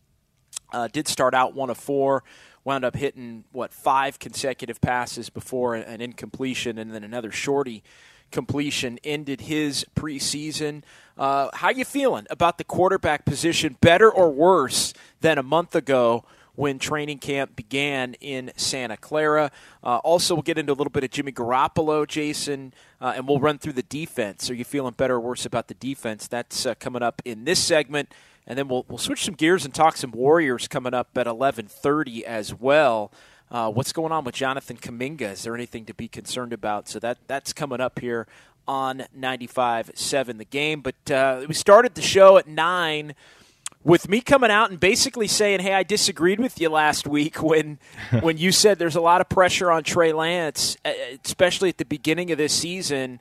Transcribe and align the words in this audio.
Uh, 0.72 0.88
did 0.88 1.08
start 1.08 1.34
out 1.34 1.56
one 1.56 1.72
of 1.72 1.78
four 1.78 2.24
wound 2.66 2.84
up 2.84 2.96
hitting 2.96 3.46
what 3.54 3.72
five 3.72 4.20
consecutive 4.20 4.82
passes 4.82 5.30
before 5.30 5.76
an 5.76 6.02
incompletion 6.02 6.78
and 6.78 6.94
then 6.94 7.04
another 7.04 7.32
shorty 7.32 7.84
completion 8.32 9.00
ended 9.04 9.42
his 9.42 9.86
preseason. 9.96 10.82
Uh, 11.18 11.50
how 11.54 11.70
you 11.70 11.86
feeling 11.86 12.26
about 12.30 12.58
the 12.58 12.64
quarterback 12.64 13.24
position? 13.24 13.78
Better 13.80 14.12
or 14.12 14.32
worse 14.32 14.94
than 15.22 15.38
a 15.38 15.44
month 15.44 15.76
ago? 15.76 16.26
When 16.56 16.80
training 16.80 17.18
camp 17.18 17.58
began 17.58 18.14
in 18.22 18.50
Santa 18.56 18.96
Clara. 18.96 19.52
Uh, 19.84 19.98
also, 19.98 20.36
we'll 20.36 20.42
get 20.42 20.58
into 20.58 20.72
a 20.72 20.74
little 20.74 20.90
bit 20.90 21.04
of 21.04 21.10
Jimmy 21.10 21.34
Garoppolo, 21.34 22.08
Jason, 22.08 22.74
uh, 23.02 23.12
and 23.14 23.28
we'll 23.28 23.42
run 23.42 23.58
through 23.58 23.74
the 23.74 23.84
defense. 23.84 24.50
Are 24.50 24.54
you 24.54 24.64
feeling 24.64 24.94
better 24.94 25.16
or 25.16 25.20
worse 25.20 25.46
about 25.46 25.68
the 25.68 25.74
defense? 25.74 26.28
That's 26.28 26.66
uh, 26.66 26.74
coming 26.76 27.04
up 27.04 27.22
in 27.26 27.44
this 27.44 27.60
segment 27.62 28.14
and 28.48 28.58
then 28.58 28.68
we'll 28.68 28.86
we'll 28.88 28.98
switch 28.98 29.26
some 29.26 29.34
gears 29.34 29.66
and 29.66 29.74
talk 29.74 29.98
some 29.98 30.12
Warriors 30.12 30.68
coming 30.68 30.94
up 30.94 31.18
at 31.18 31.28
11:30 31.28 32.24
as 32.24 32.54
well. 32.54 33.12
Uh, 33.52 33.72
what's 33.72 33.92
going 33.92 34.12
on 34.12 34.24
with 34.24 34.36
Jonathan 34.36 34.78
Kuminga? 34.78 35.34
Is 35.34 35.44
there 35.44 35.56
anything 35.56 35.86
to 35.86 35.94
be 35.94 36.08
concerned 36.08 36.54
about? 36.54 36.88
So 36.88 37.00
that 37.00 37.18
that's 37.28 37.54
coming 37.54 37.80
up 37.80 38.00
here 38.00 38.28
on 38.68 39.04
95.7 39.18 40.38
the 40.38 40.46
game. 40.46 40.82
But 40.82 41.12
uh, 41.12 41.46
we 41.48 41.54
started 41.54 41.96
the 41.96 42.02
show 42.02 42.38
at 42.38 42.48
nine 42.48 43.14
with 43.84 44.10
me 44.10 44.20
coming 44.20 44.50
out 44.50 44.72
and 44.72 44.80
basically 44.80 45.28
saying, 45.28 45.60
"Hey, 45.62 45.74
I 45.74 45.84
disagreed 45.84 46.40
with 46.40 46.60
you 46.60 46.70
last 46.70 47.08
week 47.08 47.42
when 47.44 47.80
when 48.22 48.38
you 48.38 48.52
said 48.52 48.80
there's 48.80 48.96
a 48.96 49.02
lot 49.02 49.22
of 49.22 49.30
pressure 49.30 49.72
on 49.72 49.84
Trey 49.84 50.12
Lance, 50.12 50.78
especially 51.24 51.70
at 51.70 51.78
the 51.78 51.86
beginning 51.86 52.32
of 52.32 52.38
this 52.38 52.54
season." 52.54 53.20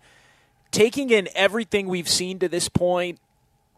Taking 0.71 1.11
in 1.11 1.29
everything 1.37 1.87
we've 1.87 2.09
seen 2.09 2.41
to 2.41 2.49
this 2.49 2.69
point, 2.69 3.21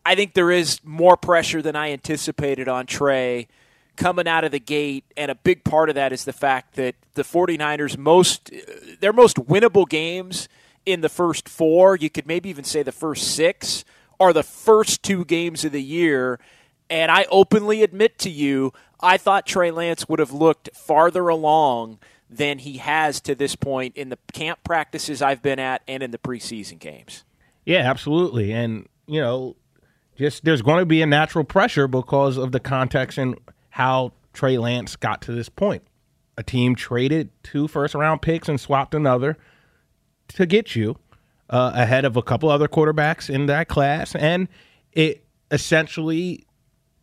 I 0.06 0.14
think 0.14 0.34
there 0.34 0.52
is 0.52 0.78
more 0.84 1.16
pressure 1.16 1.60
than 1.60 1.74
I 1.74 1.90
anticipated 1.90 2.68
on 2.68 2.86
Trey 2.86 3.48
coming 3.96 4.28
out 4.28 4.44
of 4.44 4.52
the 4.52 4.60
gate 4.60 5.04
and 5.16 5.32
a 5.32 5.34
big 5.34 5.64
part 5.64 5.88
of 5.88 5.96
that 5.96 6.12
is 6.12 6.24
the 6.24 6.32
fact 6.32 6.76
that 6.76 6.94
the 7.14 7.24
49ers 7.24 7.98
most 7.98 8.52
their 9.00 9.12
most 9.12 9.36
winnable 9.36 9.88
games 9.88 10.48
in 10.84 11.00
the 11.00 11.08
first 11.08 11.48
4, 11.48 11.96
you 11.96 12.08
could 12.08 12.24
maybe 12.24 12.48
even 12.48 12.62
say 12.62 12.84
the 12.84 12.92
first 12.92 13.34
6 13.34 13.84
are 14.20 14.32
the 14.32 14.44
first 14.44 15.02
two 15.02 15.24
games 15.24 15.64
of 15.64 15.72
the 15.72 15.82
year 15.82 16.38
and 16.88 17.10
I 17.10 17.26
openly 17.28 17.82
admit 17.82 18.16
to 18.20 18.30
you 18.30 18.72
I 19.00 19.16
thought 19.16 19.44
Trey 19.44 19.72
Lance 19.72 20.08
would 20.08 20.20
have 20.20 20.32
looked 20.32 20.70
farther 20.72 21.26
along 21.26 21.98
than 22.30 22.60
he 22.60 22.76
has 22.76 23.20
to 23.22 23.34
this 23.34 23.56
point 23.56 23.96
in 23.96 24.10
the 24.10 24.18
camp 24.32 24.60
practices 24.62 25.20
I've 25.20 25.42
been 25.42 25.58
at 25.58 25.82
and 25.88 26.00
in 26.00 26.12
the 26.12 26.18
preseason 26.18 26.78
games. 26.78 27.24
Yeah, 27.64 27.78
absolutely. 27.78 28.52
And, 28.52 28.88
you 29.08 29.20
know, 29.20 29.56
just 30.16 30.44
there's 30.44 30.62
going 30.62 30.80
to 30.80 30.86
be 30.86 31.02
a 31.02 31.06
natural 31.06 31.44
pressure 31.44 31.86
because 31.86 32.36
of 32.36 32.52
the 32.52 32.60
context 32.60 33.18
and 33.18 33.38
how 33.70 34.12
Trey 34.32 34.58
Lance 34.58 34.96
got 34.96 35.22
to 35.22 35.32
this 35.32 35.48
point. 35.48 35.82
A 36.38 36.42
team 36.42 36.74
traded 36.74 37.30
two 37.42 37.68
first 37.68 37.94
round 37.94 38.22
picks 38.22 38.48
and 38.48 38.60
swapped 38.60 38.94
another 38.94 39.36
to 40.28 40.46
get 40.46 40.76
you 40.76 40.96
uh, 41.48 41.72
ahead 41.74 42.04
of 42.04 42.16
a 42.16 42.22
couple 42.22 42.48
other 42.50 42.68
quarterbacks 42.68 43.30
in 43.30 43.46
that 43.46 43.68
class. 43.68 44.14
And 44.14 44.48
it 44.92 45.24
essentially 45.50 46.46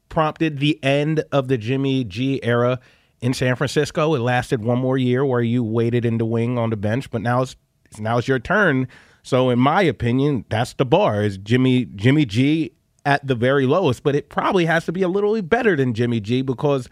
prompted 0.09 0.59
the 0.59 0.79
end 0.83 1.23
of 1.31 1.47
the 1.47 1.57
Jimmy 1.57 2.03
G 2.03 2.39
era 2.43 2.79
in 3.21 3.33
San 3.33 3.55
Francisco. 3.55 4.13
It 4.13 4.19
lasted 4.19 4.63
one 4.63 4.79
more 4.79 4.97
year 4.97 5.25
where 5.25 5.41
you 5.41 5.63
waited 5.63 6.05
in 6.05 6.17
the 6.17 6.25
wing 6.25 6.57
on 6.57 6.69
the 6.69 6.77
bench, 6.77 7.09
but 7.09 7.21
now 7.21 7.41
it's 7.41 7.55
now 7.97 8.17
it's 8.17 8.27
your 8.27 8.39
turn. 8.39 8.87
So 9.23 9.49
in 9.49 9.59
my 9.59 9.81
opinion, 9.83 10.45
that's 10.49 10.73
the 10.73 10.85
bar 10.85 11.23
is 11.23 11.37
Jimmy 11.37 11.85
Jimmy 11.85 12.25
G 12.25 12.73
at 13.05 13.25
the 13.25 13.35
very 13.35 13.65
lowest, 13.65 14.03
but 14.03 14.15
it 14.15 14.29
probably 14.29 14.65
has 14.65 14.85
to 14.85 14.91
be 14.91 15.01
a 15.01 15.07
little 15.07 15.41
better 15.41 15.75
than 15.75 15.93
Jimmy 15.93 16.19
G 16.19 16.41
because 16.41 16.89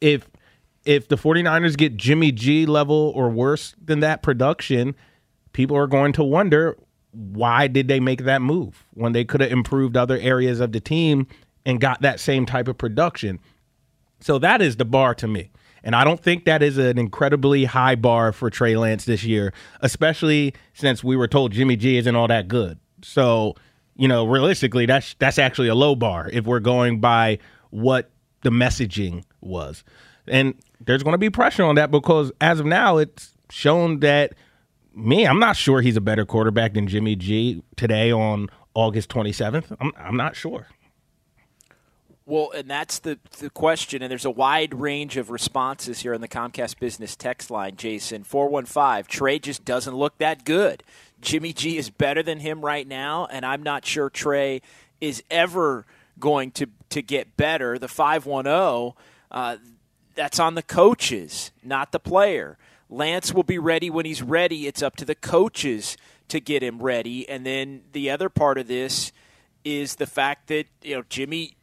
if 0.00 0.28
if 0.84 1.08
the 1.08 1.16
49ers 1.16 1.76
get 1.76 1.96
Jimmy 1.96 2.32
G 2.32 2.64
level 2.64 3.12
or 3.14 3.28
worse 3.28 3.74
than 3.82 4.00
that 4.00 4.22
production, 4.22 4.94
people 5.52 5.76
are 5.76 5.86
going 5.86 6.12
to 6.14 6.24
wonder 6.24 6.76
why 7.12 7.66
did 7.66 7.88
they 7.88 8.00
make 8.00 8.24
that 8.24 8.40
move 8.40 8.86
when 8.94 9.12
they 9.12 9.24
could 9.24 9.40
have 9.40 9.50
improved 9.50 9.96
other 9.96 10.16
areas 10.18 10.60
of 10.60 10.72
the 10.72 10.80
team 10.80 11.26
and 11.66 11.80
got 11.80 12.00
that 12.02 12.20
same 12.20 12.46
type 12.46 12.68
of 12.68 12.78
production. 12.78 13.38
So 14.20 14.38
that 14.38 14.62
is 14.62 14.76
the 14.76 14.84
bar 14.84 15.14
to 15.16 15.28
me. 15.28 15.50
And 15.82 15.96
I 15.96 16.04
don't 16.04 16.20
think 16.20 16.44
that 16.44 16.62
is 16.62 16.78
an 16.78 16.98
incredibly 16.98 17.64
high 17.64 17.94
bar 17.94 18.32
for 18.32 18.50
Trey 18.50 18.76
Lance 18.76 19.04
this 19.06 19.24
year, 19.24 19.52
especially 19.80 20.54
since 20.74 21.02
we 21.02 21.16
were 21.16 21.28
told 21.28 21.52
Jimmy 21.52 21.76
G 21.76 21.96
isn't 21.96 22.14
all 22.14 22.28
that 22.28 22.48
good. 22.48 22.78
So 23.02 23.54
you 24.00 24.08
know, 24.08 24.26
realistically, 24.26 24.86
that's 24.86 25.14
that's 25.18 25.38
actually 25.38 25.68
a 25.68 25.74
low 25.74 25.94
bar 25.94 26.30
if 26.32 26.46
we're 26.46 26.58
going 26.58 27.00
by 27.00 27.38
what 27.68 28.10
the 28.40 28.48
messaging 28.48 29.24
was. 29.42 29.84
And 30.26 30.54
there's 30.80 31.02
going 31.02 31.12
to 31.12 31.18
be 31.18 31.28
pressure 31.28 31.64
on 31.64 31.74
that 31.74 31.90
because 31.90 32.32
as 32.40 32.60
of 32.60 32.66
now, 32.66 32.96
it's 32.96 33.34
shown 33.50 34.00
that 34.00 34.32
me, 34.94 35.26
I'm 35.26 35.38
not 35.38 35.54
sure 35.54 35.82
he's 35.82 35.98
a 35.98 36.00
better 36.00 36.24
quarterback 36.24 36.72
than 36.72 36.88
Jimmy 36.88 37.14
G 37.14 37.62
today 37.76 38.10
on 38.10 38.48
August 38.72 39.10
27th. 39.10 39.76
I'm, 39.78 39.92
I'm 39.98 40.16
not 40.16 40.34
sure. 40.34 40.68
Well, 42.24 42.52
and 42.52 42.70
that's 42.70 43.00
the, 43.00 43.18
the 43.38 43.50
question, 43.50 44.02
and 44.02 44.10
there's 44.10 44.24
a 44.24 44.30
wide 44.30 44.72
range 44.72 45.16
of 45.16 45.30
responses 45.30 46.00
here 46.00 46.14
on 46.14 46.20
the 46.20 46.28
Comcast 46.28 46.78
Business 46.78 47.16
text 47.16 47.50
line, 47.50 47.76
Jason. 47.76 48.22
415, 48.22 49.04
Trey 49.08 49.40
just 49.40 49.64
doesn't 49.64 49.94
look 49.94 50.16
that 50.18 50.44
good. 50.44 50.84
Jimmy 51.20 51.52
G 51.52 51.76
is 51.76 51.90
better 51.90 52.22
than 52.22 52.40
him 52.40 52.64
right 52.64 52.86
now, 52.86 53.26
and 53.26 53.44
I'm 53.44 53.62
not 53.62 53.84
sure 53.84 54.10
Trey 54.10 54.62
is 55.00 55.22
ever 55.30 55.84
going 56.18 56.50
to, 56.52 56.66
to 56.90 57.02
get 57.02 57.36
better. 57.36 57.78
The 57.78 57.88
510, 57.88 58.94
uh, 59.30 59.56
that's 60.14 60.38
on 60.38 60.54
the 60.54 60.62
coaches, 60.62 61.52
not 61.62 61.92
the 61.92 62.00
player. 62.00 62.58
Lance 62.88 63.32
will 63.32 63.44
be 63.44 63.58
ready 63.58 63.88
when 63.90 64.04
he's 64.04 64.22
ready. 64.22 64.66
It's 64.66 64.82
up 64.82 64.96
to 64.96 65.04
the 65.04 65.14
coaches 65.14 65.96
to 66.28 66.40
get 66.40 66.62
him 66.62 66.80
ready. 66.82 67.28
And 67.28 67.46
then 67.46 67.82
the 67.92 68.10
other 68.10 68.28
part 68.28 68.58
of 68.58 68.66
this 68.66 69.12
is 69.64 69.96
the 69.96 70.06
fact 70.06 70.48
that, 70.48 70.66
you 70.82 70.96
know, 70.96 71.04
Jimmy 71.08 71.56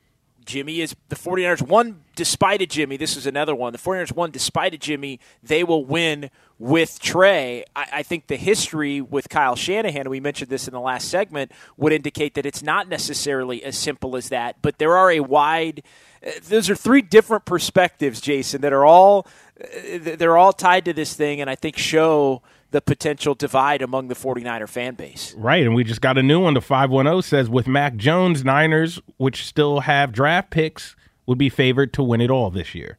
Jimmy 0.48 0.80
is 0.80 0.96
the 1.10 1.16
49ers 1.18 1.62
won 1.62 2.06
despite 2.16 2.62
of 2.62 2.70
Jimmy. 2.70 2.96
This 2.96 3.18
is 3.18 3.28
another 3.28 3.54
one. 3.54 3.74
The 3.74 3.80
49ers 3.80 4.16
won 4.16 4.32
despite 4.32 4.74
of 4.74 4.80
Jimmy. 4.80 5.20
They 5.44 5.62
will 5.62 5.84
win 5.84 6.32
with 6.60 7.00
Trey. 7.00 7.64
I, 7.76 7.88
I, 7.94 8.04
think 8.04 8.28
the 8.28 8.36
history 8.36 9.02
with 9.02 9.30
Kyle 9.30 9.56
Shanahan, 9.56 10.10
we 10.10 10.20
mentioned 10.20 10.50
this 10.50 10.68
in 10.68 10.74
the 10.74 10.80
last 10.80 11.10
segment, 11.10 11.52
would 11.78 11.94
indicate 11.94 12.34
that 12.36 12.46
it's 12.46 12.64
not 12.64 12.88
necessarily 12.88 13.64
as 13.64 13.78
simple 13.78 14.16
as 14.16 14.30
that. 14.30 14.58
But 14.62 14.80
there 14.80 14.96
are 14.96 15.12
a 15.12 15.20
wide. 15.20 15.84
Uh, 16.26 16.32
those 16.44 16.70
are 16.70 16.76
three 16.76 17.02
different 17.02 17.46
perspectives, 17.46 18.22
Jason, 18.22 18.62
that 18.62 18.74
are 18.74 18.86
all 18.86 19.28
uh, 19.62 20.16
they're 20.18 20.38
all 20.38 20.54
tied 20.54 20.86
to 20.86 20.94
this 20.94 21.14
thing, 21.14 21.42
and 21.42 21.50
I 21.50 21.56
think 21.56 21.78
show 21.78 22.42
the 22.72 22.82
potential 22.82 23.34
divide 23.34 23.82
among 23.82 24.08
the 24.10 24.16
49er 24.16 24.68
fan 24.68 24.96
base. 24.96 25.34
Right, 25.38 25.64
and 25.64 25.74
we 25.74 25.84
just 25.84 26.02
got 26.02 26.18
a 26.18 26.24
new 26.24 26.42
one. 26.42 26.54
The 26.54 26.62
510 26.62 27.22
says 27.22 27.50
with 27.50 27.66
Mac 27.66 27.96
Jones, 27.96 28.44
Niners, 28.44 29.00
which 29.18 29.46
still 29.46 29.82
have 29.82 30.12
draft 30.12 30.50
picks, 30.50 30.96
would 31.26 31.38
be 31.38 31.50
favored 31.50 31.94
to 31.94 32.04
win 32.04 32.20
it 32.20 32.30
all 32.30 32.50
this 32.50 32.76
year. 32.76 32.98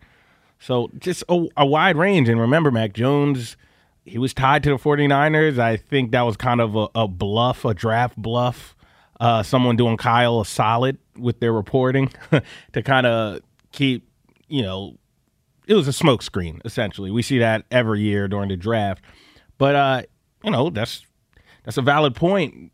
So 0.59 0.91
just 0.99 1.25
a, 1.29 1.47
a 1.57 1.67
wide 1.67 1.97
range. 1.97 2.29
And 2.29 2.41
remember, 2.41 2.71
Mac 2.71 2.93
Jones, 2.93 3.57
he 4.05 4.19
was 4.19 4.35
tied 4.35 4.63
to 4.65 4.71
the 4.71 4.77
49ers. 4.77 5.59
I 5.59 5.77
think 5.77 6.13
that 6.13 6.23
was 6.23 6.37
kind 6.37 6.61
of 6.61 6.75
a, 6.77 6.89
a 6.95 7.09
bluff, 7.09 7.65
a 7.65 7.75
draft 7.75 8.17
bluff. 8.17 8.75
Uh, 9.21 9.43
someone 9.43 9.77
doing 9.77 9.97
Kyle 9.97 10.41
a 10.41 10.47
solid 10.47 10.99
with 11.17 11.41
their 11.41 11.53
reporting 11.53 12.13
to 12.73 12.83
kind 12.83 13.07
of 13.07 13.41
keep, 13.73 14.09
you 14.47 14.63
know, 14.63 14.97
it 15.67 15.75
was 15.75 15.89
a 15.89 15.93
smokescreen, 15.93 16.61
essentially. 16.65 17.11
We 17.11 17.23
see 17.23 17.39
that 17.39 17.65
every 17.71 18.01
year 18.01 18.29
during 18.29 18.49
the 18.49 18.57
draft. 18.57 19.05
But 19.59 19.75
uh, 19.75 20.03
you 20.43 20.51
know, 20.51 20.71
that's 20.71 21.05
that's 21.65 21.77
a 21.77 21.83
valid 21.83 22.15
point. 22.15 22.73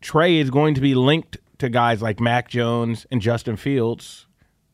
Trey 0.00 0.36
is 0.36 0.50
going 0.50 0.74
to 0.74 0.80
be 0.80 0.94
linked 0.94 1.38
to 1.58 1.68
guys 1.68 2.00
like 2.00 2.20
Mac 2.20 2.48
Jones 2.48 3.06
and 3.10 3.20
Justin 3.20 3.56
Fields 3.56 4.26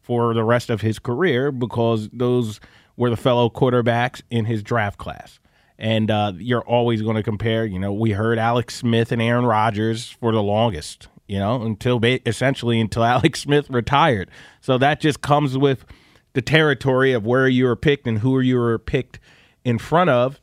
for 0.06 0.34
the 0.34 0.44
rest 0.44 0.70
of 0.70 0.82
his 0.82 1.00
career 1.00 1.50
because 1.50 2.08
those 2.12 2.60
were 2.96 3.10
the 3.10 3.16
fellow 3.16 3.50
quarterbacks 3.50 4.22
in 4.30 4.44
his 4.44 4.62
draft 4.62 4.98
class. 4.98 5.40
And 5.80 6.12
uh, 6.12 6.32
you're 6.36 6.62
always 6.62 7.02
going 7.02 7.16
to 7.16 7.24
compare. 7.24 7.66
You 7.66 7.80
know, 7.80 7.92
we 7.92 8.12
heard 8.12 8.38
Alex 8.38 8.76
Smith 8.76 9.10
and 9.10 9.20
Aaron 9.20 9.44
Rodgers 9.44 10.08
for 10.08 10.30
the 10.30 10.42
longest. 10.42 11.08
You 11.26 11.40
know, 11.40 11.60
until 11.62 12.00
essentially 12.04 12.80
until 12.80 13.02
Alex 13.04 13.40
Smith 13.40 13.68
retired. 13.68 14.30
So 14.60 14.78
that 14.78 15.00
just 15.00 15.22
comes 15.22 15.58
with 15.58 15.84
the 16.34 16.42
territory 16.42 17.12
of 17.12 17.26
where 17.26 17.48
you 17.48 17.64
were 17.64 17.74
picked 17.74 18.06
and 18.06 18.20
who 18.20 18.38
you 18.38 18.58
were 18.58 18.78
picked 18.78 19.18
in 19.64 19.78
front 19.78 20.08
of. 20.08 20.40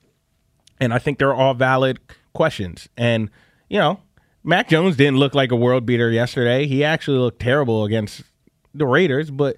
And 0.81 0.93
I 0.93 0.99
think 0.99 1.19
they're 1.19 1.33
all 1.33 1.53
valid 1.53 1.99
questions. 2.33 2.89
And, 2.97 3.29
you 3.69 3.79
know, 3.79 4.01
Mac 4.43 4.67
Jones 4.67 4.97
didn't 4.97 5.19
look 5.19 5.33
like 5.33 5.53
a 5.53 5.55
world 5.55 5.85
beater 5.85 6.11
yesterday. 6.11 6.67
He 6.67 6.83
actually 6.83 7.19
looked 7.19 7.39
terrible 7.39 7.85
against 7.85 8.23
the 8.73 8.85
Raiders, 8.85 9.31
but 9.31 9.57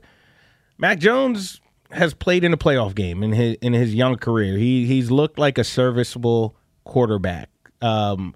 Mac 0.78 1.00
Jones 1.00 1.62
has 1.92 2.14
played 2.14 2.44
in 2.44 2.54
a 2.54 2.58
playoff 2.58 2.96
game 2.96 3.24
in 3.24 3.32
his 3.32 3.58
in 3.62 3.74
his 3.74 3.94
young 3.94 4.18
career. 4.18 4.58
He 4.58 4.86
he's 4.86 5.12
looked 5.12 5.40
like 5.40 5.58
a 5.58 5.64
serviceable 5.64 6.56
quarterback. 6.84 7.50
Um, 7.82 8.36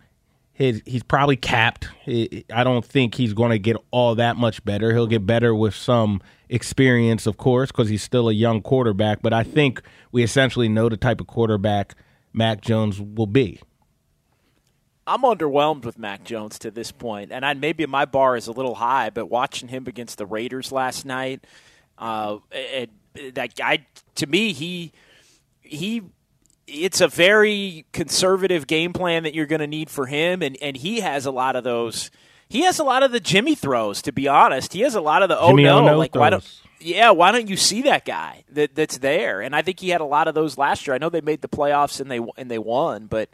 his 0.53 0.81
he's 0.85 1.03
probably 1.03 1.35
capped. 1.35 1.87
I 2.07 2.63
don't 2.63 2.85
think 2.85 3.15
he's 3.15 3.33
going 3.33 3.51
to 3.51 3.59
get 3.59 3.77
all 3.91 4.15
that 4.15 4.37
much 4.37 4.63
better. 4.65 4.93
He'll 4.93 5.07
get 5.07 5.25
better 5.25 5.55
with 5.55 5.73
some 5.73 6.21
experience, 6.49 7.25
of 7.25 7.37
course, 7.37 7.71
because 7.71 7.89
he's 7.89 8.03
still 8.03 8.29
a 8.29 8.33
young 8.33 8.61
quarterback. 8.61 9.21
But 9.21 9.33
I 9.33 9.43
think 9.43 9.81
we 10.11 10.23
essentially 10.23 10.69
know 10.69 10.89
the 10.89 10.97
type 10.97 11.21
of 11.21 11.27
quarterback 11.27 11.95
Mac 12.33 12.61
Jones 12.61 13.01
will 13.01 13.27
be. 13.27 13.61
I'm 15.09 15.23
underwhelmed 15.23 15.85
with 15.85 15.97
Mac 15.97 16.23
Jones 16.23 16.59
to 16.59 16.69
this 16.69 16.91
point, 16.91 17.31
and 17.31 17.43
I, 17.43 17.55
maybe 17.55 17.83
my 17.87 18.05
bar 18.05 18.37
is 18.37 18.45
a 18.45 18.51
little 18.51 18.75
high. 18.75 19.09
But 19.09 19.25
watching 19.25 19.67
him 19.67 19.87
against 19.87 20.19
the 20.19 20.25
Raiders 20.27 20.71
last 20.71 21.03
night, 21.03 21.45
uh, 21.97 22.37
it, 22.51 22.91
that 23.33 23.55
guy 23.55 23.87
to 24.15 24.27
me, 24.27 24.53
he 24.53 24.91
he, 25.61 26.03
it's 26.67 27.01
a 27.01 27.07
very 27.07 27.85
conservative 27.91 28.67
game 28.67 28.93
plan 28.93 29.23
that 29.23 29.33
you're 29.33 29.47
going 29.47 29.61
to 29.61 29.67
need 29.67 29.89
for 29.89 30.05
him, 30.05 30.43
and 30.43 30.55
and 30.61 30.77
he 30.77 30.99
has 30.99 31.25
a 31.25 31.31
lot 31.31 31.55
of 31.55 31.63
those. 31.63 32.11
He 32.47 32.61
has 32.61 32.77
a 32.77 32.83
lot 32.83 33.01
of 33.01 33.11
the 33.11 33.19
Jimmy 33.19 33.55
throws. 33.55 34.03
To 34.03 34.11
be 34.11 34.27
honest, 34.27 34.73
he 34.73 34.81
has 34.81 34.93
a 34.93 35.01
lot 35.01 35.23
of 35.23 35.29
the 35.29 35.39
oh 35.39 35.49
Jimmy 35.49 35.63
no, 35.63 35.79
oh 35.79 35.85
no 35.85 35.97
like 35.97 36.13
throws. 36.13 36.19
why 36.19 36.29
don't 36.29 36.61
yeah, 36.79 37.09
why 37.09 37.31
don't 37.31 37.47
you 37.47 37.57
see 37.57 37.81
that 37.81 38.05
guy 38.05 38.43
that 38.51 38.75
that's 38.75 38.99
there? 38.99 39.41
And 39.41 39.55
I 39.55 39.63
think 39.63 39.79
he 39.79 39.89
had 39.89 40.01
a 40.01 40.05
lot 40.05 40.27
of 40.27 40.35
those 40.35 40.55
last 40.55 40.85
year. 40.85 40.93
I 40.93 40.99
know 40.99 41.09
they 41.09 41.21
made 41.21 41.41
the 41.41 41.49
playoffs 41.49 41.99
and 41.99 42.11
they 42.11 42.19
and 42.37 42.51
they 42.51 42.59
won, 42.59 43.07
but 43.07 43.29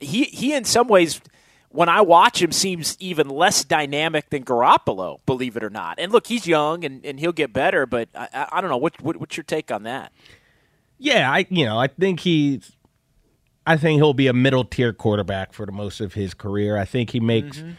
he 0.00 0.24
he 0.24 0.54
in 0.54 0.64
some 0.64 0.88
ways 0.88 1.20
when 1.68 1.88
I 1.88 2.00
watch 2.00 2.42
him 2.42 2.50
seems 2.50 2.96
even 2.98 3.28
less 3.28 3.62
dynamic 3.62 4.30
than 4.30 4.44
Garoppolo, 4.44 5.20
believe 5.24 5.56
it 5.56 5.62
or 5.62 5.70
not. 5.70 6.00
And 6.00 6.10
look, 6.10 6.26
he's 6.26 6.46
young 6.46 6.84
and, 6.84 7.04
and 7.06 7.20
he'll 7.20 7.32
get 7.32 7.52
better, 7.52 7.86
but 7.86 8.08
I, 8.12 8.48
I, 8.50 8.60
don't 8.60 8.70
know 8.70 8.76
what, 8.76 9.00
what 9.00 9.18
what's 9.18 9.36
your 9.36 9.44
take 9.44 9.70
on 9.70 9.84
that? 9.84 10.12
Yeah, 10.98 11.30
I 11.30 11.46
you 11.48 11.64
know 11.64 11.78
I 11.78 11.86
think 11.86 12.20
he's 12.20 12.72
I 13.66 13.76
think 13.76 13.98
he'll 13.98 14.14
be 14.14 14.26
a 14.26 14.32
middle 14.32 14.64
tier 14.64 14.92
quarterback 14.92 15.52
for 15.52 15.64
the 15.64 15.72
most 15.72 16.00
of 16.00 16.14
his 16.14 16.34
career. 16.34 16.76
I 16.76 16.84
think 16.84 17.10
he 17.10 17.20
makes 17.20 17.58
mm-hmm. 17.58 17.72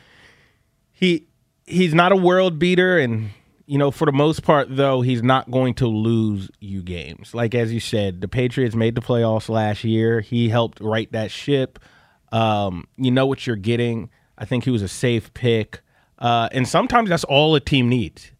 he 0.91 1.27
he's 1.65 1.93
not 1.93 2.11
a 2.11 2.17
world 2.17 2.59
beater 2.59 2.97
and 2.97 3.31
you 3.71 3.77
know, 3.77 3.89
for 3.89 4.05
the 4.05 4.11
most 4.11 4.43
part, 4.43 4.67
though, 4.75 4.99
he's 4.99 5.23
not 5.23 5.49
going 5.49 5.75
to 5.75 5.87
lose 5.87 6.49
you 6.59 6.81
games. 6.81 7.33
Like 7.33 7.55
as 7.55 7.71
you 7.71 7.79
said, 7.79 8.19
the 8.19 8.27
Patriots 8.27 8.75
made 8.75 8.95
the 8.95 9.01
playoffs 9.01 9.47
last 9.47 9.85
year. 9.85 10.19
He 10.19 10.49
helped 10.49 10.81
right 10.81 11.09
that 11.13 11.31
ship. 11.31 11.79
Um, 12.31 12.87
you 12.97 13.11
know 13.11 13.25
what 13.25 13.45
you're 13.45 13.55
getting. 13.55 14.09
I 14.37 14.45
think 14.45 14.63
he 14.63 14.69
was 14.69 14.81
a 14.81 14.87
safe 14.87 15.33
pick. 15.33 15.81
Uh, 16.17 16.49
and 16.51 16.67
sometimes 16.67 17.09
that's 17.09 17.23
all 17.23 17.55
a 17.55 17.59
team 17.59 17.89
needs. 17.89 18.31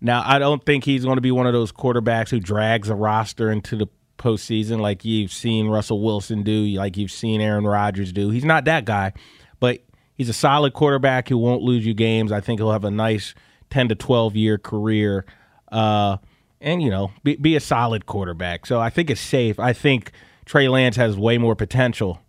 Now, 0.00 0.22
I 0.24 0.38
don't 0.38 0.64
think 0.64 0.84
he's 0.84 1.04
going 1.04 1.16
to 1.16 1.22
be 1.22 1.30
one 1.30 1.46
of 1.46 1.52
those 1.52 1.72
quarterbacks 1.72 2.30
who 2.30 2.40
drags 2.40 2.88
a 2.88 2.94
roster 2.94 3.50
into 3.50 3.76
the 3.76 3.86
postseason 4.18 4.80
like 4.80 5.04
you've 5.04 5.32
seen 5.32 5.68
Russell 5.68 6.02
Wilson 6.02 6.42
do, 6.42 6.64
like 6.66 6.96
you've 6.96 7.10
seen 7.10 7.40
Aaron 7.40 7.64
Rodgers 7.64 8.12
do. 8.12 8.30
He's 8.30 8.44
not 8.44 8.64
that 8.66 8.84
guy, 8.84 9.12
but 9.58 9.82
he's 10.14 10.28
a 10.28 10.34
solid 10.34 10.72
quarterback 10.72 11.28
who 11.28 11.36
won't 11.36 11.62
lose 11.62 11.84
you 11.84 11.94
games. 11.94 12.32
I 12.32 12.40
think 12.40 12.60
he'll 12.60 12.72
have 12.72 12.84
a 12.84 12.90
nice– 12.90 13.34
10 13.70 13.88
to 13.88 13.94
12 13.94 14.36
year 14.36 14.58
career 14.58 15.24
uh, 15.72 16.18
and, 16.60 16.82
you 16.82 16.90
know, 16.90 17.12
be, 17.24 17.36
be 17.36 17.56
a 17.56 17.60
solid 17.60 18.06
quarterback. 18.06 18.66
So 18.66 18.80
I 18.80 18.90
think 18.90 19.08
it's 19.08 19.20
safe. 19.20 19.58
I 19.58 19.72
think 19.72 20.12
Trey 20.44 20.68
Lance 20.68 20.96
has 20.96 21.16
way 21.16 21.38
more 21.38 21.54
potential 21.54 22.20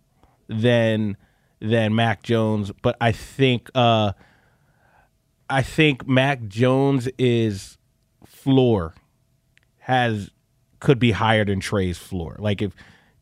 than 0.52 1.16
than 1.60 1.94
Mac 1.94 2.22
Jones, 2.22 2.72
but 2.82 2.96
I 3.00 3.12
think 3.12 3.70
uh, 3.74 4.12
I 5.48 5.62
think 5.62 6.06
Mac 6.06 6.46
Jones 6.48 7.08
is 7.18 7.78
floor 8.26 8.94
has 9.78 10.30
could 10.80 10.98
be 10.98 11.12
higher 11.12 11.44
than 11.44 11.60
Trey's 11.60 11.98
floor. 11.98 12.36
Like 12.38 12.62
if 12.62 12.72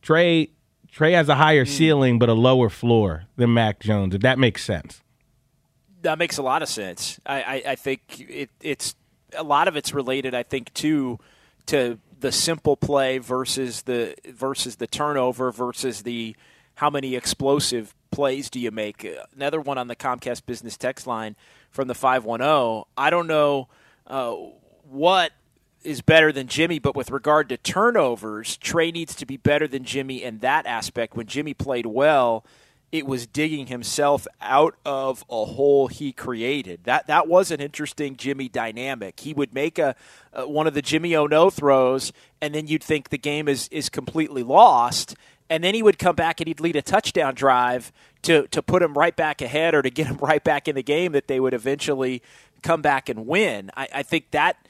Trey 0.01 0.51
Trey 0.91 1.13
has 1.13 1.29
a 1.29 1.35
higher 1.35 1.65
mm. 1.65 1.69
ceiling 1.69 2.19
but 2.19 2.29
a 2.29 2.33
lower 2.33 2.69
floor 2.69 3.23
than 3.35 3.53
Mac 3.53 3.79
Jones, 3.79 4.15
if 4.15 4.21
that 4.21 4.39
makes 4.39 4.63
sense 4.63 5.01
that 6.01 6.17
makes 6.17 6.37
a 6.37 6.43
lot 6.43 6.61
of 6.61 6.69
sense. 6.69 7.19
I, 7.25 7.41
I, 7.41 7.63
I 7.71 7.75
think 7.75 8.01
it, 8.19 8.49
it's 8.59 8.95
a 9.35 9.43
lot 9.43 9.67
of 9.67 9.75
it's 9.75 9.93
related. 9.93 10.33
I 10.33 10.43
think 10.43 10.73
to 10.75 11.19
to 11.67 11.99
the 12.19 12.31
simple 12.31 12.75
play 12.75 13.17
versus 13.17 13.83
the 13.83 14.15
versus 14.25 14.77
the 14.77 14.87
turnover 14.87 15.51
versus 15.51 16.03
the 16.03 16.35
how 16.75 16.89
many 16.89 17.15
explosive 17.15 17.93
plays 18.11 18.49
do 18.49 18.59
you 18.59 18.71
make? 18.71 19.07
Another 19.35 19.61
one 19.61 19.77
on 19.77 19.87
the 19.87 19.95
Comcast 19.95 20.45
business 20.45 20.77
text 20.77 21.07
line 21.07 21.35
from 21.69 21.87
the 21.87 21.95
five 21.95 22.25
one 22.25 22.39
zero. 22.39 22.87
I 22.97 23.09
don't 23.09 23.27
know 23.27 23.67
uh, 24.07 24.35
what 24.89 25.31
is 25.83 26.01
better 26.01 26.31
than 26.31 26.47
Jimmy, 26.47 26.79
but 26.79 26.95
with 26.95 27.09
regard 27.09 27.49
to 27.49 27.57
turnovers, 27.57 28.57
Trey 28.57 28.91
needs 28.91 29.15
to 29.15 29.25
be 29.25 29.37
better 29.37 29.67
than 29.67 29.83
Jimmy 29.83 30.23
in 30.23 30.39
that 30.39 30.65
aspect. 30.65 31.15
When 31.15 31.27
Jimmy 31.27 31.53
played 31.53 31.85
well 31.85 32.45
it 32.91 33.07
was 33.07 33.25
digging 33.25 33.67
himself 33.67 34.27
out 34.41 34.75
of 34.85 35.23
a 35.29 35.45
hole 35.45 35.87
he 35.87 36.11
created. 36.11 36.83
That 36.83 37.07
that 37.07 37.27
was 37.27 37.51
an 37.51 37.61
interesting 37.61 38.17
Jimmy 38.17 38.49
dynamic. 38.49 39.19
He 39.21 39.33
would 39.33 39.53
make 39.53 39.79
a, 39.79 39.95
one 40.35 40.67
of 40.67 40.73
the 40.73 40.81
Jimmy 40.81 41.15
Oh 41.15 41.25
No 41.25 41.49
throws, 41.49 42.11
and 42.41 42.53
then 42.53 42.67
you'd 42.67 42.83
think 42.83 43.09
the 43.09 43.17
game 43.17 43.47
is 43.47 43.67
is 43.69 43.89
completely 43.89 44.43
lost. 44.43 45.15
And 45.51 45.61
then 45.61 45.75
he 45.75 45.83
would 45.83 45.99
come 45.99 46.15
back 46.15 46.39
and 46.39 46.47
he'd 46.47 46.61
lead 46.61 46.77
a 46.77 46.81
touchdown 46.81 47.35
drive 47.35 47.91
to 48.21 48.47
to 48.47 48.63
put 48.63 48.81
him 48.81 48.93
right 48.93 49.15
back 49.15 49.41
ahead 49.41 49.75
or 49.75 49.81
to 49.81 49.89
get 49.89 50.07
him 50.11 50.17
right 50.17 50.43
back 50.43 50.67
in 50.67 50.75
the 50.75 50.81
game 50.81 51.11
that 51.11 51.27
they 51.27 51.39
would 51.39 51.53
eventually 51.53 52.23
come 52.63 52.81
back 52.81 53.09
and 53.09 53.27
win. 53.27 53.69
I, 53.75 53.87
I 53.95 54.03
think 54.03 54.31
that 54.31 54.65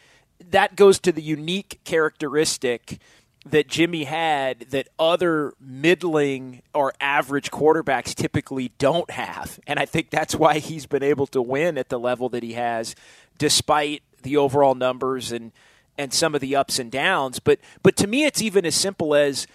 that 0.49 0.75
goes 0.75 0.99
to 1.01 1.11
the 1.11 1.21
unique 1.21 1.79
characteristic 1.83 2.99
that 3.45 3.67
Jimmy 3.67 4.05
had 4.05 4.61
that 4.71 4.87
other 4.97 5.53
middling 5.59 6.61
or 6.73 6.93
average 6.99 7.51
quarterbacks 7.51 8.13
typically 8.13 8.71
don't 8.77 9.09
have. 9.11 9.59
And 9.65 9.79
I 9.79 9.85
think 9.85 10.09
that's 10.09 10.35
why 10.35 10.59
he's 10.59 10.85
been 10.85 11.03
able 11.03 11.27
to 11.27 11.41
win 11.41 11.77
at 11.77 11.89
the 11.89 11.99
level 11.99 12.29
that 12.29 12.43
he 12.43 12.53
has 12.53 12.95
despite 13.37 14.01
the 14.23 14.37
overall 14.37 14.75
numbers 14.75 15.31
and 15.31 15.51
and 15.97 16.13
some 16.13 16.33
of 16.33 16.41
the 16.41 16.55
ups 16.55 16.79
and 16.79 16.91
downs. 16.91 17.39
But 17.39 17.59
but 17.83 17.95
to 17.97 18.07
me 18.07 18.25
it's 18.25 18.41
even 18.41 18.65
as 18.65 18.75
simple 18.75 19.13
as 19.13 19.45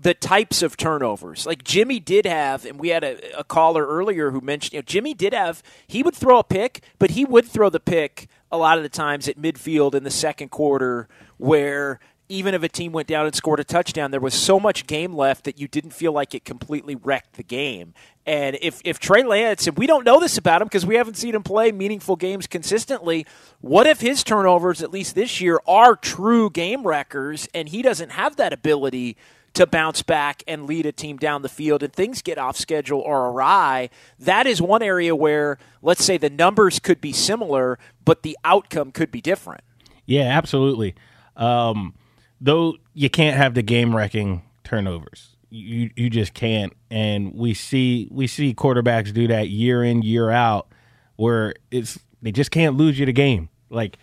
the 0.00 0.14
types 0.14 0.62
of 0.62 0.76
turnovers. 0.76 1.44
Like 1.44 1.62
Jimmy 1.62 2.00
did 2.00 2.24
have, 2.24 2.64
and 2.64 2.80
we 2.80 2.88
had 2.88 3.04
a, 3.04 3.38
a 3.38 3.44
caller 3.44 3.86
earlier 3.86 4.30
who 4.30 4.40
mentioned, 4.40 4.72
you 4.72 4.78
know, 4.78 4.84
Jimmy 4.84 5.12
did 5.12 5.34
have, 5.34 5.62
he 5.86 6.02
would 6.02 6.14
throw 6.14 6.38
a 6.38 6.44
pick, 6.44 6.82
but 6.98 7.10
he 7.10 7.24
would 7.24 7.46
throw 7.46 7.68
the 7.68 7.80
pick 7.80 8.28
a 8.50 8.56
lot 8.56 8.78
of 8.78 8.82
the 8.82 8.88
times 8.88 9.28
at 9.28 9.38
midfield 9.38 9.94
in 9.94 10.02
the 10.02 10.10
second 10.10 10.50
quarter 10.50 11.06
where 11.36 12.00
even 12.30 12.54
if 12.54 12.62
a 12.62 12.68
team 12.68 12.92
went 12.92 13.08
down 13.08 13.26
and 13.26 13.34
scored 13.34 13.58
a 13.58 13.64
touchdown, 13.64 14.12
there 14.12 14.20
was 14.20 14.34
so 14.34 14.60
much 14.60 14.86
game 14.86 15.12
left 15.12 15.44
that 15.44 15.58
you 15.58 15.66
didn't 15.66 15.90
feel 15.90 16.12
like 16.12 16.32
it 16.32 16.44
completely 16.44 16.94
wrecked 16.94 17.34
the 17.34 17.42
game. 17.42 17.92
And 18.24 18.56
if, 18.62 18.80
if 18.84 19.00
Trey 19.00 19.24
Lance, 19.24 19.66
and 19.66 19.76
we 19.76 19.88
don't 19.88 20.04
know 20.04 20.20
this 20.20 20.38
about 20.38 20.62
him 20.62 20.68
because 20.68 20.86
we 20.86 20.94
haven't 20.94 21.16
seen 21.16 21.34
him 21.34 21.42
play 21.42 21.72
meaningful 21.72 22.14
games 22.14 22.46
consistently, 22.46 23.26
what 23.60 23.88
if 23.88 24.00
his 24.00 24.22
turnovers, 24.22 24.80
at 24.80 24.92
least 24.92 25.16
this 25.16 25.40
year, 25.40 25.60
are 25.66 25.96
true 25.96 26.50
game 26.50 26.86
wreckers 26.86 27.48
and 27.52 27.68
he 27.68 27.82
doesn't 27.82 28.10
have 28.10 28.36
that 28.36 28.52
ability 28.52 29.16
to 29.54 29.66
bounce 29.66 30.02
back 30.02 30.42
and 30.46 30.66
lead 30.66 30.86
a 30.86 30.92
team 30.92 31.16
down 31.16 31.42
the 31.42 31.48
field 31.48 31.82
and 31.82 31.92
things 31.92 32.22
get 32.22 32.38
off 32.38 32.56
schedule 32.56 33.00
or 33.00 33.28
awry, 33.28 33.90
that 34.18 34.46
is 34.46 34.62
one 34.62 34.82
area 34.82 35.14
where, 35.14 35.58
let's 35.82 36.04
say, 36.04 36.16
the 36.16 36.30
numbers 36.30 36.78
could 36.78 37.00
be 37.00 37.12
similar, 37.12 37.78
but 38.04 38.22
the 38.22 38.38
outcome 38.44 38.92
could 38.92 39.10
be 39.10 39.20
different. 39.20 39.62
Yeah, 40.06 40.22
absolutely. 40.22 40.94
Um, 41.36 41.94
though 42.40 42.76
you 42.94 43.10
can't 43.10 43.36
have 43.36 43.54
the 43.54 43.62
game 43.62 43.94
wrecking 43.94 44.42
turnovers. 44.64 45.36
You 45.50 45.90
you 45.96 46.10
just 46.10 46.32
can't. 46.32 46.72
And 46.90 47.34
we 47.34 47.54
see 47.54 48.08
we 48.10 48.26
see 48.26 48.54
quarterbacks 48.54 49.12
do 49.12 49.26
that 49.28 49.48
year 49.48 49.82
in 49.82 50.02
year 50.02 50.30
out, 50.30 50.68
where 51.16 51.54
it's 51.70 51.98
they 52.22 52.30
just 52.30 52.50
can't 52.50 52.76
lose 52.76 52.98
you 52.98 53.06
the 53.06 53.12
game. 53.12 53.48
Like 53.68 53.98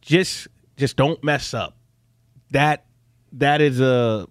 just 0.00 0.48
just 0.76 0.96
don't 0.96 1.22
mess 1.22 1.54
up. 1.54 1.76
That 2.50 2.84
that 3.32 3.60
is 3.60 3.80
a 3.80 4.26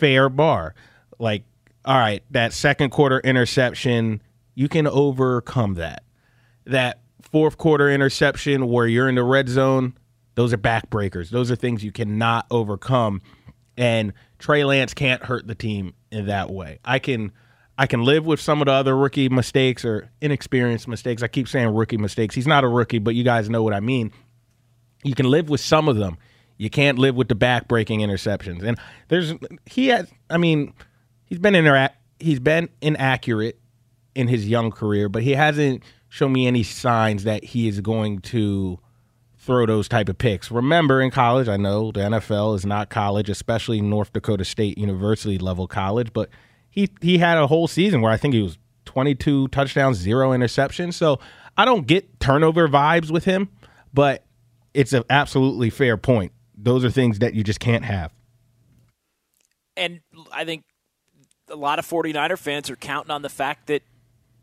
fair 0.00 0.28
bar. 0.28 0.74
Like 1.18 1.44
all 1.84 1.98
right, 1.98 2.22
that 2.30 2.52
second 2.52 2.90
quarter 2.90 3.20
interception, 3.20 4.22
you 4.54 4.68
can 4.68 4.86
overcome 4.86 5.74
that. 5.74 6.04
That 6.66 7.00
fourth 7.22 7.56
quarter 7.56 7.90
interception 7.90 8.66
where 8.68 8.86
you're 8.86 9.08
in 9.08 9.14
the 9.14 9.24
red 9.24 9.48
zone, 9.48 9.94
those 10.34 10.52
are 10.52 10.58
backbreakers. 10.58 11.30
Those 11.30 11.50
are 11.50 11.56
things 11.56 11.82
you 11.82 11.92
cannot 11.92 12.46
overcome. 12.50 13.22
And 13.76 14.12
Trey 14.38 14.64
Lance 14.64 14.92
can't 14.92 15.22
hurt 15.22 15.46
the 15.46 15.54
team 15.54 15.94
in 16.10 16.26
that 16.26 16.50
way. 16.50 16.80
I 16.84 16.98
can 16.98 17.32
I 17.78 17.86
can 17.86 18.02
live 18.02 18.26
with 18.26 18.40
some 18.40 18.60
of 18.60 18.66
the 18.66 18.72
other 18.72 18.94
rookie 18.94 19.30
mistakes 19.30 19.86
or 19.86 20.10
inexperienced 20.20 20.86
mistakes. 20.86 21.22
I 21.22 21.28
keep 21.28 21.48
saying 21.48 21.68
rookie 21.68 21.96
mistakes. 21.96 22.34
He's 22.34 22.46
not 22.46 22.62
a 22.62 22.68
rookie, 22.68 22.98
but 22.98 23.14
you 23.14 23.24
guys 23.24 23.48
know 23.48 23.62
what 23.62 23.72
I 23.72 23.80
mean. 23.80 24.12
You 25.02 25.14
can 25.14 25.26
live 25.26 25.48
with 25.48 25.62
some 25.62 25.88
of 25.88 25.96
them. 25.96 26.18
You 26.60 26.68
can't 26.68 26.98
live 26.98 27.14
with 27.14 27.28
the 27.28 27.34
back-breaking 27.34 28.00
interceptions. 28.00 28.62
And 28.62 28.78
there's 29.08 29.32
he 29.64 29.88
has 29.88 30.10
I 30.28 30.36
mean, 30.36 30.74
he's 31.24 31.38
been 31.38 31.54
interact 31.54 31.96
he's 32.18 32.38
been 32.38 32.68
inaccurate 32.82 33.58
in 34.14 34.28
his 34.28 34.46
young 34.46 34.70
career, 34.70 35.08
but 35.08 35.22
he 35.22 35.32
hasn't 35.32 35.82
shown 36.10 36.32
me 36.32 36.46
any 36.46 36.62
signs 36.62 37.24
that 37.24 37.44
he 37.44 37.66
is 37.66 37.80
going 37.80 38.18
to 38.18 38.78
throw 39.38 39.64
those 39.64 39.88
type 39.88 40.10
of 40.10 40.18
picks. 40.18 40.50
Remember, 40.50 41.00
in 41.00 41.10
college, 41.10 41.48
I 41.48 41.56
know 41.56 41.92
the 41.92 42.00
NFL 42.00 42.56
is 42.56 42.66
not 42.66 42.90
college, 42.90 43.30
especially 43.30 43.80
North 43.80 44.12
Dakota 44.12 44.44
State 44.44 44.76
University 44.76 45.38
level 45.38 45.66
college, 45.66 46.12
but 46.12 46.28
he 46.68 46.90
he 47.00 47.16
had 47.16 47.38
a 47.38 47.46
whole 47.46 47.68
season 47.68 48.02
where 48.02 48.12
I 48.12 48.18
think 48.18 48.34
he 48.34 48.42
was 48.42 48.58
22 48.84 49.48
touchdowns, 49.48 49.96
zero 49.96 50.32
interceptions. 50.32 50.92
So 50.92 51.20
I 51.56 51.64
don't 51.64 51.86
get 51.86 52.20
turnover 52.20 52.68
vibes 52.68 53.10
with 53.10 53.24
him, 53.24 53.48
but 53.94 54.26
it's 54.74 54.92
an 54.92 55.04
absolutely 55.08 55.70
fair 55.70 55.96
point. 55.96 56.32
Those 56.62 56.84
are 56.84 56.90
things 56.90 57.20
that 57.20 57.34
you 57.34 57.42
just 57.42 57.60
can't 57.60 57.84
have. 57.84 58.12
And 59.76 60.00
I 60.32 60.44
think 60.44 60.64
a 61.48 61.56
lot 61.56 61.78
of 61.78 61.86
49er 61.86 62.38
fans 62.38 62.70
are 62.70 62.76
counting 62.76 63.10
on 63.10 63.22
the 63.22 63.28
fact 63.28 63.68
that 63.68 63.82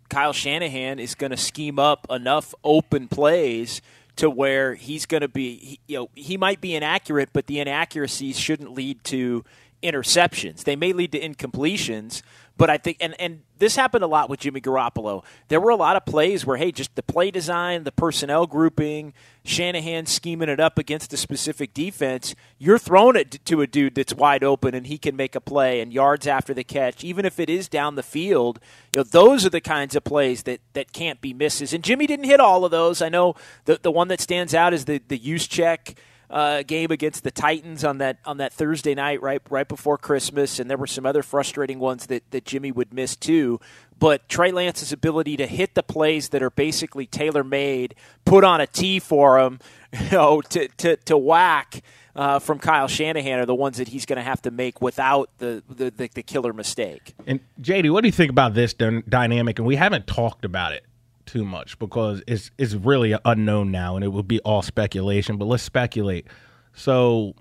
Kyle 0.10 0.34
Shanahan 0.34 1.00
is 1.00 1.16
going 1.16 1.32
to 1.32 1.38
scheme 1.38 1.80
up 1.80 2.08
enough 2.10 2.56
open 2.64 3.08
plays 3.08 3.82
to 4.16 4.30
where 4.30 4.74
he's 4.74 5.06
going 5.06 5.22
to 5.22 5.28
be, 5.28 5.80
you 5.88 5.98
know, 5.98 6.10
he 6.16 6.38
might 6.38 6.60
be 6.60 6.76
inaccurate, 6.76 7.30
but 7.34 7.48
the 7.48 7.60
inaccuracies 7.60 8.40
shouldn't 8.40 8.74
lead 8.74 9.04
to 9.06 9.46
interceptions. 9.84 10.64
They 10.64 10.76
may 10.76 10.92
lead 10.92 11.12
to 11.12 11.20
incompletions, 11.20 12.24
but 12.58 12.70
I 12.70 12.78
think, 12.78 12.98
and, 13.00 13.16
and 13.20 13.42
this 13.60 13.76
happened 13.76 14.04
a 14.04 14.08
lot 14.08 14.30
with 14.30 14.40
Jimmy 14.40 14.62
Garoppolo. 14.62 15.24
There 15.48 15.62
were 15.62 15.70
a 15.70 15.76
lot 15.76 15.96
of 15.96 16.06
plays 16.06 16.46
where, 16.46 16.58
hey, 16.58 16.72
just 16.72 16.96
the 16.96 17.04
play 17.04 17.30
design, 17.30 17.84
the 17.84 17.92
personnel 17.92 18.48
grouping, 18.48 19.14
Shanahan 19.44 20.08
scheming 20.08 20.50
it 20.50 20.60
up 20.60 20.78
against 20.78 21.14
a 21.14 21.18
specific 21.18 21.74
defense, 21.74 22.36
you're 22.58 22.80
throwing 22.80 23.16
it 23.16 23.40
to 23.46 23.62
a 23.62 23.68
dude 23.68 23.96
that's 23.96 24.14
wide 24.14 24.44
open 24.44 24.74
and 24.74 24.88
he 24.88 24.98
can 24.98 25.16
make 25.16 25.36
a 25.36 25.42
play 25.42 25.80
and 25.80 25.94
yards 25.94 26.28
after 26.28 26.54
the 26.54 26.64
catch, 26.64 27.04
even 27.04 27.26
if 27.26 27.40
it 27.40 27.50
is 27.50 27.70
down 27.70 27.96
the 27.96 28.04
field. 28.04 28.60
You 28.94 29.00
know, 29.00 29.04
those 29.04 29.46
are 29.46 29.50
the 29.50 29.62
kinds 29.62 29.96
of 29.96 30.04
plays 30.04 30.44
that, 30.44 30.60
that 30.74 30.92
can't 30.92 31.22
be 31.22 31.34
misses. 31.34 31.74
And 31.74 31.84
Jimmy 31.84 32.08
didn't 32.08 32.26
hit 32.26 32.40
all 32.40 32.66
of 32.66 32.72
those. 32.72 33.02
I 33.02 33.10
know 33.10 33.36
the, 33.66 33.80
the 33.82 33.92
one 33.92 34.08
that 34.08 34.20
stands 34.20 34.54
out 34.54 34.74
is 34.74 34.86
the, 34.86 35.02
the 35.08 35.20
Juszczyk 35.20 35.96
uh, 36.30 36.64
game 36.64 36.92
against 36.92 37.24
the 37.24 37.32
Titans 37.32 37.84
on 37.84 38.00
that 38.00 38.18
on 38.26 38.38
that 38.38 38.54
Thursday 38.54 38.94
night, 38.96 39.22
right 39.22 39.42
right 39.50 39.68
before 39.68 39.98
Christmas, 39.98 40.60
and 40.60 40.70
there 40.70 40.78
were 40.78 40.88
some 40.88 41.06
other 41.06 41.24
frustrating 41.24 41.80
ones 41.80 42.08
that, 42.08 42.30
that 42.32 42.46
Jimmy 42.46 42.72
would 42.72 42.94
miss 42.94 43.16
too. 43.16 43.60
But 44.00 44.28
Trey 44.30 44.52
Lance's 44.52 44.92
ability 44.92 45.38
to 45.38 45.48
hit 45.48 45.74
the 45.74 45.84
plays 45.84 46.30
that 46.30 46.44
are 46.44 46.52
basically 46.52 47.08
tailor 47.08 47.44
made, 47.44 47.96
put 48.26 48.44
on 48.44 48.62
a 48.62 48.68
tee 48.68 49.00
for 49.00 49.40
him, 49.40 49.60
you 50.00 50.12
know, 50.12 50.42
to 50.42 50.68
to, 50.68 50.96
to 50.98 51.18
whack. 51.18 51.82
Uh, 52.16 52.40
from 52.40 52.58
Kyle 52.58 52.88
Shanahan 52.88 53.38
are 53.38 53.46
the 53.46 53.54
ones 53.54 53.78
that 53.78 53.90
he's 53.90 54.08
going 54.08 54.18
to 54.18 54.24
have 54.24 54.42
to 54.42 54.50
make 54.50 54.82
without 54.82 55.30
the, 55.38 55.62
the, 55.70 55.92
the, 55.92 56.10
the 56.16 56.24
killer 56.24 56.52
mistake. 56.52 57.14
And 57.28 57.40
JD, 57.62 57.92
what 57.92 58.02
do 58.02 58.08
you 58.08 58.12
think 58.12 58.32
about 58.32 58.56
this 58.56 58.74
dynamic? 58.74 59.60
And 59.60 59.68
we 59.68 59.76
haven't 59.76 60.08
talked 60.08 60.44
about 60.44 60.74
it 60.74 60.84
too 61.28 61.46
much 61.46 61.78
because 61.78 62.24
it's 62.28 62.50
it's 62.58 62.74
really 62.74 63.16
unknown 63.26 63.72
now, 63.72 63.96
and 63.96 64.04
it 64.04 64.10
would 64.10 64.28
be 64.28 64.40
all 64.40 64.62
speculation. 64.62 65.38
But 65.38 65.46
let's 65.46 65.64
speculate. 65.64 66.28
So, 66.74 67.36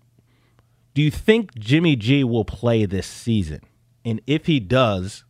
do 0.95 1.03
you 1.03 1.11
think 1.11 1.55
Jimmy 1.55 1.97
G 1.97 2.25
will 2.25 2.45
play 2.45 2.85
this 2.85 3.07
season? 3.07 3.61
And 4.05 4.21
if 4.27 4.47
he 4.47 4.61
does, 4.61 5.25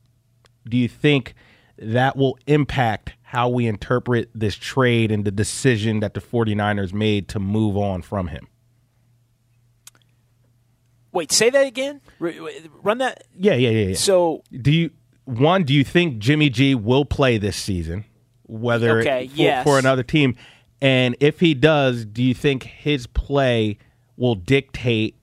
do 0.69 0.77
you 0.77 0.89
think 0.89 1.35
that 1.79 2.17
will 2.17 2.39
impact 2.47 3.13
how 3.23 3.49
we 3.49 3.67
interpret 3.67 4.31
this 4.35 4.55
trade 4.55 5.11
and 5.11 5.25
the 5.25 5.31
decision 5.31 6.01
that 6.01 6.15
the 6.15 6.21
49ers 6.21 6.93
made 6.93 7.29
to 7.29 7.39
move 7.39 7.77
on 7.77 8.03
from 8.03 8.29
him? 8.29 8.49
Wait, 11.13 11.33
say 11.33 11.49
that 11.49 11.67
again. 11.67 12.01
Run 12.19 12.99
that. 12.99 13.25
Yeah, 13.35 13.55
yeah, 13.55 13.71
yeah. 13.71 13.87
yeah. 13.89 13.95
So, 13.95 14.43
do 14.53 14.71
you 14.71 14.91
one? 15.25 15.65
Do 15.65 15.73
you 15.73 15.85
think 15.85 16.19
Jimmy 16.19 16.51
G 16.51 16.75
will 16.75 17.05
play 17.05 17.39
this 17.39 17.57
season? 17.57 18.05
Whether 18.49 19.01
okay, 19.01 19.29
for, 19.29 19.35
yes. 19.35 19.65
for 19.65 19.79
another 19.79 20.03
team. 20.03 20.37
And 20.81 21.17
if 21.21 21.41
he 21.41 21.55
does, 21.55 22.05
do 22.05 22.23
you 22.23 22.35
think 22.35 22.65
his 22.65 23.07
play 23.07 23.79
will 24.17 24.35
dictate 24.35 25.17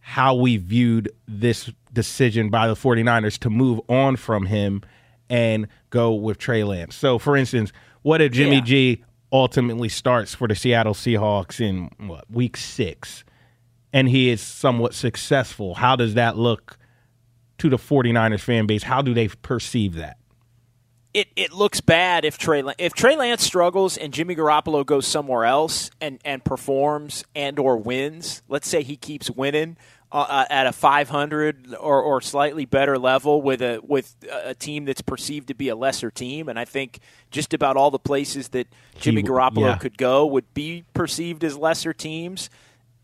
how 0.00 0.34
we 0.34 0.56
viewed 0.56 1.10
this 1.26 1.70
decision 1.92 2.50
by 2.50 2.68
the 2.68 2.74
49ers 2.74 3.38
to 3.38 3.50
move 3.50 3.80
on 3.88 4.16
from 4.16 4.46
him 4.46 4.82
and 5.28 5.68
go 5.90 6.12
with 6.12 6.38
Trey 6.38 6.64
Lance? 6.64 6.96
So, 6.96 7.18
for 7.18 7.36
instance, 7.36 7.72
what 8.02 8.20
if 8.20 8.32
Jimmy 8.32 8.56
yeah. 8.56 8.62
G 8.62 9.04
ultimately 9.32 9.88
starts 9.88 10.34
for 10.34 10.48
the 10.48 10.54
Seattle 10.54 10.94
Seahawks 10.94 11.60
in 11.60 11.90
what, 12.06 12.30
week 12.30 12.56
six 12.56 13.24
and 13.92 14.08
he 14.08 14.30
is 14.30 14.40
somewhat 14.40 14.94
successful? 14.94 15.74
How 15.74 15.96
does 15.96 16.14
that 16.14 16.36
look 16.36 16.78
to 17.58 17.68
the 17.68 17.76
49ers 17.76 18.40
fan 18.40 18.66
base? 18.66 18.82
How 18.82 19.02
do 19.02 19.14
they 19.14 19.28
perceive 19.28 19.94
that? 19.94 20.17
It, 21.14 21.28
it 21.36 21.52
looks 21.52 21.80
bad 21.80 22.24
if 22.24 22.36
Trey 22.36 22.62
if 22.78 22.92
Trey 22.92 23.16
Lance 23.16 23.42
struggles 23.42 23.96
and 23.96 24.12
Jimmy 24.12 24.36
Garoppolo 24.36 24.84
goes 24.84 25.06
somewhere 25.06 25.44
else 25.44 25.90
and, 26.00 26.20
and 26.24 26.44
performs 26.44 27.24
and 27.34 27.58
or 27.58 27.76
wins. 27.76 28.42
Let's 28.48 28.68
say 28.68 28.82
he 28.82 28.96
keeps 28.96 29.30
winning 29.30 29.76
uh, 30.12 30.26
uh 30.28 30.44
at 30.50 30.66
a 30.66 30.72
500 30.72 31.74
or, 31.80 32.02
or 32.02 32.20
slightly 32.20 32.66
better 32.66 32.98
level 32.98 33.40
with 33.40 33.62
a 33.62 33.80
with 33.82 34.16
a 34.30 34.54
team 34.54 34.84
that's 34.84 35.00
perceived 35.00 35.48
to 35.48 35.54
be 35.54 35.70
a 35.70 35.76
lesser 35.76 36.10
team, 36.10 36.48
and 36.48 36.58
I 36.58 36.66
think 36.66 37.00
just 37.30 37.54
about 37.54 37.76
all 37.76 37.90
the 37.90 37.98
places 37.98 38.48
that 38.48 38.66
Jimmy 38.98 39.22
he, 39.22 39.28
Garoppolo 39.28 39.60
yeah. 39.60 39.76
could 39.78 39.96
go 39.96 40.26
would 40.26 40.52
be 40.52 40.84
perceived 40.92 41.42
as 41.42 41.56
lesser 41.56 41.94
teams. 41.94 42.50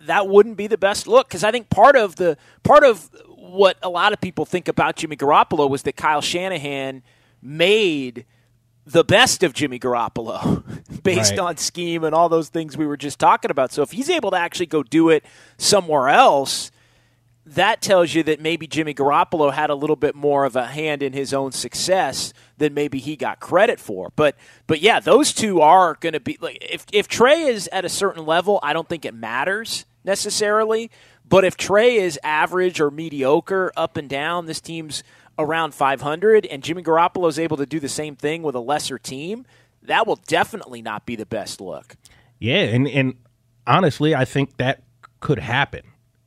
That 0.01 0.29
wouldn't 0.29 0.59
be 0.59 0.67
the 0.67 0.77
best 0.77 1.07
look 1.07 1.29
because 1.29 1.43
I 1.43 1.51
think 1.51 1.71
part 1.71 1.97
of 1.97 2.17
the 2.17 2.37
part 2.63 2.85
of 2.85 3.09
what 3.29 3.79
a 3.83 3.89
lot 3.89 4.13
of 4.13 4.21
people 4.21 4.45
think 4.45 4.69
about 4.69 4.97
Jimmy 4.97 5.17
Garoppolo 5.17 5.71
was 5.71 5.85
that 5.85 5.97
Kyle 5.97 6.21
Shanahan 6.21 7.03
made 7.45 8.25
the 8.87 9.05
best 9.05 9.43
of 9.43 9.53
Jimmy 9.53 9.79
Garoppolo 9.79 10.63
based 11.03 11.33
right. 11.33 11.41
on 11.41 11.57
scheme 11.57 12.05
and 12.05 12.15
all 12.15 12.29
those 12.29 12.49
things 12.49 12.77
we 12.77 12.87
were 12.87 12.97
just 12.97 13.19
talking 13.19 13.51
about. 13.51 13.73
So 13.73 13.83
if 13.83 13.93
he's 13.93 14.11
able 14.11 14.31
to 14.33 14.37
actually 14.37 14.67
go 14.67 14.83
do 14.83 15.09
it 15.11 15.25
somewhere 15.57 16.09
else, 16.09 16.71
that 17.47 17.83
tells 17.83 18.15
you 18.15 18.23
that 18.25 18.41
maybe 18.41 18.67
Jimmy 18.67 18.95
Garoppolo 18.95 19.53
had 19.53 19.69
a 19.71 19.75
little 19.75 19.97
bit 19.97 20.15
more 20.15 20.45
of 20.45 20.57
a 20.57 20.67
hand 20.67 21.03
in 21.03 21.13
his 21.13 21.35
own 21.35 21.53
success 21.53 22.33
than 22.57 22.73
maybe 22.73 22.99
he 22.99 23.17
got 23.17 23.41
credit 23.41 23.79
for. 23.79 24.13
But 24.17 24.37
but 24.67 24.81
yeah, 24.81 25.01
those 25.01 25.33
two 25.33 25.61
are 25.61 25.95
going 26.01 26.15
to 26.15 26.21
be 26.21 26.39
like 26.41 26.59
if 26.63 26.87
if 26.93 27.07
Trey 27.07 27.43
is 27.43 27.69
at 27.71 27.85
a 27.85 27.91
certain 27.91 28.25
level, 28.25 28.61
I 28.63 28.73
don't 28.73 28.89
think 28.89 29.05
it 29.05 29.15
matters 29.15 29.85
necessarily. 30.05 30.91
But 31.27 31.45
if 31.45 31.57
Trey 31.57 31.97
is 31.97 32.19
average 32.23 32.81
or 32.81 32.91
mediocre 32.91 33.73
up 33.77 33.97
and 33.97 34.09
down, 34.09 34.47
this 34.47 34.61
team's 34.61 35.03
around 35.39 35.75
500 35.75 36.47
and 36.47 36.63
Jimmy 36.63 36.83
Garoppolo 36.83 37.29
is 37.29 37.39
able 37.39 37.57
to 37.57 37.67
do 37.67 37.81
the 37.81 37.89
same 37.89 38.17
thing 38.17 38.43
with 38.43 38.55
a 38.55 38.61
lesser 38.61 38.99
team, 38.99 39.47
that 39.83 40.07
will 40.07 40.21
definitely 40.27 40.83
not 40.83 41.07
be 41.07 41.17
the 41.17 41.27
best 41.27 41.61
look. 41.61 41.97
Yeah, 42.39 42.63
and 42.63 42.89
and 42.89 43.15
honestly, 43.67 44.15
I 44.15 44.25
think 44.25 44.57
that 44.57 44.83
could 45.21 45.39
happen. 45.39 45.83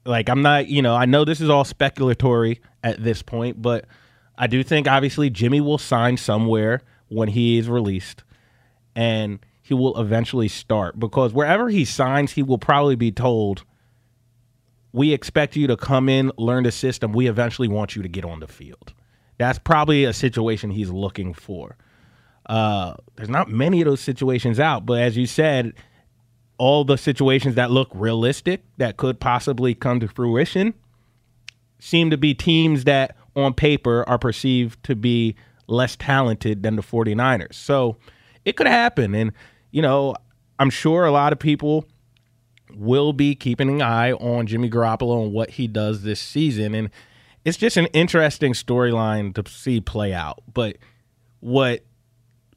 Like 0.06 0.30
I'm 0.30 0.42
not, 0.42 0.68
you 0.68 0.82
know, 0.82 0.96
I 0.96 1.06
know 1.06 1.26
this 1.26 1.42
is 1.42 1.50
all 1.50 1.64
speculatory 1.64 2.60
at 2.84 3.04
this 3.04 3.22
point, 3.22 3.62
but 3.62 3.86
I 4.38 4.48
do 4.48 4.64
think 4.64 4.88
obviously 4.88 5.30
Jimmy 5.30 5.62
will 5.62 5.78
sign 5.78 6.18
somewhere 6.18 6.82
when 7.10 7.30
he 7.30 7.58
is 7.58 7.70
released 7.70 8.24
and 8.96 9.40
he 9.62 9.74
will 9.74 10.00
eventually 10.00 10.48
start 10.48 11.00
because 11.00 11.34
wherever 11.34 11.70
he 11.70 11.84
signs, 11.84 12.34
he 12.34 12.44
will 12.44 12.58
probably 12.58 12.96
be 12.96 13.12
told 13.12 13.64
we 14.94 15.13
expect 15.13 15.56
you 15.56 15.67
to 15.67 15.77
come 15.77 16.10
in, 16.10 16.32
learn 16.38 16.63
the 16.63 16.72
system. 16.72 17.13
We 17.13 17.27
eventually 17.27 17.67
want 17.67 17.96
you 17.96 18.01
to 18.01 18.10
get 18.10 18.25
on 18.25 18.39
the 18.39 18.48
field. 18.48 18.94
That's 19.38 19.60
probably 19.60 20.03
a 20.06 20.13
situation 20.13 20.72
he's 20.72 20.89
looking 20.89 21.34
for. 21.34 21.77
Uh, 22.48 22.96
there's 23.15 23.29
not 23.29 23.50
many 23.50 23.82
of 23.82 23.86
those 23.86 24.01
situations 24.01 24.60
out, 24.60 24.86
but 24.86 25.01
as 25.01 25.17
you 25.17 25.27
said, 25.27 25.74
all 26.58 26.84
the 26.84 26.98
situations 26.98 27.56
that 27.56 27.70
look 27.70 27.89
realistic 27.94 28.63
that 28.77 28.98
could 28.98 29.20
possibly 29.20 29.75
come 29.75 30.00
to 30.00 30.08
fruition 30.08 30.74
seem 31.79 32.10
to 32.10 32.17
be 32.17 32.34
teams 32.34 32.86
that 32.86 33.15
on 33.36 33.53
paper 33.53 34.08
are 34.08 34.17
perceived 34.17 34.84
to 34.84 34.96
be 34.96 35.36
less 35.67 35.96
talented 35.96 36.63
than 36.63 36.75
the 36.75 36.82
49ers. 36.82 37.53
So 37.53 37.98
it 38.46 38.56
could 38.56 38.67
happen. 38.67 39.13
And, 39.13 39.34
you 39.72 39.82
know, 39.82 40.15
I'm 40.58 40.70
sure 40.70 41.06
a 41.06 41.12
lot 41.12 41.34
of 41.34 41.39
people 41.39 41.86
will 42.78 43.14
be 43.14 43.36
keeping 43.36 43.70
an 43.70 43.82
eye 43.82 44.14
on 44.14 44.48
Jimmy 44.48 44.70
Garoppolo 44.70 45.24
and 45.24 45.34
what 45.34 45.52
he 45.52 45.68
does 45.68 46.04
this 46.04 46.20
season. 46.20 46.76
And 46.76 46.90
it's 47.44 47.58
just 47.58 47.78
an 47.78 47.88
interesting 47.88 48.54
storyline 48.54 49.34
to 49.36 49.50
see 49.50 49.82
play 49.82 50.14
out. 50.14 50.40
But 50.54 50.78
what 51.40 51.84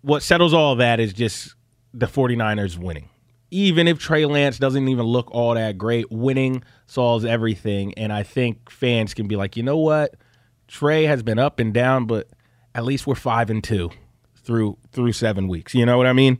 what 0.03 0.23
settles 0.23 0.55
all 0.55 0.77
that 0.77 0.99
is 1.01 1.13
just 1.13 1.55
the 1.93 2.07
49ers 2.07 2.79
winning. 2.79 3.09
Even 3.51 3.89
if 3.89 3.99
Trey 3.99 4.25
Lance 4.27 4.59
doesn't 4.59 4.89
even 4.89 5.05
look 5.05 5.31
all 5.33 5.55
that 5.55 5.77
great, 5.77 6.11
winning 6.11 6.63
solves 6.87 7.25
everything. 7.25 7.93
And 7.95 8.13
I 8.13 8.23
think 8.23 8.71
fans 8.71 9.13
can 9.13 9.27
be 9.27 9.37
like, 9.37 9.57
you 9.57 9.63
know 9.63 9.77
what? 9.77 10.15
Trey 10.69 11.05
has 11.05 11.23
been 11.23 11.39
up 11.39 11.59
and 11.59 11.75
down, 11.75 12.07
but 12.07 12.29
at 12.75 12.85
least 12.85 13.07
we're 13.07 13.17
five 13.17 13.51
and 13.51 13.63
two 13.63 13.91
through 14.37 14.79
through 14.93 15.13
seven 15.13 15.49
weeks. 15.49 15.75
You 15.75 15.85
know 15.85 15.99
what 15.99 16.07
I 16.07 16.13
mean? 16.13 16.39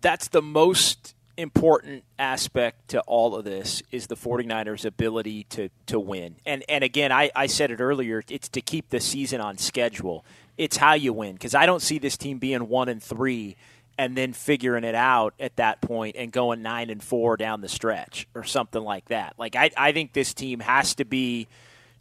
That's 0.00 0.28
the 0.28 0.42
most 0.42 1.14
important 1.40 2.04
aspect 2.18 2.88
to 2.88 3.00
all 3.02 3.34
of 3.34 3.44
this 3.44 3.82
is 3.90 4.06
the 4.06 4.16
49ers 4.16 4.84
ability 4.84 5.44
to 5.44 5.70
to 5.86 5.98
win. 5.98 6.36
And 6.46 6.64
and 6.68 6.84
again, 6.84 7.10
I, 7.12 7.30
I 7.34 7.46
said 7.46 7.70
it 7.70 7.80
earlier, 7.80 8.22
it's 8.28 8.48
to 8.50 8.60
keep 8.60 8.90
the 8.90 9.00
season 9.00 9.40
on 9.40 9.58
schedule. 9.58 10.24
It's 10.58 10.76
how 10.76 10.94
you 10.94 11.12
win 11.12 11.32
because 11.34 11.54
I 11.54 11.66
don't 11.66 11.80
see 11.80 11.98
this 11.98 12.16
team 12.16 12.38
being 12.38 12.68
1 12.68 12.88
and 12.88 13.02
3 13.02 13.56
and 13.96 14.16
then 14.16 14.32
figuring 14.32 14.84
it 14.84 14.94
out 14.94 15.34
at 15.40 15.56
that 15.56 15.80
point 15.80 16.16
and 16.16 16.30
going 16.30 16.62
9 16.62 16.90
and 16.90 17.02
4 17.02 17.36
down 17.36 17.60
the 17.60 17.68
stretch 17.68 18.28
or 18.34 18.44
something 18.44 18.82
like 18.82 19.06
that. 19.06 19.34
Like 19.38 19.56
I 19.56 19.70
I 19.76 19.92
think 19.92 20.12
this 20.12 20.34
team 20.34 20.60
has 20.60 20.94
to 20.96 21.04
be 21.04 21.48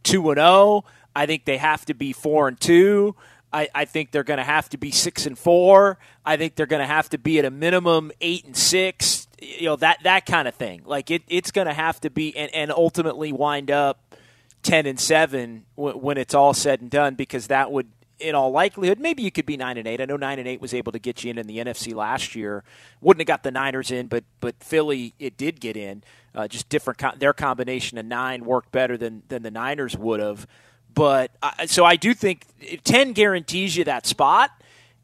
2 0.03 0.29
and 0.31 0.37
0. 0.37 0.85
I 1.15 1.25
think 1.25 1.45
they 1.45 1.57
have 1.57 1.85
to 1.85 1.93
be 1.93 2.13
4 2.13 2.49
and 2.49 2.59
2. 2.59 3.15
I, 3.51 3.67
I 3.73 3.85
think 3.85 4.11
they're 4.11 4.23
going 4.23 4.37
to 4.37 4.43
have 4.43 4.69
to 4.69 4.77
be 4.77 4.91
six 4.91 5.25
and 5.25 5.37
four. 5.37 5.97
I 6.23 6.37
think 6.37 6.53
they're 6.53 6.67
going 6.67 6.81
to 6.81 6.85
have 6.85 7.09
to 7.09 7.17
be 7.17 7.39
at 7.39 7.45
a 7.45 7.49
minimum 7.49 8.11
eight 8.21 8.45
and 8.45 8.55
six 8.55 9.27
you 9.41 9.65
know 9.65 9.75
that 9.77 10.03
that 10.03 10.25
kind 10.25 10.47
of 10.47 10.55
thing. 10.55 10.81
Like 10.85 11.11
it, 11.11 11.23
it's 11.27 11.51
going 11.51 11.67
to 11.67 11.73
have 11.73 11.99
to 12.01 12.09
be, 12.09 12.35
and, 12.35 12.53
and 12.53 12.71
ultimately 12.71 13.31
wind 13.31 13.71
up 13.71 14.15
ten 14.63 14.85
and 14.85 14.99
seven 14.99 15.65
w- 15.77 15.97
when 15.97 16.17
it's 16.17 16.33
all 16.33 16.53
said 16.53 16.81
and 16.81 16.89
done, 16.89 17.15
because 17.15 17.47
that 17.47 17.71
would, 17.71 17.87
in 18.19 18.35
all 18.35 18.51
likelihood, 18.51 18.99
maybe 18.99 19.23
you 19.23 19.31
could 19.31 19.45
be 19.45 19.57
nine 19.57 19.77
and 19.77 19.87
eight. 19.87 20.01
I 20.01 20.05
know 20.05 20.17
nine 20.17 20.39
and 20.39 20.47
eight 20.47 20.61
was 20.61 20.73
able 20.73 20.91
to 20.91 20.99
get 20.99 21.23
you 21.23 21.31
in 21.31 21.37
in 21.37 21.47
the 21.47 21.57
NFC 21.57 21.93
last 21.93 22.35
year. 22.35 22.63
Wouldn't 23.01 23.21
have 23.21 23.27
got 23.27 23.43
the 23.43 23.51
Niners 23.51 23.91
in, 23.91 24.07
but 24.07 24.23
but 24.39 24.55
Philly 24.61 25.13
it 25.19 25.37
did 25.37 25.59
get 25.59 25.77
in. 25.77 26.03
Uh, 26.35 26.47
just 26.47 26.69
different. 26.69 26.99
Co- 26.99 27.15
their 27.17 27.33
combination 27.33 27.97
of 27.97 28.05
nine 28.05 28.45
worked 28.45 28.71
better 28.71 28.97
than 28.97 29.23
than 29.29 29.43
the 29.43 29.51
Niners 29.51 29.97
would 29.97 30.19
have. 30.19 30.47
But 30.93 31.31
uh, 31.41 31.65
so 31.67 31.85
I 31.85 31.95
do 31.95 32.13
think 32.13 32.45
ten 32.83 33.13
guarantees 33.13 33.77
you 33.77 33.83
that 33.85 34.05
spot. 34.05 34.51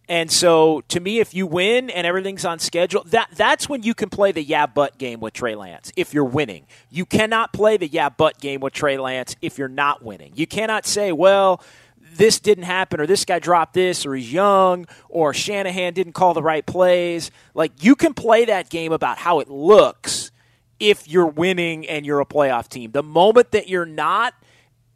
And 0.07 0.31
so, 0.31 0.81
to 0.89 0.99
me, 0.99 1.19
if 1.19 1.33
you 1.33 1.47
win 1.47 1.89
and 1.89 2.05
everything's 2.05 2.45
on 2.45 2.59
schedule, 2.59 3.03
that 3.05 3.29
that's 3.35 3.67
when 3.67 3.83
you 3.83 3.93
can 3.93 4.09
play 4.09 4.31
the 4.31 4.43
yeah 4.43 4.67
but 4.67 4.97
game 4.97 5.19
with 5.19 5.33
Trey 5.33 5.55
Lance. 5.55 5.91
If 5.95 6.13
you're 6.13 6.23
winning, 6.23 6.67
you 6.91 7.05
cannot 7.05 7.53
play 7.53 7.77
the 7.77 7.87
yeah 7.87 8.09
but 8.09 8.39
game 8.39 8.61
with 8.61 8.73
Trey 8.73 8.97
Lance 8.97 9.35
if 9.41 9.57
you're 9.57 9.67
not 9.67 10.03
winning. 10.03 10.33
You 10.35 10.45
cannot 10.45 10.85
say, 10.85 11.11
well, 11.11 11.63
this 12.17 12.39
didn't 12.39 12.65
happen, 12.65 13.01
or 13.01 13.07
this 13.07 13.25
guy 13.25 13.39
dropped 13.39 13.73
this, 13.73 14.05
or 14.05 14.15
he's 14.15 14.31
young, 14.31 14.85
or 15.09 15.33
Shanahan 15.33 15.93
didn't 15.93 16.13
call 16.13 16.33
the 16.33 16.43
right 16.43 16.65
plays. 16.65 17.31
Like 17.53 17.83
you 17.83 17.95
can 17.95 18.13
play 18.13 18.45
that 18.45 18.69
game 18.69 18.91
about 18.91 19.17
how 19.17 19.39
it 19.39 19.49
looks 19.49 20.31
if 20.79 21.07
you're 21.07 21.27
winning 21.27 21.87
and 21.87 22.05
you're 22.05 22.19
a 22.19 22.25
playoff 22.25 22.67
team. 22.67 22.91
The 22.91 23.03
moment 23.03 23.51
that 23.51 23.67
you're 23.67 23.85
not, 23.85 24.33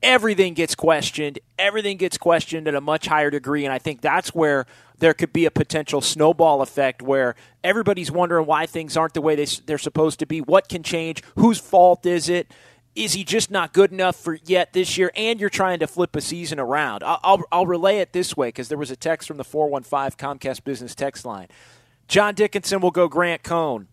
everything 0.01 0.53
gets 0.53 0.75
questioned. 0.75 1.39
Everything 1.57 1.97
gets 1.97 2.17
questioned 2.17 2.67
at 2.67 2.75
a 2.75 2.81
much 2.81 3.07
higher 3.07 3.29
degree, 3.29 3.65
and 3.65 3.73
I 3.73 3.79
think 3.79 4.01
that's 4.01 4.29
where 4.29 4.65
there 4.99 5.13
could 5.13 5.33
be 5.33 5.45
a 5.45 5.51
potential 5.51 6.01
snowball 6.01 6.61
effect 6.61 7.01
where 7.01 7.35
everybody's 7.63 8.11
wondering 8.11 8.45
why 8.45 8.65
things 8.65 8.95
aren't 8.95 9.13
the 9.13 9.21
way 9.21 9.35
they, 9.35 9.45
they're 9.65 9.77
supposed 9.77 10.19
to 10.19 10.25
be. 10.25 10.41
What 10.41 10.69
can 10.69 10.83
change? 10.83 11.23
Whose 11.35 11.59
fault 11.59 12.05
is 12.05 12.29
it? 12.29 12.51
Is 12.95 13.13
he 13.13 13.23
just 13.23 13.49
not 13.49 13.73
good 13.73 13.91
enough 13.91 14.15
for 14.15 14.37
yet 14.45 14.73
this 14.73 14.97
year? 14.97 15.11
And 15.15 15.39
you're 15.39 15.49
trying 15.49 15.79
to 15.79 15.87
flip 15.87 16.15
a 16.15 16.21
season 16.21 16.59
around. 16.59 17.03
I'll, 17.03 17.19
I'll, 17.23 17.43
I'll 17.51 17.65
relay 17.65 17.99
it 17.99 18.13
this 18.13 18.35
way 18.35 18.49
because 18.49 18.67
there 18.67 18.77
was 18.77 18.91
a 18.91 18.95
text 18.95 19.27
from 19.27 19.37
the 19.37 19.43
415 19.43 20.17
Comcast 20.17 20.63
Business 20.63 20.95
text 20.95 21.25
line. 21.25 21.47
John 22.07 22.33
Dickinson 22.33 22.81
will 22.81 22.91
go 22.91 23.07
Grant 23.07 23.43
Cohn 23.43 23.87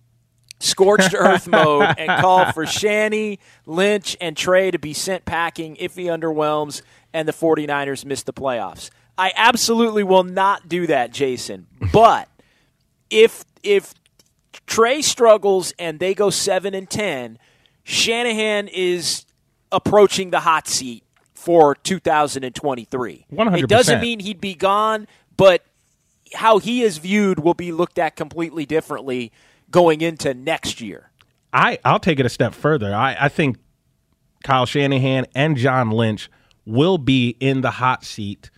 scorched 0.58 1.14
earth 1.18 1.46
mode 1.46 1.94
and 1.98 2.20
call 2.20 2.50
for 2.52 2.66
Shanny, 2.66 3.38
Lynch, 3.66 4.16
and 4.20 4.36
Trey 4.36 4.70
to 4.70 4.78
be 4.78 4.92
sent 4.94 5.24
packing 5.24 5.76
if 5.76 5.96
he 5.96 6.04
underwhelms 6.04 6.82
and 7.12 7.26
the 7.26 7.32
49ers 7.32 8.04
miss 8.04 8.22
the 8.22 8.32
playoffs. 8.32 8.90
I 9.18 9.32
absolutely 9.34 10.02
will 10.02 10.24
not 10.24 10.68
do 10.68 10.86
that, 10.86 11.12
Jason. 11.12 11.66
But 11.92 12.28
if 13.10 13.44
if 13.62 13.94
Trey 14.66 15.02
struggles 15.02 15.72
and 15.78 15.98
they 15.98 16.14
go 16.14 16.30
seven 16.30 16.74
and 16.74 16.88
ten, 16.88 17.38
Shanahan 17.84 18.68
is 18.68 19.24
approaching 19.72 20.30
the 20.30 20.40
hot 20.40 20.68
seat 20.68 21.04
for 21.34 21.74
2023. 21.76 23.26
100%. 23.32 23.58
It 23.62 23.68
doesn't 23.68 24.00
mean 24.00 24.20
he'd 24.20 24.40
be 24.40 24.54
gone, 24.54 25.06
but 25.36 25.64
how 26.34 26.58
he 26.58 26.82
is 26.82 26.98
viewed 26.98 27.38
will 27.38 27.54
be 27.54 27.72
looked 27.72 27.98
at 27.98 28.16
completely 28.16 28.66
differently 28.66 29.32
going 29.70 30.00
into 30.00 30.34
next 30.34 30.80
year. 30.80 31.10
I, 31.52 31.78
I'll 31.84 32.00
take 32.00 32.18
it 32.18 32.26
a 32.26 32.28
step 32.30 32.54
further. 32.54 32.94
I, 32.94 33.16
I 33.18 33.28
think 33.28 33.58
Kyle 34.42 34.66
Shanahan 34.66 35.26
and 35.34 35.56
John 35.56 35.90
Lynch 35.90 36.30
will 36.64 36.98
be 36.98 37.36
in 37.40 37.60
the 37.60 37.70
hot 37.70 38.04
seat 38.04 38.50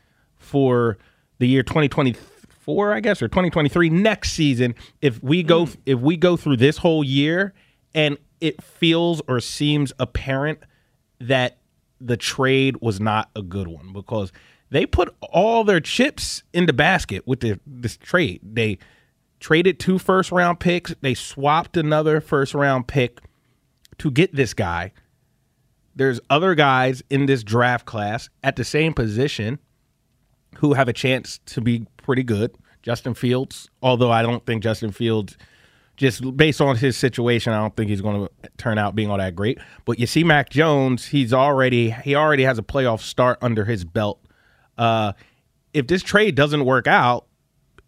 for 0.48 0.98
the 1.38 1.46
year 1.46 1.62
2024, 1.62 2.92
I 2.92 3.00
guess, 3.00 3.22
or 3.22 3.28
2023 3.28 3.90
next 3.90 4.32
season. 4.32 4.74
If 5.02 5.22
we 5.22 5.42
go 5.42 5.66
mm. 5.66 5.76
if 5.87 6.00
we 6.00 6.16
go 6.16 6.37
through 6.37 6.56
this 6.56 6.78
whole 6.78 7.04
year 7.04 7.54
and 7.94 8.18
it 8.40 8.62
feels 8.62 9.20
or 9.28 9.40
seems 9.40 9.92
apparent 9.98 10.61
that 11.20 11.58
the 12.00 12.16
trade 12.16 12.76
was 12.80 13.00
not 13.00 13.30
a 13.34 13.42
good 13.42 13.68
one 13.68 13.92
because 13.92 14.32
they 14.70 14.87
put 14.87 15.14
all 15.20 15.64
their 15.64 15.80
chips 15.80 16.42
in 16.52 16.66
the 16.66 16.72
basket 16.72 17.26
with 17.26 17.40
the, 17.40 17.58
this 17.66 17.96
trade. 17.96 18.40
They 18.42 18.78
traded 19.40 19.78
two 19.78 19.98
first 19.98 20.30
round 20.30 20.61
picks. 20.61 20.94
They 21.00 21.14
swapped 21.14 21.76
another 21.76 22.20
first 22.20 22.54
round 22.54 22.87
pick 22.87 23.20
to 23.98 24.11
get 24.11 24.34
this 24.34 24.54
guy. 24.54 24.92
There's 25.96 26.20
other 26.30 26.54
guys 26.54 27.02
in 27.11 27.26
this 27.26 27.42
draft 27.42 27.84
class 27.84 28.28
at 28.44 28.54
the 28.54 28.64
same 28.64 28.94
position 28.94 29.58
who 30.59 30.75
have 30.75 30.88
a 30.88 30.92
chance 30.92 31.38
to 31.47 31.61
be 31.61 31.87
pretty 31.99 32.23
good. 32.23 32.55
Justin 32.83 33.14
Fields, 33.14 33.68
although 33.83 34.11
I 34.11 34.23
don't 34.23 34.44
think 34.44 34.62
Justin 34.62 34.92
Fields, 34.92 35.37
just 35.97 36.37
based 36.37 36.61
on 36.61 36.77
his 36.77 36.97
situation, 36.97 37.53
I 37.53 37.59
don't 37.59 37.77
think 37.77 37.90
he's 37.90 38.01
going 38.01 38.27
to 38.27 38.51
turn 38.57 38.79
out 38.79 38.94
being 38.94 39.11
all 39.11 39.18
that 39.18 39.35
great. 39.35 39.59
But 39.85 39.99
you 39.99 40.07
see, 40.07 40.25
Mac 40.25 40.49
Jones, 40.51 41.07
he's 41.07 41.33
already 41.33 41.90
he 41.90 42.14
already 42.14 42.44
has 42.44 42.59
a 42.59 42.62
playoff 42.62 43.01
start 43.01 43.38
under 43.40 43.64
his 43.64 43.85
belt. 43.85 44.21
Uh, 44.77 45.12
if 45.73 45.87
this 45.87 46.03
trade 46.03 46.35
doesn't 46.35 46.64
work 46.64 46.87
out, 46.87 47.27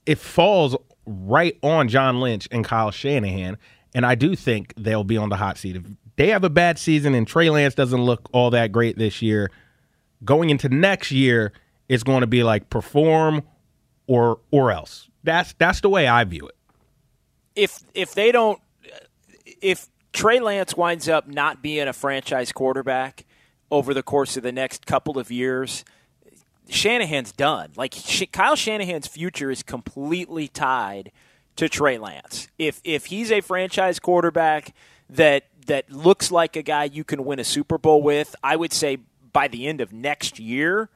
it 0.07 0.19
falls 0.19 0.77
right 1.07 1.57
on 1.63 1.89
John 1.89 2.21
Lynch 2.21 2.49
and 2.51 2.65
Kyle 2.65 2.91
Shanahan, 2.91 3.59
and 3.95 4.07
I 4.07 4.15
do 4.15 4.37
think 4.37 4.75
they'll 4.77 5.05
be 5.05 5.17
on 5.17 5.29
the 5.29 5.37
hot 5.37 5.59
seat. 5.59 5.77
If 5.77 5.83
they 6.17 6.29
have 6.29 6.45
a 6.45 6.51
bad 6.51 6.79
season 6.79 7.15
and 7.15 7.27
Trey 7.27 7.51
Lance 7.51 7.75
doesn't 7.75 8.03
look 8.03 8.29
all 8.33 8.51
that 8.51 8.71
great 8.71 8.99
this 8.99 9.23
year, 9.23 9.51
going 10.25 10.51
into 10.51 10.69
next 10.69 11.11
year 11.11 11.53
it's 11.91 12.05
going 12.05 12.21
to 12.21 12.29
be 12.29 12.45
like 12.45 12.71
perform 12.71 13.43
or 14.07 14.39
or 14.53 14.71
else. 14.71 15.11
That's 15.25 15.55
that's 15.55 15.81
the 15.81 15.89
way 15.89 16.07
I 16.07 16.23
view 16.23 16.47
it. 16.47 16.57
If 17.57 17.83
if 17.95 18.15
they 18.15 18.31
don't 18.31 18.61
if 19.61 19.89
Trey 20.13 20.39
Lance 20.39 20.77
winds 20.77 21.09
up 21.09 21.27
not 21.27 21.63
being 21.63 21.89
a 21.89 21.93
franchise 21.93 22.53
quarterback 22.53 23.27
over 23.73 23.93
the 23.93 24.05
course 24.05 24.37
of 24.37 24.45
the 24.45 24.53
next 24.53 24.87
couple 24.87 25.19
of 25.19 25.33
years, 25.33 25.85
Shanahan's 26.69 27.33
done. 27.33 27.73
Like 27.75 27.95
Kyle 28.31 28.55
Shanahan's 28.55 29.09
future 29.09 29.51
is 29.51 29.65
completely 29.65 30.47
tied 30.47 31.11
to 31.57 31.69
Trey 31.69 31.99
Lance. 31.99 32.47
If 32.57 32.81
if 32.85 33.07
he's 33.07 33.33
a 33.33 33.41
franchise 33.41 33.99
quarterback 33.99 34.77
that 35.09 35.47
that 35.67 35.91
looks 35.91 36.31
like 36.31 36.55
a 36.55 36.63
guy 36.63 36.85
you 36.85 37.03
can 37.03 37.25
win 37.25 37.41
a 37.41 37.45
Super 37.45 37.79
Bowl 37.79 38.01
with, 38.01 38.37
I 38.45 38.55
would 38.55 38.73
say 38.73 38.99
by 39.33 39.49
the 39.49 39.67
end 39.67 39.81
of 39.81 39.93
next 39.93 40.39
year, 40.39 40.89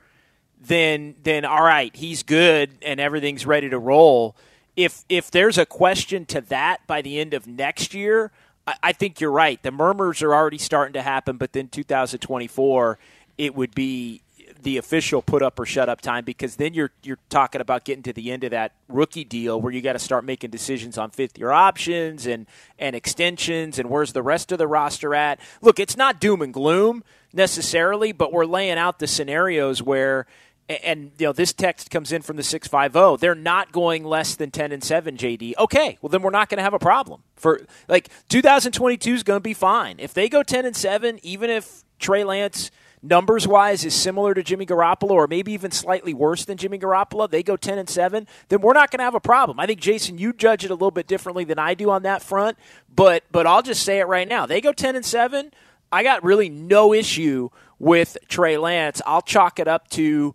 then 0.66 1.14
then 1.22 1.44
all 1.44 1.62
right, 1.62 1.94
he's 1.94 2.22
good 2.22 2.70
and 2.82 3.00
everything's 3.00 3.46
ready 3.46 3.68
to 3.68 3.78
roll. 3.78 4.36
If 4.76 5.04
if 5.08 5.30
there's 5.30 5.58
a 5.58 5.66
question 5.66 6.26
to 6.26 6.40
that 6.42 6.86
by 6.86 7.02
the 7.02 7.18
end 7.18 7.34
of 7.34 7.46
next 7.46 7.94
year, 7.94 8.32
I, 8.66 8.74
I 8.82 8.92
think 8.92 9.20
you're 9.20 9.30
right. 9.30 9.62
The 9.62 9.70
murmurs 9.70 10.22
are 10.22 10.34
already 10.34 10.58
starting 10.58 10.94
to 10.94 11.02
happen, 11.02 11.36
but 11.36 11.52
then 11.52 11.68
2024, 11.68 12.98
it 13.38 13.54
would 13.54 13.74
be 13.74 14.22
the 14.64 14.78
official 14.78 15.22
put 15.22 15.42
up 15.42 15.58
or 15.58 15.66
shut 15.66 15.88
up 15.88 16.00
time 16.00 16.24
because 16.24 16.56
then 16.56 16.74
you're 16.74 16.90
you're 17.02 17.18
talking 17.28 17.60
about 17.60 17.84
getting 17.84 18.02
to 18.02 18.12
the 18.12 18.32
end 18.32 18.44
of 18.44 18.50
that 18.50 18.72
rookie 18.88 19.24
deal 19.24 19.60
where 19.60 19.72
you 19.72 19.80
got 19.80 19.92
to 19.92 19.98
start 19.98 20.24
making 20.24 20.50
decisions 20.50 20.98
on 20.98 21.10
fifth 21.10 21.38
year 21.38 21.50
options 21.50 22.26
and 22.26 22.46
and 22.78 22.96
extensions 22.96 23.78
and 23.78 23.90
where's 23.90 24.12
the 24.12 24.22
rest 24.22 24.50
of 24.52 24.58
the 24.58 24.66
roster 24.66 25.14
at. 25.14 25.38
Look, 25.60 25.78
it's 25.78 25.96
not 25.96 26.20
doom 26.20 26.42
and 26.42 26.52
gloom 26.52 27.04
necessarily, 27.32 28.12
but 28.12 28.32
we're 28.32 28.46
laying 28.46 28.78
out 28.78 28.98
the 28.98 29.06
scenarios 29.06 29.82
where 29.82 30.26
and 30.68 31.12
you 31.18 31.26
know 31.26 31.32
this 31.32 31.52
text 31.52 31.90
comes 31.90 32.12
in 32.12 32.22
from 32.22 32.36
the 32.36 32.42
650 32.42 33.20
they're 33.20 33.34
not 33.34 33.72
going 33.72 34.04
less 34.04 34.34
than 34.34 34.50
10 34.50 34.72
and 34.72 34.82
7 34.82 35.16
jd 35.16 35.52
okay 35.58 35.98
well 36.00 36.08
then 36.08 36.22
we're 36.22 36.30
not 36.30 36.48
going 36.48 36.58
to 36.58 36.64
have 36.64 36.74
a 36.74 36.78
problem 36.78 37.22
for 37.36 37.60
like 37.88 38.08
2022 38.28 39.14
is 39.14 39.22
going 39.22 39.36
to 39.36 39.42
be 39.42 39.54
fine 39.54 39.96
if 39.98 40.14
they 40.14 40.28
go 40.28 40.42
10 40.42 40.64
and 40.64 40.76
7 40.76 41.18
even 41.22 41.50
if 41.50 41.84
trey 41.98 42.24
lance 42.24 42.70
numbers 43.04 43.46
wise 43.46 43.84
is 43.84 43.94
similar 43.94 44.32
to 44.32 44.42
Jimmy 44.42 44.64
Garoppolo 44.64 45.10
or 45.10 45.26
maybe 45.26 45.52
even 45.52 45.70
slightly 45.70 46.14
worse 46.14 46.46
than 46.46 46.56
Jimmy 46.56 46.78
Garoppolo, 46.78 47.30
they 47.30 47.42
go 47.42 47.54
10 47.54 47.76
and 47.76 47.88
7, 47.88 48.26
then 48.48 48.62
we're 48.62 48.72
not 48.72 48.90
going 48.90 48.98
to 48.98 49.04
have 49.04 49.14
a 49.14 49.20
problem. 49.20 49.60
I 49.60 49.66
think 49.66 49.78
Jason 49.78 50.16
you 50.16 50.32
judge 50.32 50.64
it 50.64 50.70
a 50.70 50.74
little 50.74 50.90
bit 50.90 51.06
differently 51.06 51.44
than 51.44 51.58
I 51.58 51.74
do 51.74 51.90
on 51.90 52.02
that 52.04 52.22
front, 52.22 52.56
but 52.92 53.22
but 53.30 53.46
I'll 53.46 53.62
just 53.62 53.82
say 53.82 54.00
it 54.00 54.06
right 54.06 54.26
now. 54.26 54.46
They 54.46 54.62
go 54.62 54.72
10 54.72 54.96
and 54.96 55.04
7, 55.04 55.52
I 55.92 56.02
got 56.02 56.24
really 56.24 56.48
no 56.48 56.92
issue 56.92 57.50
with 57.78 58.16
Trey 58.28 58.56
Lance. 58.56 59.00
I'll 59.06 59.22
chalk 59.22 59.58
it 59.58 59.68
up 59.68 59.88
to 59.90 60.34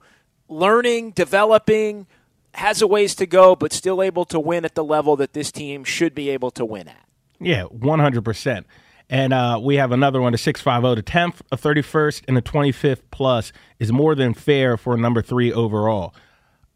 learning, 0.49 1.11
developing, 1.11 2.07
has 2.55 2.81
a 2.81 2.87
ways 2.87 3.15
to 3.15 3.25
go, 3.25 3.55
but 3.55 3.71
still 3.71 4.01
able 4.01 4.25
to 4.25 4.39
win 4.39 4.65
at 4.65 4.75
the 4.75 4.83
level 4.83 5.15
that 5.17 5.33
this 5.33 5.51
team 5.51 5.83
should 5.83 6.13
be 6.15 6.29
able 6.29 6.51
to 6.51 6.65
win 6.65 6.87
at. 6.87 7.05
Yeah, 7.39 7.63
100%. 7.63 8.65
And 9.09 9.33
uh, 9.33 9.59
we 9.61 9.77
have 9.77 9.91
another 9.91 10.21
one, 10.21 10.33
the 10.33 10.37
650. 10.37 11.01
The 11.01 11.03
10th, 11.03 11.41
a 11.51 11.57
31st, 11.57 12.23
and 12.27 12.37
a 12.37 12.41
25th 12.41 13.01
plus 13.11 13.51
is 13.79 13.91
more 13.91 14.13
than 14.13 14.33
fair 14.33 14.77
for 14.77 14.95
number 14.97 15.21
three 15.21 15.51
overall. 15.51 16.13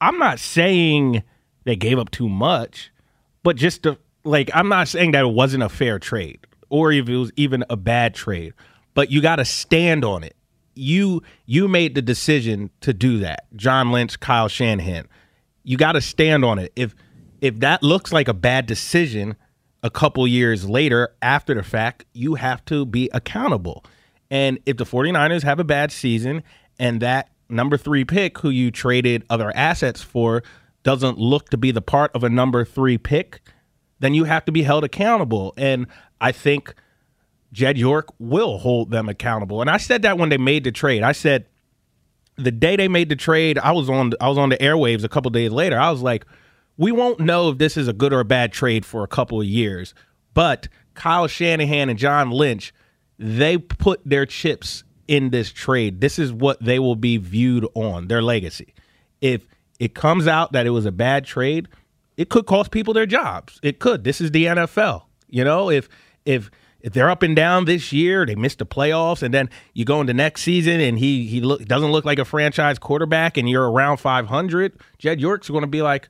I'm 0.01 0.17
not 0.17 0.39
saying 0.39 1.23
they 1.63 1.75
gave 1.75 1.99
up 1.99 2.11
too 2.11 2.29
much, 2.29 2.91
but 3.43 3.55
just 3.55 3.83
to, 3.83 3.97
like, 4.23 4.49
I'm 4.53 4.69
not 4.69 4.87
saying 4.87 5.11
that 5.11 5.25
it 5.25 5.33
wasn't 5.33 5.63
a 5.63 5.69
fair 5.69 5.99
trade 5.99 6.39
or 6.69 6.91
if 6.91 7.07
it 7.07 7.15
was 7.15 7.31
even 7.35 7.63
a 7.69 7.77
bad 7.77 8.15
trade, 8.15 8.53
but 8.95 9.11
you 9.11 9.21
got 9.21 9.35
to 9.35 9.45
stand 9.45 10.03
on 10.03 10.23
it. 10.23 10.35
You 10.75 11.21
you 11.45 11.67
made 11.67 11.95
the 11.95 12.01
decision 12.01 12.69
to 12.81 12.93
do 12.93 13.19
that. 13.19 13.45
John 13.55 13.91
Lynch, 13.91 14.19
Kyle 14.19 14.47
Shanahan. 14.47 15.07
You 15.63 15.77
got 15.77 15.93
to 15.93 16.01
stand 16.01 16.43
on 16.43 16.59
it. 16.59 16.71
If 16.75 16.95
if 17.41 17.59
that 17.59 17.83
looks 17.83 18.11
like 18.11 18.27
a 18.27 18.33
bad 18.33 18.65
decision, 18.65 19.35
a 19.83 19.89
couple 19.89 20.25
years 20.27 20.67
later 20.67 21.13
after 21.21 21.53
the 21.53 21.63
fact, 21.63 22.05
you 22.13 22.35
have 22.35 22.63
to 22.65 22.85
be 22.85 23.09
accountable. 23.13 23.83
And 24.31 24.59
if 24.65 24.77
the 24.77 24.85
49ers 24.85 25.43
have 25.43 25.59
a 25.59 25.63
bad 25.63 25.91
season 25.91 26.41
and 26.79 27.01
that 27.01 27.29
number 27.49 27.77
three 27.77 28.05
pick 28.05 28.39
who 28.39 28.49
you 28.49 28.71
traded 28.71 29.23
other 29.29 29.51
assets 29.55 30.01
for 30.01 30.41
doesn't 30.83 31.17
look 31.17 31.49
to 31.49 31.57
be 31.57 31.71
the 31.71 31.81
part 31.81 32.11
of 32.15 32.23
a 32.23 32.29
number 32.29 32.65
three 32.65 32.97
pick, 32.97 33.41
then 33.99 34.13
you 34.13 34.23
have 34.23 34.43
to 34.45 34.51
be 34.51 34.63
held 34.63 34.83
accountable. 34.83 35.53
And 35.57 35.87
I 36.19 36.31
think 36.31 36.73
Jed 37.53 37.77
York 37.77 38.07
will 38.19 38.57
hold 38.57 38.91
them 38.91 39.07
accountable. 39.07 39.61
And 39.61 39.69
I 39.69 39.77
said 39.77 40.01
that 40.01 40.17
when 40.17 40.29
they 40.29 40.37
made 40.37 40.65
the 40.65 40.71
trade. 40.71 41.03
I 41.03 41.13
said 41.13 41.45
the 42.35 42.51
day 42.51 42.75
they 42.75 42.87
made 42.87 43.09
the 43.09 43.15
trade, 43.15 43.57
I 43.59 43.71
was 43.71 43.89
on 43.89 44.13
I 44.19 44.27
was 44.27 44.37
on 44.37 44.49
the 44.49 44.57
airwaves 44.57 45.03
a 45.03 45.09
couple 45.09 45.31
days 45.31 45.51
later. 45.51 45.79
I 45.79 45.91
was 45.91 46.01
like, 46.01 46.25
we 46.77 46.91
won't 46.91 47.19
know 47.19 47.49
if 47.49 47.59
this 47.59 47.77
is 47.77 47.87
a 47.87 47.93
good 47.93 48.11
or 48.11 48.19
a 48.19 48.25
bad 48.25 48.51
trade 48.51 48.85
for 48.85 49.03
a 49.03 49.07
couple 49.07 49.39
of 49.39 49.47
years. 49.47 49.93
But 50.33 50.67
Kyle 50.95 51.27
Shanahan 51.27 51.89
and 51.89 51.99
John 51.99 52.31
Lynch, 52.31 52.73
they 53.19 53.57
put 53.57 54.01
their 54.03 54.25
chips 54.25 54.83
in 55.07 55.29
this 55.29 55.51
trade. 55.51 56.01
This 56.01 56.17
is 56.17 56.33
what 56.33 56.63
they 56.63 56.79
will 56.79 56.95
be 56.95 57.17
viewed 57.17 57.67
on, 57.75 58.07
their 58.07 58.23
legacy. 58.23 58.73
If 59.21 59.45
it 59.79 59.93
comes 59.93 60.27
out 60.27 60.53
that 60.53 60.65
it 60.65 60.71
was 60.71 60.87
a 60.87 60.91
bad 60.91 61.25
trade, 61.25 61.67
it 62.17 62.29
could 62.29 62.47
cost 62.47 62.71
people 62.71 62.95
their 62.95 63.05
jobs. 63.05 63.59
It 63.61 63.79
could. 63.79 64.03
This 64.03 64.21
is 64.21 64.31
the 64.31 64.45
NFL. 64.45 65.03
You 65.29 65.43
know, 65.43 65.69
if 65.69 65.87
if 66.25 66.49
if 66.49 66.49
they're 66.91 67.09
up 67.09 67.23
and 67.23 67.35
down 67.35 67.65
this 67.65 67.93
year, 67.93 68.25
they 68.25 68.35
missed 68.35 68.59
the 68.59 68.65
playoffs, 68.65 69.23
and 69.23 69.33
then 69.33 69.49
you 69.73 69.85
go 69.85 70.01
into 70.01 70.13
next 70.13 70.41
season 70.41 70.81
and 70.81 70.99
he 70.99 71.25
he 71.27 71.39
look, 71.39 71.63
doesn't 71.65 71.91
look 71.91 72.03
like 72.03 72.19
a 72.19 72.25
franchise 72.25 72.77
quarterback, 72.77 73.37
and 73.37 73.49
you're 73.49 73.69
around 73.69 73.97
500, 73.97 74.73
Jed 74.97 75.21
York's 75.21 75.49
going 75.49 75.61
to 75.61 75.67
be 75.67 75.81
like, 75.81 76.09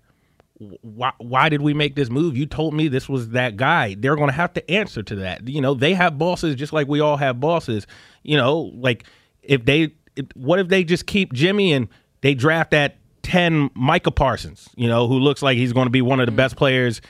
why, 0.81 1.11
why 1.19 1.49
did 1.49 1.61
we 1.61 1.73
make 1.73 1.95
this 1.95 2.09
move? 2.09 2.35
You 2.35 2.45
told 2.45 2.73
me 2.73 2.87
this 2.87 3.07
was 3.07 3.29
that 3.29 3.55
guy. 3.55 3.95
They're 3.97 4.15
going 4.15 4.29
to 4.29 4.35
have 4.35 4.53
to 4.53 4.71
answer 4.71 5.03
to 5.03 5.15
that. 5.17 5.47
You 5.47 5.61
know, 5.61 5.73
they 5.73 5.93
have 5.93 6.17
bosses 6.17 6.55
just 6.55 6.73
like 6.73 6.87
we 6.87 6.99
all 6.99 7.17
have 7.17 7.39
bosses. 7.39 7.85
You 8.23 8.37
know, 8.37 8.71
like 8.75 9.05
if 9.41 9.65
they, 9.65 9.93
if, 10.15 10.25
what 10.35 10.59
if 10.59 10.69
they 10.69 10.83
just 10.83 11.05
keep 11.05 11.33
Jimmy 11.33 11.73
and 11.73 11.87
they 12.21 12.33
draft 12.33 12.71
that 12.71 12.97
10 13.23 13.71
Micah 13.73 14.11
Parsons, 14.11 14.69
you 14.75 14.87
know, 14.87 15.07
who 15.07 15.19
looks 15.19 15.41
like 15.41 15.57
he's 15.57 15.73
going 15.73 15.85
to 15.85 15.91
be 15.91 16.01
one 16.01 16.19
of 16.19 16.25
the 16.25 16.31
mm-hmm. 16.31 16.37
best 16.37 16.55
players 16.55 17.01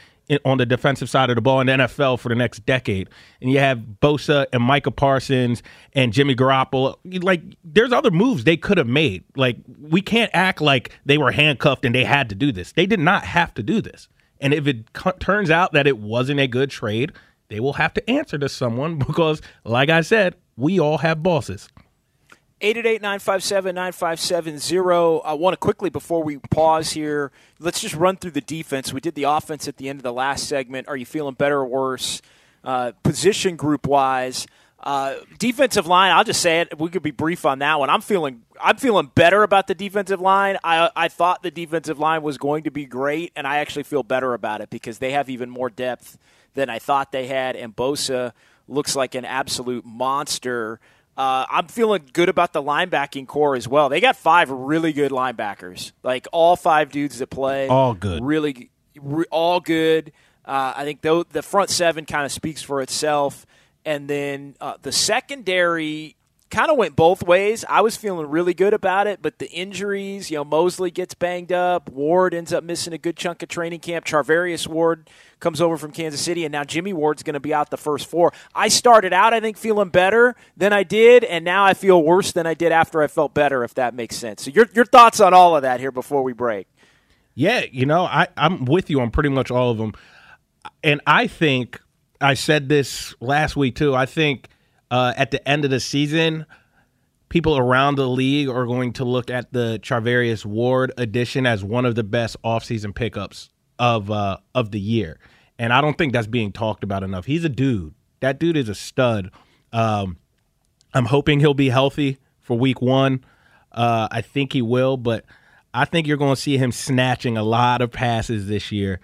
on 0.46 0.58
the 0.58 0.66
defensive 0.66 1.10
side 1.10 1.30
of 1.30 1.36
the 1.36 1.42
ball 1.42 1.60
in 1.62 1.68
the 1.68 1.74
NFL 1.74 2.20
for 2.20 2.30
the 2.30 2.36
next 2.36 2.66
decade. 2.66 3.10
And 3.42 3.52
you 3.52 3.60
have 3.60 3.80
Bosa 4.02 4.46
and 4.54 4.64
Micah 4.64 4.92
Parsons 4.92 5.62
and 5.94 6.14
Jimmy 6.14 6.36
Garoppolo. 6.36 6.98
Like, 7.24 7.42
there's 7.64 7.92
other 7.92 8.12
moves 8.12 8.44
they 8.44 8.58
could 8.58 8.78
have 8.78 8.88
made. 8.88 9.24
Like, 9.36 9.58
we 9.82 10.02
can't 10.02 10.32
act 10.34 10.62
like 10.62 10.92
they 11.06 11.18
were 11.18 11.32
handcuffed 11.32 11.86
and 11.86 11.94
they 11.94 12.06
had 12.06 12.30
to 12.30 12.36
do 12.36 12.52
this. 12.52 12.72
They 12.72 12.86
did 12.86 13.00
not 13.00 13.26
have 13.26 13.54
to 13.56 13.64
do 13.64 13.82
this. 13.82 14.08
And 14.40 14.54
if 14.54 14.68
it 14.68 14.94
co- 14.94 15.12
turns 15.20 15.50
out 15.50 15.74
that 15.74 15.88
it 15.88 15.98
wasn't 15.98 16.40
a 16.40 16.48
good 16.48 16.70
trade, 16.70 17.12
they 17.50 17.60
will 17.60 17.74
have 17.74 17.94
to 17.94 18.10
answer 18.10 18.38
to 18.38 18.50
someone 18.50 18.98
because, 19.08 19.42
like 19.64 19.90
I 19.90 20.02
said, 20.02 20.36
we 20.56 20.80
all 20.80 21.00
have 21.00 21.24
bosses. 21.24 21.70
888-957-9570. 22.64 25.22
I 25.26 25.34
want 25.34 25.54
to 25.54 25.58
quickly, 25.58 25.90
before 25.90 26.24
we 26.24 26.38
pause 26.38 26.94
here, 26.94 27.34
let's 27.60 27.82
just 27.82 27.94
run 27.94 28.16
through 28.16 28.32
the 28.32 28.42
defense. 28.42 28.94
We 28.94 29.02
did 29.02 29.16
the 29.16 29.24
offense 29.24 29.68
at 29.68 29.76
the 29.76 29.90
end 29.90 30.00
of 30.00 30.04
the 30.04 30.14
last 30.14 30.48
segment. 30.48 30.88
Are 30.88 30.96
you 30.96 31.06
feeling 31.06 31.34
better 31.34 31.58
or 31.58 31.66
worse? 31.66 32.22
Uh, 32.64 32.94
position 33.04 33.58
group 33.58 33.86
wise, 33.86 34.48
uh, 34.80 35.16
defensive 35.38 35.86
line. 35.86 36.14
I'll 36.14 36.24
just 36.24 36.42
say 36.42 36.62
it. 36.62 36.80
We 36.80 36.90
could 36.90 37.04
be 37.04 37.12
brief 37.12 37.46
on 37.46 37.60
that 37.60 37.78
one. 37.78 37.90
I'm 37.90 38.00
feeling 38.00 38.44
I'm 38.62 38.78
feeling 38.78 39.12
better 39.14 39.44
about 39.44 39.68
the 39.68 39.76
defensive 39.76 40.22
line. 40.22 40.58
I 40.64 40.90
I 40.96 41.10
thought 41.10 41.44
the 41.44 41.52
defensive 41.52 42.00
line 42.00 42.22
was 42.22 42.38
going 42.38 42.64
to 42.64 42.72
be 42.72 42.86
great, 42.86 43.34
and 43.36 43.46
I 43.46 43.58
actually 43.58 43.84
feel 43.84 44.04
better 44.04 44.34
about 44.34 44.62
it 44.62 44.70
because 44.70 45.00
they 45.00 45.12
have 45.12 45.30
even 45.30 45.50
more 45.50 45.70
depth 45.70 46.18
than 46.54 46.70
I 46.70 46.80
thought 46.80 47.12
they 47.12 47.28
had. 47.28 47.58
And 47.58 47.76
Bosa 47.76 48.32
looks 48.70 48.96
like 48.96 49.14
an 49.14 49.26
absolute 49.26 49.86
monster. 49.86 50.80
Uh, 51.16 51.46
I'm 51.50 51.68
feeling 51.68 52.10
good 52.12 52.30
about 52.30 52.54
the 52.54 52.62
linebacking 52.64 53.28
corps 53.28 53.56
as 53.56 53.68
well. 53.68 53.88
They 53.90 54.00
got 54.02 54.16
five 54.16 54.50
really 54.50 54.94
good 54.94 55.12
linebackers, 55.12 55.92
like 56.02 56.28
all 56.32 56.56
five 56.56 56.92
dudes 56.92 57.20
that 57.20 57.28
play, 57.28 57.68
all 57.68 57.94
good, 57.94 58.24
really, 58.24 58.72
re- 59.00 59.26
all 59.30 59.60
good. 59.60 60.12
Uh, 60.44 60.74
I 60.76 60.84
think 60.86 61.02
the, 61.02 61.24
the 61.32 61.44
front 61.44 61.70
seven 61.70 62.06
kind 62.06 62.26
of 62.26 62.32
speaks 62.32 62.62
for 62.64 62.82
itself, 62.82 63.46
and 63.86 64.08
then 64.10 64.56
uh, 64.60 64.74
the 64.82 64.92
secondary 64.92 66.16
kind 66.54 66.70
of 66.70 66.78
went 66.78 66.96
both 66.96 67.24
ways. 67.24 67.66
I 67.68 67.82
was 67.82 67.98
feeling 67.98 68.30
really 68.30 68.54
good 68.54 68.74
about 68.74 69.08
it, 69.08 69.22
but 69.22 69.40
the 69.40 69.50
injuries, 69.50 70.30
you 70.30 70.38
know, 70.38 70.46
Moseley 70.46 70.92
gets 70.92 71.16
banged 71.16 71.52
up, 71.52 71.90
Ward 71.90 72.34
ends 72.34 72.54
up 72.54 72.64
missing 72.64 72.94
a 72.94 72.98
good 73.00 73.18
chunk 73.18 73.42
of 73.42 73.50
training 73.50 73.80
camp, 73.80 74.06
Charvarius 74.06 74.68
Ward 74.68 75.10
comes 75.40 75.60
over 75.60 75.78
from 75.78 75.92
Kansas 75.92 76.22
City, 76.22 76.46
and 76.46 76.52
now 76.52 76.64
Jimmy 76.64 76.94
Ward's 76.94 77.24
going 77.24 77.34
to 77.34 77.40
be 77.40 77.54
out 77.54 77.72
the 77.72 77.78
first 77.78 78.08
four. 78.08 78.32
I 78.54 78.68
started 78.68 79.12
out, 79.14 79.34
I 79.34 79.40
think, 79.40 79.58
feeling 79.58 79.90
better 79.90 80.36
than 80.56 80.72
I 80.72 80.84
did, 80.84 81.24
and 81.24 81.44
now 81.44 81.66
I 81.66 81.74
feel 81.74 82.02
worse 82.02 82.32
than 82.32 82.46
I 82.46 82.54
did 82.54 82.72
after 82.72 83.02
I 83.02 83.08
felt 83.08 83.34
better, 83.34 83.64
if 83.64 83.74
that 83.74 83.96
makes 83.96 84.16
sense. 84.16 84.44
So, 84.44 84.52
your, 84.52 84.68
your 84.76 84.86
thoughts 84.86 85.20
on 85.20 85.34
all 85.34 85.56
of 85.56 85.64
that 85.64 85.80
here 85.80 85.92
before 85.92 86.22
we 86.22 86.34
break? 86.34 86.68
Yeah, 87.36 87.66
you 87.72 87.88
know, 87.88 88.04
I, 88.04 88.28
I'm 88.38 88.66
with 88.66 88.92
you 88.92 89.02
on 89.02 89.10
pretty 89.10 89.30
much 89.30 89.50
all 89.50 89.72
of 89.72 89.80
them. 89.80 89.94
And 90.84 91.02
I 91.08 91.26
think 91.28 91.82
I 92.22 92.36
said 92.36 92.70
this 92.70 93.16
last 93.20 93.56
week 93.56 93.76
too. 93.76 93.96
I 93.96 94.06
think 94.06 94.48
uh, 94.94 95.12
at 95.18 95.32
the 95.32 95.46
end 95.50 95.66
of 95.66 95.72
the 95.72 95.80
season, 95.80 96.46
people 97.30 97.58
around 97.58 97.96
the 97.96 98.08
league 98.08 98.48
are 98.48 98.68
going 98.68 98.94
to 98.94 99.04
look 99.04 99.32
at 99.32 99.52
the 99.52 99.80
Charvarius 99.82 100.46
Ward 100.46 100.92
addition 100.98 101.48
as 101.48 101.64
one 101.64 101.84
of 101.84 101.96
the 101.96 102.04
best 102.04 102.38
offseason 102.44 102.94
pickups 102.94 103.50
of 103.80 104.12
uh, 104.12 104.38
of 104.54 104.70
the 104.70 104.80
year. 104.80 105.18
And 105.58 105.74
I 105.74 105.82
don't 105.82 105.98
think 105.98 106.14
that's 106.14 106.28
being 106.28 106.52
talked 106.52 106.84
about 106.84 107.02
enough. 107.02 107.26
He's 107.26 107.44
a 107.44 107.50
dude. 107.50 107.96
That 108.20 108.40
dude 108.40 108.56
is 108.56 108.70
a 108.70 108.76
stud. 108.76 109.32
Um, 109.72 110.18
I'm 110.94 111.06
hoping 111.06 111.40
he'll 111.40 111.56
be 111.56 111.70
healthy 111.70 112.20
for 112.40 112.56
week 112.56 112.80
one. 112.80 113.26
Uh, 113.72 114.08
I 114.12 114.22
think 114.22 114.54
he 114.54 114.62
will, 114.62 114.98
but 114.98 115.26
I 115.74 115.86
think 115.86 116.06
you're 116.06 116.18
going 116.18 116.36
to 116.36 116.42
see 116.42 116.60
him 116.60 116.72
snatching 116.72 117.36
a 117.36 117.42
lot 117.42 117.82
of 117.82 117.92
passes 117.92 118.46
this 118.46 118.72
year. 118.72 119.00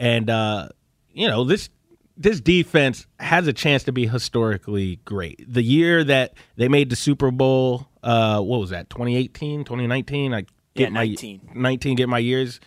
And, 0.00 0.30
uh, 0.30 0.70
you 1.12 1.28
know, 1.28 1.44
this 1.44 1.68
this 2.16 2.40
defense 2.40 3.06
has 3.18 3.46
a 3.46 3.52
chance 3.52 3.84
to 3.84 3.92
be 3.92 4.06
historically 4.06 5.00
great. 5.04 5.44
The 5.52 5.62
year 5.62 6.04
that 6.04 6.34
they 6.56 6.68
made 6.68 6.90
the 6.90 6.96
Super 6.96 7.30
Bowl, 7.30 7.88
uh, 8.02 8.40
what 8.40 8.60
was 8.60 8.70
that? 8.70 8.90
2018, 8.90 9.64
2019? 9.64 10.34
I 10.34 10.40
get 10.40 10.48
yeah, 10.76 10.88
19. 10.88 11.40
my 11.54 11.62
19 11.70 11.96
get 11.96 12.08
my 12.08 12.18
years 12.18 12.60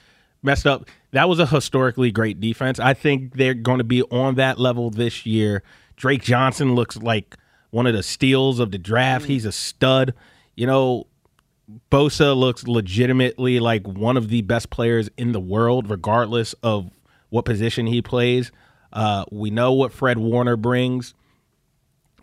messed 0.44 0.68
up. 0.68 0.90
That 1.12 1.30
was 1.30 1.40
a 1.40 1.46
historically 1.46 2.12
great 2.12 2.40
defense. 2.40 2.80
I 2.80 2.94
think 2.94 3.36
they're 3.36 3.54
going 3.54 3.78
to 3.78 3.84
be 3.84 4.04
on 4.04 4.36
that 4.36 4.60
level 4.60 4.90
this 4.90 5.26
year 5.26 5.64
Drake 5.98 6.22
Jackson 6.22 6.76
looks 6.76 6.96
like 6.96 7.36
one 7.72 7.88
of 7.88 7.94
the 7.94 8.04
steals 8.04 8.60
of 8.60 8.72
the 8.72 8.78
draft. 8.78 9.26
He's 9.26 9.46
a 9.46 9.52
stud. 9.52 10.14
You 10.56 10.68
know, 10.68 11.08
Bosa 11.92 12.38
looks 12.38 12.66
legitimately 12.68 13.60
like 13.60 13.86
one 13.86 14.16
of 14.16 14.30
the 14.30 14.44
best 14.44 14.70
players 14.70 15.10
in 15.18 15.32
the 15.32 15.40
world, 15.40 15.90
regardless 15.90 16.54
of 16.64 16.92
what 17.30 17.46
position 17.46 17.88
he 17.88 18.02
plays. 18.02 18.52
Uh, 18.93 19.26
we 19.32 19.50
know 19.50 19.73
what 19.73 19.91
Fred 19.91 20.17
Warner 20.17 20.56
brings. 20.56 21.13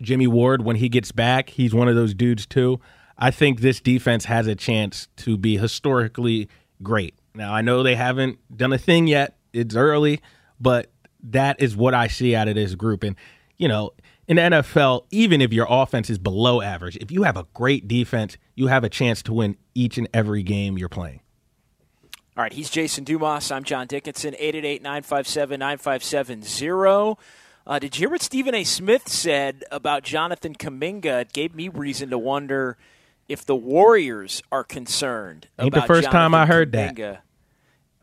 Jimmy 0.01 0.27
Ward, 0.27 0.63
when 0.63 0.75
he 0.75 0.89
gets 0.89 1.11
back, 1.11 1.49
he's 1.49 1.73
one 1.73 1.87
of 1.87 1.95
those 1.95 2.13
dudes 2.13 2.45
too. 2.45 2.79
I 3.17 3.31
think 3.31 3.61
this 3.61 3.79
defense 3.79 4.25
has 4.25 4.45
a 4.47 4.55
chance 4.55 5.07
to 5.17 5.37
be 5.37 5.57
historically 5.57 6.49
great. 6.83 7.15
Now, 7.33 7.53
I 7.53 7.61
know 7.61 7.83
they 7.83 7.95
haven't 7.95 8.39
done 8.55 8.73
a 8.73 8.77
thing 8.77 9.07
yet. 9.07 9.37
It's 9.53 9.75
early, 9.75 10.21
but 10.59 10.91
that 11.23 11.61
is 11.61 11.75
what 11.75 11.93
I 11.93 12.07
see 12.07 12.35
out 12.35 12.47
of 12.47 12.55
this 12.55 12.75
group. 12.75 13.03
And, 13.03 13.15
you 13.57 13.67
know, 13.67 13.91
in 14.27 14.37
NFL, 14.37 15.05
even 15.11 15.41
if 15.41 15.53
your 15.53 15.67
offense 15.69 16.09
is 16.09 16.17
below 16.17 16.61
average, 16.61 16.97
if 16.97 17.11
you 17.11 17.23
have 17.23 17.37
a 17.37 17.45
great 17.53 17.87
defense, 17.87 18.37
you 18.55 18.67
have 18.67 18.83
a 18.83 18.89
chance 18.89 19.21
to 19.23 19.33
win 19.33 19.57
each 19.73 19.97
and 19.97 20.07
every 20.13 20.43
game 20.43 20.77
you're 20.77 20.89
playing. 20.89 21.21
All 22.37 22.43
right, 22.43 22.51
he's 22.51 22.69
Jason 22.69 23.05
Dumas. 23.05 23.49
I'm 23.49 23.63
John 23.63 23.87
Dickinson. 23.87 24.33
888 24.33 24.81
957 24.81 25.57
9570. 25.57 27.17
Uh, 27.65 27.79
did 27.79 27.95
you 27.95 27.99
hear 27.99 28.09
what 28.09 28.21
Stephen 28.21 28.53
A. 28.53 28.65
Smith 28.65 29.07
said 29.07 29.63
about 29.71 30.03
Jonathan 30.03 30.53
Kuminga? 30.53 31.21
It 31.21 31.33
gave 31.33 31.55
me 31.55 31.69
reason 31.69 32.09
to 32.09 32.17
wonder 32.17 32.77
if 33.29 33.45
the 33.45 33.55
Warriors 33.55 34.43
are 34.51 34.65
concerned. 34.65 35.47
Ain't 35.57 35.73
the 35.73 35.83
first 35.83 36.03
Jonathan 36.03 36.11
time 36.11 36.35
I 36.35 36.45
heard 36.45 36.73
that. 36.73 37.23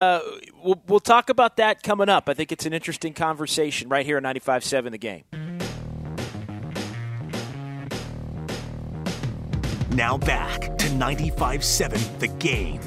Uh, 0.00 0.20
we'll, 0.62 0.80
we'll 0.86 1.00
talk 1.00 1.28
about 1.28 1.56
that 1.58 1.82
coming 1.82 2.08
up. 2.08 2.28
I 2.28 2.34
think 2.34 2.52
it's 2.52 2.66
an 2.66 2.72
interesting 2.72 3.12
conversation 3.12 3.88
right 3.88 4.06
here 4.06 4.16
at 4.16 4.22
95.7 4.22 4.90
The 4.90 4.98
Game. 4.98 5.24
Now 9.90 10.16
back 10.16 10.78
to 10.78 10.86
95.7 10.86 12.18
The 12.18 12.28
Game. 12.28 12.80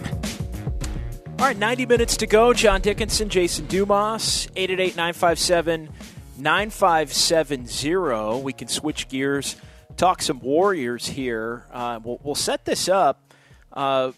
All 1.40 1.50
right, 1.50 1.58
90 1.58 1.86
minutes 1.86 2.18
to 2.18 2.28
go. 2.28 2.54
John 2.54 2.82
Dickinson, 2.82 3.30
Jason 3.30 3.66
Dumas, 3.66 4.48
888 4.56 4.96
957 4.96 5.90
9570. 6.38 8.42
We 8.42 8.54
can 8.54 8.68
switch 8.68 9.10
gears, 9.10 9.58
talk 9.98 10.22
some 10.22 10.40
Warriors 10.40 11.08
here. 11.08 11.66
Uh, 11.72 12.00
we'll, 12.04 12.20
we'll 12.24 12.36
set 12.36 12.66
this 12.66 12.88
up. 12.88 13.34
Uh, 13.72 14.12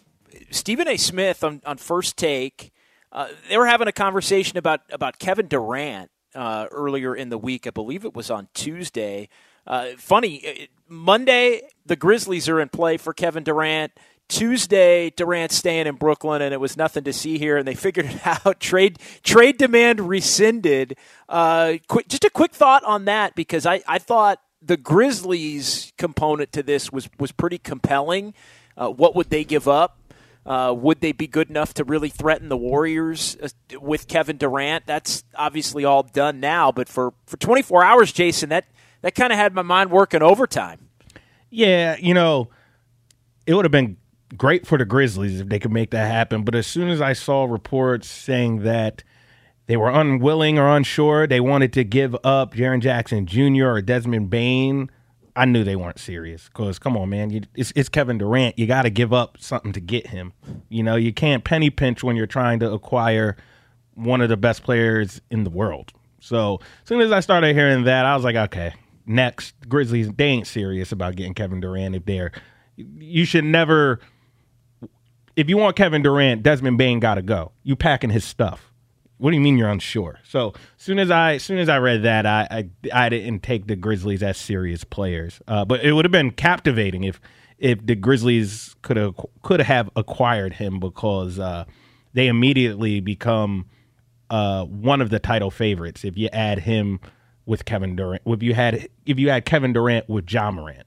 Stephen 0.52 0.88
A. 0.88 0.98
Smith 0.98 1.44
on, 1.44 1.62
on 1.66 1.78
First 1.78 2.18
Take, 2.18 2.72
uh, 3.16 3.30
they 3.50 3.58
were 3.58 3.66
having 3.66 3.88
a 3.88 3.94
conversation 3.94 4.58
about, 4.58 4.82
about 4.92 5.20
Kevin 5.20 5.48
Durant 5.48 6.12
uh, 6.36 6.68
earlier 6.70 7.16
in 7.16 7.30
the 7.30 7.38
week. 7.38 7.66
I 7.66 7.70
believe 7.70 8.04
it 8.04 8.14
was 8.14 8.30
on 8.30 8.50
Tuesday. 8.54 9.30
Uh, 9.66 9.92
funny, 9.98 10.46
uh, 10.46 10.66
Monday, 10.90 11.62
the 11.86 11.96
Grizzlies 11.96 12.50
are 12.50 12.60
in 12.60 12.68
play 12.68 12.98
for 12.98 13.14
Kevin 13.14 13.46
Durant. 13.46 13.94
Tuesday, 14.28 15.12
Durant 15.12 15.54
staying 15.54 15.88
in 15.88 15.96
Brooklyn, 15.96 16.42
and 16.42 16.54
it 16.54 16.60
was 16.60 16.76
nothing 16.76 17.06
to 17.06 17.14
see 17.14 17.38
here, 17.38 17.56
and 17.56 17.66
they 17.66 17.74
figured 17.76 18.08
it 18.08 18.28
out. 18.28 18.60
Trade 18.60 19.00
trade 19.24 19.58
demand 19.58 20.02
rescinded. 20.02 20.98
Uh, 21.30 21.76
quick, 21.88 22.10
just 22.10 22.26
a 22.26 22.30
quick 22.30 22.52
thought 22.52 22.84
on 22.84 23.06
that 23.06 23.34
because 23.36 23.66
I, 23.66 23.82
I 23.88 23.98
thought 23.98 24.42
the 24.62 24.76
Grizzlies 24.78 25.94
component 25.98 26.52
to 26.52 26.64
this 26.64 26.92
was 26.92 27.08
was 27.18 27.32
pretty 27.32 27.60
compelling. 27.60 28.34
Uh, 28.76 28.90
what 28.90 29.16
would 29.16 29.30
they 29.30 29.46
give 29.46 29.70
up? 29.70 29.98
Uh, 30.46 30.74
would 30.78 31.02
they 31.02 31.12
be 31.12 31.26
good 31.26 31.50
enough 31.50 31.74
to 31.74 31.84
really 31.84 32.10
threaten 32.10 32.50
the 32.50 32.58
Warriors 32.58 33.36
uh, 33.42 33.80
with 33.80 34.08
Kevin 34.08 34.38
Durant? 34.38 34.86
That's 34.86 35.24
obviously 35.34 35.84
all 35.86 36.04
done 36.04 36.40
now, 36.40 36.72
but 36.72 36.88
for, 36.88 37.14
for 37.26 37.38
24 37.38 37.84
hours, 37.84 38.12
Jason, 38.12 38.50
that 38.50 38.66
that 39.02 39.16
kind 39.16 39.32
of 39.32 39.38
had 39.38 39.54
my 39.54 39.62
mind 39.62 39.92
working 39.92 40.22
overtime. 40.22 40.90
Yeah, 41.50 41.96
you 42.00 42.14
know, 42.14 42.50
it 43.46 43.54
would 43.54 43.66
have 43.66 43.72
been 43.72 43.98
great 44.36 44.66
for 44.66 44.78
the 44.78 44.86
Grizzlies 44.86 45.40
if 45.40 45.50
they 45.50 45.60
could 45.60 45.72
make 45.72 45.92
that 45.92 46.10
happen. 46.10 46.44
But 46.44 46.56
as 46.56 46.68
soon 46.68 46.90
as 46.90 47.02
I 47.02 47.14
saw 47.14 47.46
reports 47.46 48.08
saying 48.08 48.64
that 48.64 49.04
they 49.68 49.78
were 49.78 49.90
unwilling 49.90 50.60
or 50.60 50.76
unsure, 50.76 51.28
they 51.28 51.40
wanted 51.40 51.74
to 51.74 51.84
give 51.84 52.16
up 52.24 52.54
Jaren 52.54 52.82
Jackson 52.82 53.26
Jr. 53.26 53.68
or 53.68 53.82
Desmond 53.82 54.30
Bane, 54.30 54.90
I 55.36 55.46
knew 55.46 55.64
they 55.64 55.76
weren't 55.76 56.00
serious. 56.00 56.48
Because 56.48 56.80
come 56.80 56.96
on, 56.96 57.10
man, 57.10 57.30
you, 57.30 57.42
it's, 57.56 57.74
it's 57.76 57.90
Kevin 57.90 58.18
Durant. 58.18 58.58
You 58.58 58.68
got 58.68 58.84
to 58.84 58.90
give 58.90 59.14
up 59.14 59.38
something 59.40 59.74
to 59.74 59.82
get 59.82 60.08
him. 60.08 60.34
You 60.70 60.84
know, 60.84 60.96
you 60.96 61.14
can't 61.14 61.44
penny 61.44 61.70
pinch 61.70 62.04
when 62.04 62.16
you're 62.16 62.28
trying 62.28 62.60
to 62.60 62.72
acquire 62.72 63.36
one 63.96 64.22
of 64.22 64.30
the 64.30 64.38
best 64.38 64.64
players 64.64 65.22
in 65.30 65.44
the 65.44 65.50
world. 65.50 65.92
So 66.20 66.60
as 66.62 66.88
soon 66.88 67.02
as 67.02 67.12
I 67.12 67.20
started 67.20 67.56
hearing 67.56 67.84
that, 67.84 68.06
I 68.06 68.16
was 68.16 68.24
like, 68.24 68.36
okay, 68.36 68.74
next 69.06 69.54
Grizzlies, 69.68 70.10
they 70.16 70.26
ain't 70.26 70.48
serious 70.48 70.92
about 70.92 71.16
getting 71.16 71.34
Kevin 71.34 71.60
Durant 71.60 71.96
if 71.96 72.06
they're. 72.06 72.32
You 72.76 73.26
should 73.26 73.46
never. 73.46 74.00
If 75.36 75.50
you 75.50 75.58
want 75.58 75.76
Kevin 75.76 76.02
Durant, 76.02 76.44
Desmond 76.44 76.78
Bane 76.78 77.00
got 77.00 77.16
to 77.16 77.22
go. 77.22 77.52
You 77.64 77.76
packing 77.76 78.10
his 78.10 78.24
stuff. 78.24 78.72
What 79.18 79.32
do 79.32 79.38
you 79.38 79.42
mean 79.42 79.58
you're 79.58 79.70
unsure? 79.70 80.20
So 80.28 80.54
soon 80.78 81.00
as 81.00 81.10
I, 81.10 81.38
soon 81.38 81.58
as 81.58 81.70
I 81.70 81.78
read 81.78 82.04
that, 82.04 82.26
I, 82.26 82.48
I, 82.52 83.06
I 83.06 83.10
didn't 83.10 83.44
take 83.44 83.68
the 83.68 83.76
Grizzlies 83.76 84.22
as 84.22 84.38
serious 84.38 84.84
players. 84.84 85.42
Uh, 85.48 85.64
but 85.64 85.84
it 85.84 85.94
would 85.94 86.04
have 86.04 86.12
been 86.12 86.32
captivating 86.32 87.06
if, 87.06 87.22
if 87.58 87.86
the 87.86 87.96
Grizzlies 87.96 88.76
could 88.82 88.98
have 88.98 89.16
could 89.42 89.62
have 89.62 89.90
acquired 89.96 90.54
him 90.54 90.80
because 90.80 91.40
uh, 91.40 91.64
they 92.14 92.28
immediately 92.28 93.00
become 93.00 93.68
uh, 94.30 94.66
one 94.66 95.02
of 95.02 95.10
the 95.10 95.20
title 95.20 95.52
favorites 95.52 96.04
if 96.04 96.18
you 96.18 96.28
add 96.34 96.60
him 96.60 97.00
with 97.46 97.66
Kevin 97.66 97.96
Durant. 97.96 98.24
If 98.26 98.44
you 98.44 98.54
had 98.54 98.90
if 99.06 99.20
you 99.20 99.30
had 99.30 99.46
Kevin 99.46 99.74
Durant 99.74 100.10
with 100.10 100.30
Ja 100.32 100.52
Morant. 100.52 100.86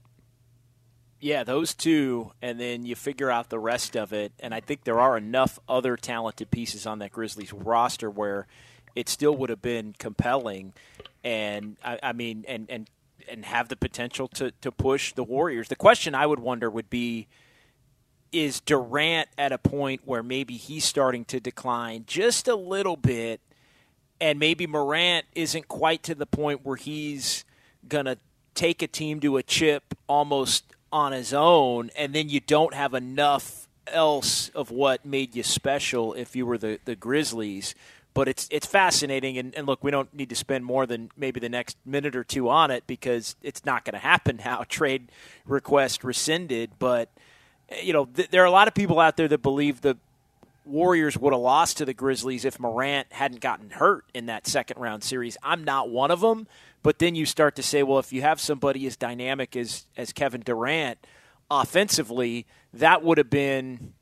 Yeah, 1.21 1.43
those 1.43 1.73
two, 1.73 2.31
and 2.41 2.59
then 2.59 2.85
you 2.85 2.95
figure 2.95 3.29
out 3.29 3.49
the 3.49 3.59
rest 3.59 3.97
of 3.97 4.13
it. 4.13 4.31
And 4.39 4.53
I 4.53 4.61
think 4.61 4.85
there 4.85 4.99
are 4.99 5.17
enough 5.17 5.59
other 5.67 5.97
talented 5.97 6.49
pieces 6.49 6.85
on 6.85 6.99
that 6.99 7.11
Grizzlies 7.11 7.51
roster 7.51 8.09
where 8.09 8.47
it 8.95 9.09
still 9.09 9.35
would 9.35 9.49
have 9.49 9.61
been 9.61 9.93
compelling. 9.99 10.73
And 11.23 11.75
I, 11.83 11.99
I 12.01 12.13
mean, 12.13 12.45
and 12.47 12.67
and 12.69 12.89
and 13.27 13.43
have 13.43 13.67
the 13.67 13.75
potential 13.75 14.29
to 14.29 14.51
to 14.61 14.71
push 14.71 15.13
the 15.13 15.23
Warriors. 15.23 15.67
The 15.67 15.75
question 15.75 16.15
I 16.15 16.25
would 16.25 16.39
wonder 16.39 16.69
would 16.69 16.89
be. 16.89 17.27
Is 18.31 18.59
Durant 18.59 19.27
at 19.39 19.51
a 19.51 19.57
point 19.57 20.01
where 20.05 20.21
maybe 20.21 20.53
he's 20.53 20.85
starting 20.85 21.25
to 21.25 21.39
decline 21.39 22.03
just 22.05 22.47
a 22.47 22.53
little 22.53 22.95
bit, 22.95 23.41
and 24.21 24.37
maybe 24.37 24.67
Morant 24.67 25.25
isn't 25.33 25.67
quite 25.67 26.03
to 26.03 26.13
the 26.13 26.27
point 26.27 26.63
where 26.63 26.75
he's 26.75 27.43
gonna 27.87 28.17
take 28.53 28.83
a 28.83 28.87
team 28.87 29.19
to 29.21 29.37
a 29.37 29.41
chip 29.41 29.95
almost 30.07 30.75
on 30.91 31.11
his 31.11 31.33
own, 31.33 31.91
and 31.95 32.13
then 32.13 32.29
you 32.29 32.39
don't 32.39 32.73
have 32.73 32.93
enough 32.93 33.67
else 33.87 34.49
of 34.49 34.71
what 34.71 35.05
made 35.05 35.35
you 35.35 35.43
special 35.43 36.13
if 36.13 36.35
you 36.35 36.45
were 36.45 36.57
the, 36.57 36.79
the 36.85 36.95
Grizzlies. 36.95 37.75
But 38.13 38.27
it's 38.27 38.47
it's 38.51 38.65
fascinating, 38.65 39.37
and, 39.37 39.53
and 39.55 39.67
look, 39.67 39.83
we 39.83 39.91
don't 39.91 40.13
need 40.13 40.29
to 40.29 40.35
spend 40.35 40.65
more 40.65 40.85
than 40.85 41.11
maybe 41.15 41.39
the 41.39 41.49
next 41.49 41.77
minute 41.85 42.15
or 42.15 42.23
two 42.23 42.49
on 42.49 42.71
it 42.71 42.85
because 42.87 43.35
it's 43.43 43.65
not 43.65 43.85
going 43.85 43.93
to 43.93 43.99
happen 43.99 44.41
now. 44.45 44.63
Trade 44.67 45.11
request 45.45 46.03
rescinded, 46.03 46.71
but 46.79 47.09
you 47.81 47.93
know 47.93 48.05
th- 48.05 48.29
there 48.29 48.41
are 48.41 48.47
a 48.47 48.51
lot 48.51 48.67
of 48.67 48.73
people 48.73 48.99
out 48.99 49.15
there 49.15 49.27
that 49.27 49.41
believe 49.41 49.81
the 49.81 49.97
Warriors 50.65 51.17
would 51.17 51.33
have 51.33 51.41
lost 51.41 51.77
to 51.77 51.85
the 51.85 51.93
Grizzlies 51.93 52.45
if 52.45 52.59
Morant 52.59 53.07
hadn't 53.11 53.41
gotten 53.41 53.71
hurt 53.71 54.05
in 54.13 54.27
that 54.27 54.47
second 54.47 54.79
round 54.79 55.03
series. 55.03 55.37
I'm 55.41 55.63
not 55.63 55.89
one 55.89 56.11
of 56.11 56.19
them, 56.21 56.47
but 56.83 56.99
then 56.99 57.15
you 57.15 57.25
start 57.25 57.55
to 57.55 57.63
say, 57.63 57.83
well, 57.83 57.99
if 57.99 58.13
you 58.13 58.21
have 58.21 58.39
somebody 58.39 58.85
as 58.87 58.95
dynamic 58.95 59.55
as 59.55 59.85
as 59.97 60.13
Kevin 60.13 60.41
Durant 60.41 61.05
offensively, 61.51 62.45
that 62.73 63.03
would 63.03 63.17
have 63.17 63.29
been 63.29 63.93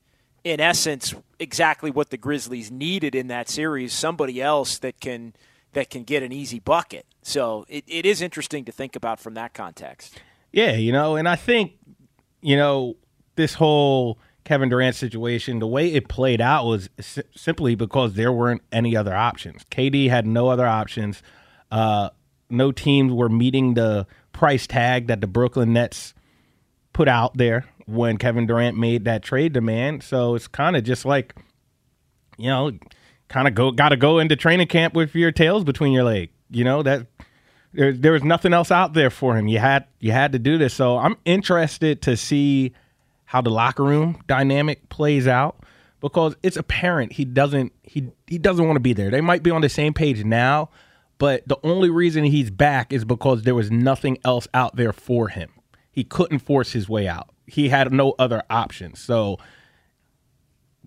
in 0.44 0.60
essence 0.60 1.14
exactly 1.40 1.92
what 1.92 2.10
the 2.10 2.18
Grizzlies 2.18 2.72
needed 2.72 3.16
in 3.16 3.28
that 3.28 3.50
series, 3.50 3.94
somebody 3.94 4.42
else 4.42 4.80
that 4.80 5.00
can 5.00 5.34
that 5.74 5.90
can 5.90 6.04
get 6.04 6.24
an 6.24 6.32
easy 6.32 6.60
bucket. 6.60 7.06
So 7.22 7.66
it, 7.68 7.84
it 7.88 8.06
is 8.06 8.22
interesting 8.22 8.66
to 8.66 8.72
think 8.72 8.96
about 8.96 9.20
from 9.20 9.34
that 9.34 9.54
context. 9.54 10.20
Yeah, 10.52 10.74
you 10.74 10.92
know, 10.92 11.18
and 11.18 11.28
I 11.28 11.36
think, 11.36 11.74
you 12.42 12.56
know, 12.56 12.96
this 13.36 13.54
whole 13.54 14.18
Kevin 14.46 14.70
Durant 14.70 14.96
situation, 14.96 15.60
the 15.60 15.68
way 15.68 15.94
it 15.94 16.08
played 16.08 16.40
out 16.40 16.66
was 16.66 16.90
simply 17.36 17.76
because 17.76 18.14
there 18.14 18.32
weren't 18.32 18.62
any 18.72 18.96
other 18.96 19.14
options. 19.14 19.66
KD 19.66 20.10
had 20.10 20.26
no 20.26 20.48
other 20.48 20.66
options. 20.66 21.22
Uh, 21.70 22.10
no 22.50 22.72
teams 22.72 23.12
were 23.12 23.30
meeting 23.30 23.74
the 23.74 24.08
price 24.34 24.68
tag 24.68 25.08
that 25.08 25.22
the 25.22 25.28
Brooklyn 25.28 25.74
Nets 25.74 26.14
put 26.94 27.08
out 27.08 27.38
there 27.38 27.66
when 27.86 28.18
Kevin 28.18 28.46
Durant 28.46 28.78
made 28.78 29.06
that 29.06 29.24
trade 29.24 29.54
demand. 29.54 30.04
So 30.04 30.36
it's 30.36 30.48
kind 30.48 30.76
of 30.76 30.84
just 30.84 31.06
like, 31.06 31.36
you 32.38 32.50
know, 32.50 32.72
kind 33.30 33.48
of 33.48 33.56
go 33.56 33.72
got 33.72 33.90
to 33.90 33.98
go 33.98 34.20
into 34.20 34.36
training 34.36 34.68
camp 34.68 34.94
with 34.94 35.16
your 35.16 35.32
tails 35.32 35.64
between 35.64 35.94
your 35.94 36.04
legs. 36.04 36.32
You 36.50 36.64
know 36.64 36.84
that 36.84 37.08
there 37.74 37.92
there 37.92 38.12
was 38.12 38.24
nothing 38.24 38.54
else 38.54 38.72
out 38.72 38.94
there 38.94 39.10
for 39.10 39.36
him. 39.36 39.48
You 39.48 39.60
had 39.60 39.86
you 40.00 40.12
had 40.12 40.32
to 40.34 40.40
do 40.40 40.58
this. 40.58 40.74
So 40.74 40.98
I'm 40.98 41.18
interested 41.26 42.02
to 42.04 42.16
see 42.18 42.74
how 43.26 43.42
the 43.42 43.50
locker 43.50 43.84
room 43.84 44.22
dynamic 44.28 44.88
plays 44.90 45.28
out 45.28 45.58
because 46.00 46.36
it's 46.44 46.58
apparent 46.58 47.14
he 47.14 47.26
doesn't 47.26 47.74
he 47.84 48.10
he 48.28 48.38
doesn't 48.38 48.66
want 48.66 48.78
to 48.78 48.82
be 48.82 48.94
there. 48.94 49.10
They 49.10 49.22
might 49.22 49.44
be 49.44 49.52
on 49.52 49.62
the 49.62 49.70
same 49.70 49.94
page 49.94 50.24
now, 50.24 50.70
but 51.18 51.48
the 51.48 51.58
only 51.64 51.90
reason 51.90 52.24
he's 52.26 52.50
back 52.52 52.94
is 52.94 53.06
because 53.06 53.44
there 53.44 53.56
was 53.56 53.72
nothing 53.72 54.18
else 54.24 54.48
out 54.54 54.76
there 54.76 54.94
for 54.94 55.30
him. 55.30 55.50
He 55.92 56.04
couldn't 56.04 56.40
force 56.40 56.74
his 56.74 56.88
way 56.88 57.08
out. 57.08 57.30
He 57.48 57.70
had 57.70 57.92
no 57.92 58.14
other 58.20 58.44
options. 58.50 59.00
So 59.00 59.38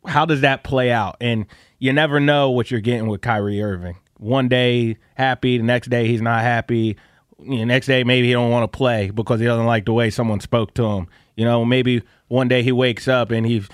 how 0.06 0.24
does 0.24 0.42
that 0.42 0.62
play 0.62 0.92
out? 0.92 1.16
And 1.20 1.46
you 1.78 1.92
never 1.92 2.20
know 2.20 2.50
what 2.50 2.70
you're 2.70 2.80
getting 2.80 3.08
with 3.08 3.20
Kyrie 3.20 3.62
Irving. 3.62 3.96
One 4.18 4.48
day 4.48 4.98
happy, 5.14 5.58
the 5.58 5.64
next 5.64 5.88
day 5.88 6.06
he's 6.06 6.22
not 6.22 6.42
happy. 6.42 6.96
Next 7.38 7.86
day 7.86 8.04
maybe 8.04 8.28
he 8.28 8.32
don't 8.34 8.50
want 8.50 8.70
to 8.70 8.76
play 8.76 9.10
because 9.10 9.40
he 9.40 9.46
doesn't 9.46 9.66
like 9.66 9.86
the 9.86 9.92
way 9.92 10.10
someone 10.10 10.40
spoke 10.40 10.74
to 10.74 10.84
him. 10.84 11.08
You 11.36 11.44
know, 11.44 11.64
maybe 11.64 12.02
one 12.28 12.48
day 12.48 12.62
he 12.62 12.70
wakes 12.70 13.08
up 13.08 13.30
and 13.30 13.46
he's 13.46 13.68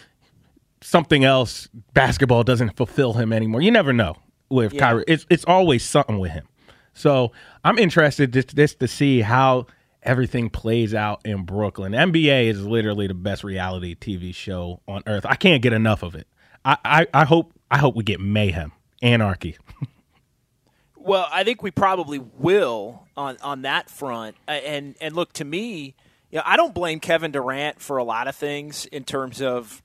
something 0.80 1.24
else. 1.24 1.68
Basketball 1.92 2.44
doesn't 2.44 2.76
fulfill 2.76 3.14
him 3.14 3.32
anymore. 3.32 3.60
You 3.60 3.72
never 3.72 3.92
know 3.92 4.16
with 4.48 4.72
Yeah. 4.74 4.80
Kyrie. 4.80 5.04
It's 5.06 5.26
it's 5.30 5.44
always 5.44 5.84
something 5.84 6.18
with 6.18 6.32
him. 6.32 6.46
So 6.94 7.32
I'm 7.64 7.78
interested 7.78 8.32
just, 8.32 8.56
just 8.56 8.80
to 8.80 8.88
see 8.88 9.20
how 9.20 9.66
everything 10.02 10.48
plays 10.48 10.94
out 10.94 11.20
in 11.24 11.44
Brooklyn. 11.44 11.92
NBA 11.92 12.46
is 12.46 12.64
literally 12.64 13.06
the 13.06 13.14
best 13.14 13.44
reality 13.44 13.94
TV 13.94 14.34
show 14.34 14.80
on 14.88 15.02
earth. 15.06 15.26
I 15.26 15.34
can't 15.34 15.60
get 15.62 15.72
enough 15.74 16.02
of 16.02 16.14
it. 16.14 16.26
I, 16.64 16.76
I, 16.84 17.06
I 17.12 17.24
hope 17.24 17.52
I 17.70 17.78
hope 17.78 17.96
we 17.96 18.04
get 18.04 18.20
mayhem, 18.20 18.72
anarchy. 19.02 19.56
Well, 20.98 21.28
I 21.30 21.44
think 21.44 21.62
we 21.62 21.70
probably 21.70 22.18
will 22.18 23.06
on 23.16 23.36
on 23.40 23.62
that 23.62 23.88
front. 23.88 24.36
And 24.48 24.96
and 25.00 25.14
look 25.14 25.32
to 25.34 25.44
me, 25.44 25.94
you 26.30 26.38
know, 26.38 26.42
I 26.44 26.56
don't 26.56 26.74
blame 26.74 26.98
Kevin 26.98 27.30
Durant 27.30 27.80
for 27.80 27.96
a 27.98 28.02
lot 28.04 28.26
of 28.26 28.34
things 28.34 28.86
in 28.86 29.04
terms 29.04 29.40
of 29.40 29.82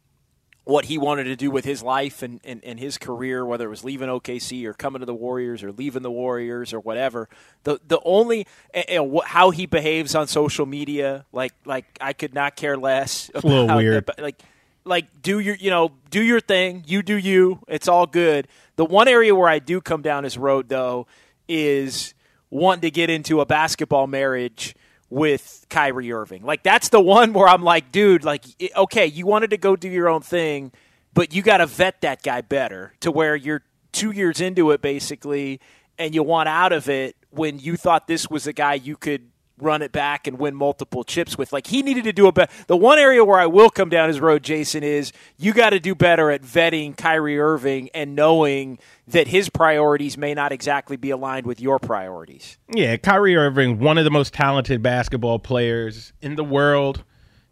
what 0.63 0.85
he 0.85 0.97
wanted 0.97 1.23
to 1.23 1.35
do 1.35 1.49
with 1.49 1.65
his 1.65 1.81
life 1.81 2.21
and, 2.21 2.39
and, 2.43 2.63
and 2.63 2.79
his 2.79 2.97
career, 2.99 3.43
whether 3.45 3.65
it 3.65 3.69
was 3.69 3.83
leaving 3.83 4.07
OKC 4.09 4.63
or 4.65 4.73
coming 4.73 4.99
to 4.99 5.05
the 5.07 5.13
Warriors 5.13 5.63
or 5.63 5.71
leaving 5.71 6.03
the 6.03 6.11
Warriors 6.11 6.71
or 6.73 6.79
whatever. 6.79 7.27
The 7.63 7.79
the 7.87 7.99
only 8.05 8.45
and 8.73 9.11
wh- 9.15 9.25
how 9.25 9.49
he 9.49 9.65
behaves 9.65 10.13
on 10.13 10.27
social 10.27 10.65
media, 10.67 11.25
like 11.33 11.53
like 11.65 11.85
I 11.99 12.13
could 12.13 12.33
not 12.35 12.55
care 12.55 12.77
less. 12.77 13.29
a 13.35 13.39
little 13.45 13.63
about- 13.65 13.77
weird. 13.77 13.97
about- 13.97 14.19
like 14.19 14.41
like 14.85 15.21
do 15.21 15.39
your 15.39 15.55
you 15.55 15.69
know 15.69 15.91
do 16.09 16.21
your 16.21 16.39
thing 16.39 16.83
you 16.87 17.03
do 17.03 17.15
you 17.15 17.59
it's 17.67 17.87
all 17.87 18.07
good 18.07 18.47
the 18.77 18.83
one 18.85 19.07
area 19.07 19.35
where 19.35 19.47
i 19.47 19.59
do 19.59 19.79
come 19.79 20.01
down 20.01 20.23
his 20.23 20.39
road 20.39 20.69
though 20.69 21.05
is 21.47 22.15
wanting 22.49 22.81
to 22.81 22.89
get 22.89 23.07
into 23.07 23.41
a 23.41 23.45
basketball 23.45 24.07
marriage 24.07 24.73
with 25.11 25.67
Kyrie 25.69 26.11
Irving. 26.11 26.41
Like 26.41 26.63
that's 26.63 26.89
the 26.89 27.01
one 27.01 27.33
where 27.33 27.47
I'm 27.47 27.61
like, 27.61 27.91
dude, 27.91 28.23
like 28.23 28.45
okay, 28.75 29.05
you 29.05 29.27
wanted 29.27 29.51
to 29.51 29.57
go 29.57 29.75
do 29.75 29.89
your 29.89 30.09
own 30.09 30.21
thing, 30.21 30.71
but 31.13 31.35
you 31.35 31.43
got 31.43 31.57
to 31.57 31.67
vet 31.67 32.01
that 32.01 32.23
guy 32.23 32.41
better 32.41 32.93
to 33.01 33.11
where 33.11 33.35
you're 33.35 33.61
2 33.91 34.11
years 34.11 34.39
into 34.39 34.71
it 34.71 34.81
basically 34.81 35.59
and 35.99 36.15
you 36.15 36.23
want 36.23 36.47
out 36.47 36.71
of 36.71 36.87
it 36.87 37.17
when 37.29 37.59
you 37.59 37.75
thought 37.75 38.07
this 38.07 38.29
was 38.29 38.47
a 38.47 38.53
guy 38.53 38.73
you 38.73 38.95
could 38.95 39.29
run 39.57 39.81
it 39.81 39.91
back 39.91 40.27
and 40.27 40.39
win 40.39 40.55
multiple 40.55 41.03
chips 41.03 41.37
with. 41.37 41.53
Like 41.53 41.67
he 41.67 41.83
needed 41.83 42.03
to 42.05 42.13
do 42.13 42.27
a 42.27 42.31
better. 42.31 42.51
The 42.67 42.77
one 42.77 42.99
area 42.99 43.23
where 43.23 43.39
I 43.39 43.45
will 43.45 43.69
come 43.69 43.89
down 43.89 44.07
his 44.07 44.19
road, 44.19 44.43
Jason, 44.43 44.83
is 44.83 45.11
you 45.37 45.53
got 45.53 45.71
to 45.71 45.79
do 45.79 45.95
better 45.95 46.31
at 46.31 46.41
vetting 46.41 46.97
Kyrie 46.97 47.39
Irving 47.39 47.89
and 47.93 48.15
knowing 48.15 48.79
that 49.07 49.27
his 49.27 49.49
priorities 49.49 50.17
may 50.17 50.33
not 50.33 50.51
exactly 50.51 50.97
be 50.97 51.09
aligned 51.09 51.45
with 51.45 51.59
your 51.59 51.79
priorities. 51.79 52.57
Yeah, 52.73 52.97
Kyrie 52.97 53.35
Irving, 53.35 53.79
one 53.79 53.97
of 53.97 54.05
the 54.05 54.11
most 54.11 54.33
talented 54.33 54.81
basketball 54.81 55.39
players 55.39 56.13
in 56.21 56.35
the 56.35 56.43
world. 56.43 57.03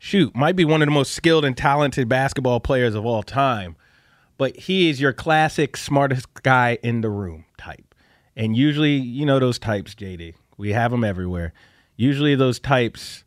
Shoot, 0.02 0.34
might 0.34 0.56
be 0.56 0.64
one 0.64 0.82
of 0.82 0.88
the 0.88 0.94
most 0.94 1.12
skilled 1.14 1.44
and 1.44 1.58
talented 1.58 2.08
basketball 2.08 2.62
players 2.62 2.96
of 2.96 3.06
all 3.06 3.22
time. 3.22 3.76
But 4.38 4.56
he 4.56 4.90
is 4.90 5.02
your 5.02 5.12
classic 5.12 5.76
smartest 5.76 6.28
guy 6.44 6.78
in 6.82 7.02
the 7.02 7.10
room 7.10 7.44
type. 7.58 7.94
And 8.38 8.56
usually, 8.56 8.96
you 8.96 9.26
know 9.26 9.38
those 9.40 9.60
types, 9.60 9.94
JD. 9.96 10.36
We 10.56 10.72
have 10.72 10.92
them 10.92 11.04
everywhere. 11.04 11.54
Usually 12.00 12.34
those 12.34 12.62
types 12.62 13.26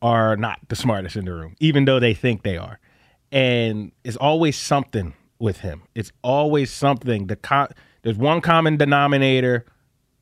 are 0.00 0.36
not 0.36 0.60
the 0.68 0.76
smartest 0.76 1.16
in 1.16 1.24
the 1.24 1.32
room, 1.32 1.56
even 1.58 1.86
though 1.86 1.98
they 1.98 2.14
think 2.14 2.44
they 2.44 2.56
are. 2.56 2.78
And 3.32 3.90
it's 4.04 4.16
always 4.16 4.56
something 4.56 5.14
with 5.40 5.58
him. 5.58 5.82
It's 5.96 6.12
always 6.22 6.70
something. 6.70 7.26
The 7.26 7.34
co- 7.34 7.66
there's 8.02 8.16
one 8.16 8.40
common 8.40 8.76
denominator 8.76 9.66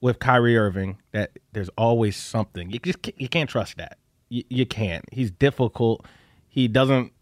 with 0.01 0.19
Kyrie 0.19 0.57
Irving 0.57 0.97
that 1.13 1.39
there's 1.53 1.69
always 1.77 2.17
something. 2.17 2.71
You 2.71 2.79
just 2.79 3.03
can't, 3.03 3.21
you 3.21 3.29
can't 3.29 3.51
trust 3.51 3.77
that. 3.77 3.99
You, 4.31 4.45
you 4.49 4.65
can't. 4.65 5.05
He's 5.13 5.31
difficult. 5.31 6.07
He 6.49 6.69
doesn't. 6.69 7.13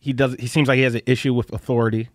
He 0.00 0.12
does. 0.12 0.34
He 0.40 0.48
seems 0.48 0.66
like 0.66 0.78
he 0.78 0.82
has 0.82 0.96
an 0.96 1.02
issue 1.06 1.34
with 1.34 1.52
authority. 1.52 2.08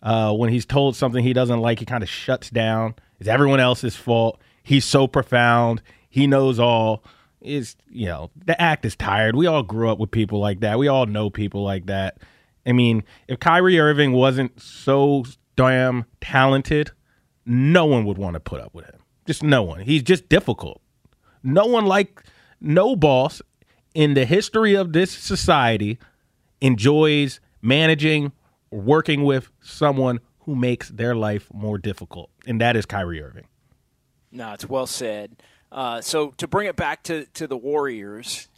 Uh, 0.00 0.32
when 0.32 0.50
he's 0.50 0.64
told 0.64 0.94
something 0.94 1.24
he 1.24 1.32
doesn't 1.32 1.58
like, 1.58 1.80
he 1.80 1.84
kind 1.84 2.04
of 2.04 2.08
shuts 2.08 2.50
down. 2.50 2.94
It's 3.18 3.28
everyone 3.28 3.58
else's 3.58 3.96
fault. 3.96 4.40
He's 4.62 4.84
so 4.84 5.08
profound. 5.08 5.82
He 6.08 6.28
knows 6.28 6.60
all. 6.60 7.02
Is 7.40 7.76
you 7.88 8.06
know 8.06 8.30
the 8.36 8.60
act 8.60 8.84
is 8.84 8.96
tired. 8.96 9.36
We 9.36 9.46
all 9.46 9.62
grew 9.62 9.90
up 9.90 9.98
with 9.98 10.10
people 10.10 10.40
like 10.40 10.60
that. 10.60 10.78
We 10.78 10.88
all 10.88 11.06
know 11.06 11.30
people 11.30 11.62
like 11.62 11.86
that. 11.86 12.18
I 12.66 12.72
mean, 12.72 13.04
if 13.28 13.38
Kyrie 13.38 13.78
Irving 13.78 14.12
wasn't 14.12 14.60
so 14.60 15.24
damn 15.56 16.04
talented, 16.20 16.90
no 17.46 17.86
one 17.86 18.04
would 18.04 18.18
want 18.18 18.34
to 18.34 18.40
put 18.40 18.60
up 18.60 18.74
with 18.74 18.86
him. 18.86 19.00
Just 19.26 19.42
no 19.42 19.62
one. 19.62 19.80
He's 19.80 20.02
just 20.02 20.28
difficult. 20.28 20.80
No 21.42 21.66
one 21.66 21.86
like 21.86 22.22
no 22.60 22.96
boss 22.96 23.40
in 23.94 24.14
the 24.14 24.24
history 24.24 24.74
of 24.74 24.92
this 24.92 25.10
society 25.10 25.98
enjoys 26.60 27.40
managing 27.62 28.32
working 28.70 29.24
with 29.24 29.50
someone 29.60 30.20
who 30.40 30.54
makes 30.54 30.88
their 30.88 31.14
life 31.14 31.48
more 31.52 31.78
difficult, 31.78 32.30
and 32.46 32.60
that 32.60 32.76
is 32.76 32.86
Kyrie 32.86 33.22
Irving. 33.22 33.46
No, 34.30 34.52
it's 34.52 34.68
well 34.68 34.86
said. 34.86 35.42
Uh, 35.70 36.00
so 36.00 36.30
to 36.38 36.46
bring 36.46 36.66
it 36.66 36.76
back 36.76 37.02
to, 37.04 37.26
to 37.34 37.46
the 37.46 37.56
Warriors 37.56 38.48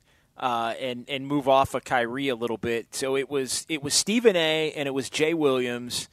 uh, 0.40 0.74
and 0.80 1.04
and 1.08 1.26
move 1.26 1.48
off 1.48 1.74
of 1.74 1.84
Kyrie 1.84 2.28
a 2.28 2.34
little 2.34 2.56
bit. 2.56 2.94
So 2.94 3.16
it 3.16 3.30
was 3.30 3.66
it 3.68 3.82
was 3.82 3.94
Stephen 3.94 4.36
A. 4.36 4.72
and 4.72 4.88
it 4.88 4.92
was 4.92 5.10
Jay 5.10 5.34
Williams 5.34 6.08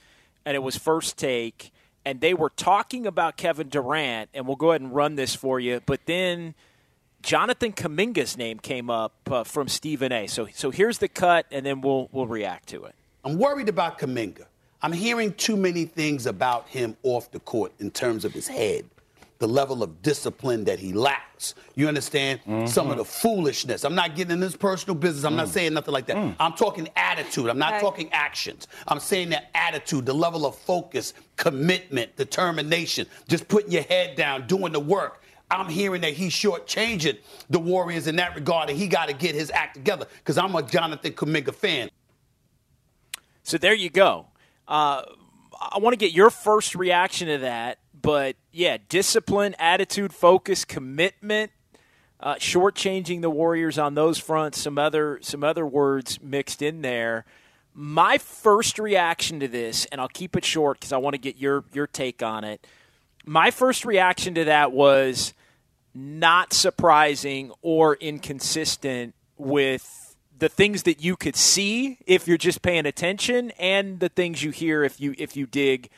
and 0.45 0.55
it 0.55 0.59
was 0.59 0.77
first 0.77 1.17
take 1.17 1.71
and 2.05 2.21
they 2.21 2.33
were 2.33 2.49
talking 2.49 3.07
about 3.07 3.37
Kevin 3.37 3.69
Durant 3.69 4.29
and 4.33 4.45
we'll 4.45 4.57
go 4.57 4.71
ahead 4.71 4.81
and 4.81 4.93
run 4.93 5.15
this 5.15 5.33
for 5.33 5.59
you. 5.59 5.81
But 5.85 6.01
then 6.05 6.55
Jonathan 7.21 7.73
Kuminga's 7.73 8.37
name 8.37 8.59
came 8.59 8.89
up 8.89 9.13
uh, 9.31 9.43
from 9.43 9.69
Stephen 9.69 10.11
A. 10.11 10.27
So 10.27 10.47
so 10.53 10.71
here's 10.71 10.97
the 10.97 11.07
cut 11.07 11.45
and 11.49 11.65
then 11.65 11.79
we'll 11.79 12.09
we'll 12.11 12.27
react 12.27 12.67
to 12.69 12.83
it. 12.83 12.95
I'm 13.23 13.37
worried 13.37 13.69
about 13.69 13.97
Kaminga. 13.97 14.45
I'm 14.81 14.93
hearing 14.93 15.33
too 15.33 15.57
many 15.57 15.85
things 15.85 16.27
about 16.27 16.67
him 16.67 16.97
off 17.03 17.31
the 17.31 17.39
court 17.39 17.71
in 17.79 17.91
terms 17.91 18.25
of 18.25 18.33
his 18.33 18.47
head. 18.47 18.85
The 19.39 19.47
level 19.47 19.83
of 19.83 20.01
discipline 20.01 20.65
that 20.65 20.79
he 20.79 20.93
lacks. 20.93 21.53
You 21.75 21.87
understand? 21.87 22.39
Mm-hmm. 22.41 22.65
Some 22.67 22.89
of 22.89 22.97
the 22.97 23.05
foolishness. 23.05 23.83
I'm 23.83 23.95
not 23.95 24.15
getting 24.15 24.33
in 24.33 24.39
this 24.39 24.55
personal 24.55 24.95
business. 24.95 25.23
I'm 25.23 25.33
mm. 25.33 25.37
not 25.37 25.49
saying 25.49 25.73
nothing 25.73 25.93
like 25.93 26.07
that. 26.07 26.15
Mm. 26.15 26.35
I'm 26.39 26.53
talking 26.53 26.89
attitude. 26.95 27.49
I'm 27.49 27.59
not 27.59 27.73
okay. 27.73 27.81
talking 27.81 28.09
actions. 28.11 28.67
I'm 28.87 28.99
saying 28.99 29.29
that 29.29 29.49
attitude, 29.53 30.05
the 30.05 30.13
level 30.13 30.45
of 30.45 30.55
focus, 30.55 31.13
commitment, 31.35 32.15
determination, 32.15 33.05
just 33.27 33.47
putting 33.47 33.71
your 33.71 33.83
head 33.83 34.15
down, 34.15 34.47
doing 34.47 34.73
the 34.73 34.79
work. 34.79 35.23
I'm 35.49 35.69
hearing 35.69 36.01
that 36.01 36.13
he's 36.13 36.33
shortchanging 36.33 37.19
the 37.49 37.59
Warriors 37.59 38.07
in 38.07 38.17
that 38.17 38.35
regard, 38.35 38.69
and 38.69 38.77
he 38.77 38.87
got 38.87 39.07
to 39.07 39.13
get 39.13 39.33
his 39.33 39.49
act 39.51 39.75
together 39.75 40.07
because 40.17 40.37
I'm 40.37 40.53
a 40.55 40.63
Jonathan 40.63 41.13
Kuminga 41.13 41.53
fan. 41.53 41.89
So 43.43 43.57
there 43.57 43.73
you 43.73 43.89
go. 43.89 44.25
Uh, 44.67 45.03
I 45.59 45.77
want 45.79 45.93
to 45.93 45.97
get 45.97 46.11
your 46.11 46.29
first 46.29 46.75
reaction 46.75 47.27
to 47.29 47.37
that 47.39 47.79
but 48.07 48.37
yeah, 48.53 48.77
discipline, 48.87 49.53
attitude, 49.59 50.13
focus, 50.13 50.63
commitment, 50.63 51.51
uh, 52.21 52.35
shortchanging 52.35 53.19
the 53.19 53.29
Warriors 53.29 53.77
on 53.77 53.95
those 53.95 54.17
fronts. 54.17 54.61
Some 54.61 54.77
other 54.77 55.19
some 55.21 55.43
other 55.43 55.65
words 55.65 56.21
mixed 56.21 56.61
in 56.61 56.83
there. 56.83 57.25
My 57.73 58.17
first 58.17 58.79
reaction 58.79 59.41
to 59.41 59.49
this, 59.49 59.87
and 59.91 59.99
I'll 59.99 60.07
keep 60.07 60.37
it 60.37 60.45
short 60.45 60.79
because 60.79 60.93
I 60.93 60.97
want 60.99 61.15
to 61.15 61.17
get 61.17 61.35
your 61.35 61.65
your 61.73 61.85
take 61.85 62.23
on 62.23 62.45
it. 62.45 62.65
My 63.25 63.51
first 63.51 63.83
reaction 63.83 64.35
to 64.35 64.45
that 64.45 64.71
was 64.71 65.33
not 65.93 66.53
surprising 66.53 67.51
or 67.61 67.95
inconsistent 67.95 69.15
with 69.37 70.15
the 70.39 70.47
things 70.47 70.83
that 70.83 71.03
you 71.03 71.17
could 71.17 71.35
see 71.35 71.97
if 72.05 72.25
you're 72.25 72.37
just 72.37 72.61
paying 72.61 72.85
attention 72.85 73.51
and 73.59 73.99
the 73.99 74.07
things 74.07 74.43
you 74.43 74.51
hear 74.51 74.85
if 74.85 75.01
you 75.01 75.13
if 75.17 75.35
you 75.35 75.45
dig 75.45 75.89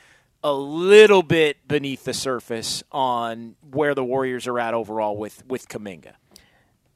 a 0.44 0.54
little 0.54 1.24
bit 1.24 1.68
beneath 1.68 2.06
the 2.06 2.14
surface 2.14 2.84
on 2.92 3.56
where 3.72 3.94
the 3.94 4.04
Warriors 4.04 4.48
are 4.48 4.60
at 4.60 4.74
overall 4.74 5.18
with 5.18 5.46
with 5.48 5.68
Kuminga. 5.68 6.14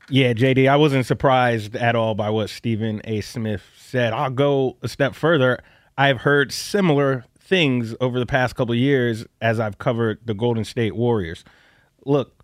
Yeah, 0.09 0.33
JD, 0.33 0.69
I 0.69 0.75
wasn't 0.75 1.05
surprised 1.05 1.75
at 1.75 1.95
all 1.95 2.13
by 2.13 2.29
what 2.29 2.49
Stephen 2.49 3.01
A. 3.05 3.21
Smith 3.21 3.63
said. 3.77 4.11
I'll 4.11 4.29
go 4.29 4.77
a 4.81 4.89
step 4.89 5.15
further. 5.15 5.59
I've 5.97 6.21
heard 6.21 6.51
similar 6.51 7.23
things 7.39 7.95
over 8.01 8.19
the 8.19 8.25
past 8.25 8.55
couple 8.55 8.75
years 8.75 9.25
as 9.41 9.59
I've 9.59 9.77
covered 9.77 10.19
the 10.25 10.33
Golden 10.33 10.65
State 10.65 10.95
Warriors. 10.95 11.45
Look, 12.05 12.43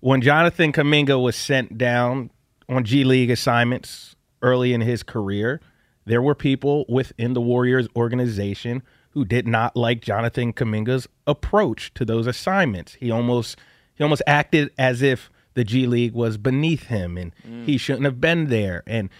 when 0.00 0.20
Jonathan 0.20 0.72
Kuminga 0.72 1.22
was 1.22 1.34
sent 1.34 1.78
down 1.78 2.30
on 2.68 2.84
G 2.84 3.04
League 3.04 3.30
assignments 3.30 4.14
early 4.42 4.74
in 4.74 4.82
his 4.82 5.02
career, 5.02 5.60
there 6.04 6.20
were 6.20 6.34
people 6.34 6.84
within 6.88 7.32
the 7.32 7.40
Warriors 7.40 7.88
organization 7.96 8.82
who 9.18 9.24
did 9.24 9.48
not 9.48 9.74
like 9.74 10.00
Jonathan 10.00 10.52
Kuminga's 10.52 11.08
approach 11.26 11.92
to 11.94 12.04
those 12.04 12.28
assignments. 12.28 12.94
He 12.94 13.10
almost 13.10 13.58
he 13.96 14.04
almost 14.04 14.22
acted 14.28 14.70
as 14.78 15.02
if 15.02 15.28
the 15.54 15.64
G 15.64 15.88
League 15.88 16.12
was 16.12 16.38
beneath 16.38 16.84
him 16.84 17.18
and 17.18 17.32
mm. 17.44 17.64
he 17.64 17.78
shouldn't 17.78 18.04
have 18.04 18.20
been 18.20 18.46
there. 18.46 18.84
And 18.86 19.10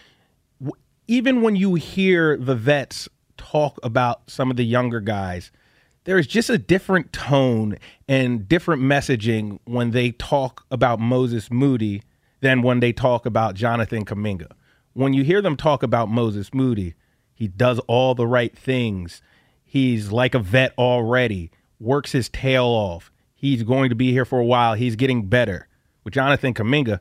w- 0.60 0.80
even 1.08 1.42
when 1.42 1.56
you 1.56 1.74
hear 1.74 2.36
the 2.36 2.54
vets 2.54 3.08
talk 3.36 3.80
about 3.82 4.30
some 4.30 4.52
of 4.52 4.56
the 4.56 4.64
younger 4.64 5.00
guys, 5.00 5.50
there 6.04 6.16
is 6.16 6.28
just 6.28 6.48
a 6.48 6.58
different 6.58 7.12
tone 7.12 7.76
and 8.06 8.48
different 8.48 8.80
messaging 8.80 9.58
when 9.64 9.90
they 9.90 10.12
talk 10.12 10.64
about 10.70 11.00
Moses 11.00 11.50
Moody 11.50 12.04
than 12.38 12.62
when 12.62 12.78
they 12.78 12.92
talk 12.92 13.26
about 13.26 13.56
Jonathan 13.56 14.04
Kuminga. 14.04 14.52
When 14.92 15.12
you 15.12 15.24
hear 15.24 15.42
them 15.42 15.56
talk 15.56 15.82
about 15.82 16.08
Moses 16.08 16.54
Moody, 16.54 16.94
he 17.34 17.48
does 17.48 17.80
all 17.88 18.14
the 18.14 18.28
right 18.28 18.56
things. 18.56 19.22
He's 19.70 20.10
like 20.10 20.34
a 20.34 20.38
vet 20.38 20.72
already, 20.78 21.50
works 21.78 22.12
his 22.12 22.30
tail 22.30 22.64
off. 22.64 23.12
He's 23.34 23.62
going 23.62 23.90
to 23.90 23.94
be 23.94 24.12
here 24.12 24.24
for 24.24 24.38
a 24.38 24.44
while. 24.44 24.72
He's 24.72 24.96
getting 24.96 25.26
better. 25.26 25.68
With 26.04 26.14
Jonathan 26.14 26.54
Kuminga, 26.54 27.00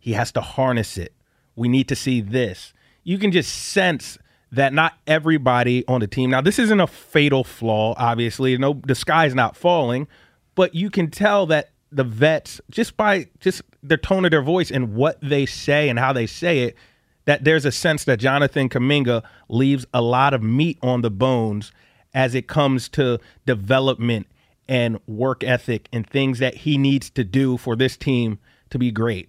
he 0.00 0.14
has 0.14 0.32
to 0.32 0.40
harness 0.40 0.98
it. 0.98 1.14
We 1.54 1.68
need 1.68 1.86
to 1.86 1.94
see 1.94 2.20
this. 2.20 2.74
You 3.04 3.16
can 3.16 3.30
just 3.30 3.54
sense 3.54 4.18
that 4.50 4.72
not 4.72 4.94
everybody 5.06 5.86
on 5.86 6.00
the 6.00 6.08
team. 6.08 6.30
Now, 6.30 6.40
this 6.40 6.58
isn't 6.58 6.80
a 6.80 6.88
fatal 6.88 7.44
flaw, 7.44 7.94
obviously. 7.96 8.58
No, 8.58 8.80
the 8.84 8.96
sky's 8.96 9.32
not 9.32 9.56
falling, 9.56 10.08
but 10.56 10.74
you 10.74 10.90
can 10.90 11.12
tell 11.12 11.46
that 11.46 11.70
the 11.92 12.02
vets, 12.02 12.60
just 12.70 12.96
by 12.96 13.28
just 13.38 13.62
the 13.84 13.96
tone 13.96 14.24
of 14.24 14.32
their 14.32 14.42
voice 14.42 14.72
and 14.72 14.94
what 14.94 15.20
they 15.20 15.46
say 15.46 15.88
and 15.88 15.96
how 15.96 16.12
they 16.12 16.26
say 16.26 16.64
it, 16.64 16.76
that 17.26 17.44
there's 17.44 17.64
a 17.64 17.70
sense 17.70 18.02
that 18.02 18.18
Jonathan 18.18 18.68
Kuminga 18.68 19.22
leaves 19.48 19.86
a 19.94 20.02
lot 20.02 20.34
of 20.34 20.42
meat 20.42 20.76
on 20.82 21.02
the 21.02 21.10
bones 21.10 21.70
as 22.14 22.34
it 22.34 22.48
comes 22.48 22.88
to 22.90 23.18
development 23.46 24.26
and 24.68 25.00
work 25.06 25.42
ethic 25.42 25.88
and 25.92 26.08
things 26.08 26.38
that 26.38 26.54
he 26.54 26.78
needs 26.78 27.10
to 27.10 27.24
do 27.24 27.56
for 27.56 27.74
this 27.76 27.96
team 27.96 28.38
to 28.70 28.78
be 28.78 28.90
great. 28.90 29.28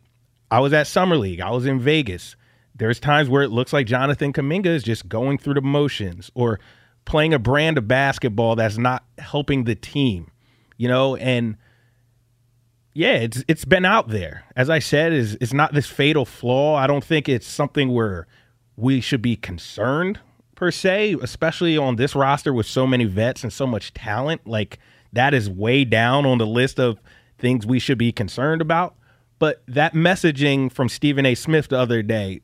I 0.50 0.60
was 0.60 0.74
at 0.74 0.88
Summer 0.88 1.18
League, 1.18 1.42
I 1.42 1.52
was 1.52 1.66
in 1.66 1.80
Vegas. 1.80 2.36
There's 2.76 3.00
times 3.00 3.30
where 3.30 3.44
it 3.44 3.50
looks 3.50 3.74
like 3.74 3.86
Jonathan 3.86 4.34
Kuminga 4.34 4.68
is 4.68 4.84
just 4.84 5.08
going 5.08 5.38
through 5.38 5.56
the 5.56 5.62
motions 5.62 6.32
or 6.34 6.60
playing 7.06 7.34
a 7.34 7.40
brand 7.40 7.78
of 7.78 7.88
basketball 7.88 8.56
that's 8.56 8.78
not 8.78 9.04
helping 9.18 9.66
the 9.66 9.76
team, 9.76 10.32
you 10.78 10.88
know, 10.88 11.16
and 11.16 11.58
yeah, 12.94 13.14
it's 13.14 13.44
it's 13.48 13.66
been 13.66 13.86
out 13.86 14.10
there. 14.10 14.44
As 14.56 14.70
I 14.70 14.80
said, 14.80 15.14
is 15.14 15.38
it's 15.40 15.54
not 15.54 15.74
this 15.74 15.88
fatal 15.88 16.26
flaw. 16.26 16.76
I 16.76 16.88
don't 16.88 17.04
think 17.04 17.30
it's 17.30 17.48
something 17.48 17.94
where 17.94 18.28
we 18.76 19.00
should 19.00 19.22
be 19.22 19.36
concerned 19.36 20.20
per 20.62 20.70
se, 20.70 21.18
especially 21.24 21.76
on 21.76 21.96
this 21.96 22.14
roster 22.14 22.54
with 22.54 22.68
so 22.68 22.86
many 22.86 23.04
vets 23.04 23.42
and 23.42 23.52
so 23.52 23.66
much 23.66 23.96
talent. 23.96 24.46
Like 24.46 24.78
that 25.12 25.34
is 25.34 25.50
way 25.50 25.84
down 25.84 26.24
on 26.28 26.38
the 26.38 26.46
list 26.46 26.80
of 26.80 27.02
things 27.40 27.66
we 27.66 27.80
should 27.80 27.98
be 27.98 28.12
concerned 28.12 28.62
about. 28.62 28.94
But 29.40 29.64
that 29.68 29.96
messaging 29.96 30.72
from 30.72 30.88
Stephen 30.88 31.26
A. 31.26 31.34
Smith 31.34 31.70
the 31.70 31.80
other 31.80 32.04
day, 32.04 32.42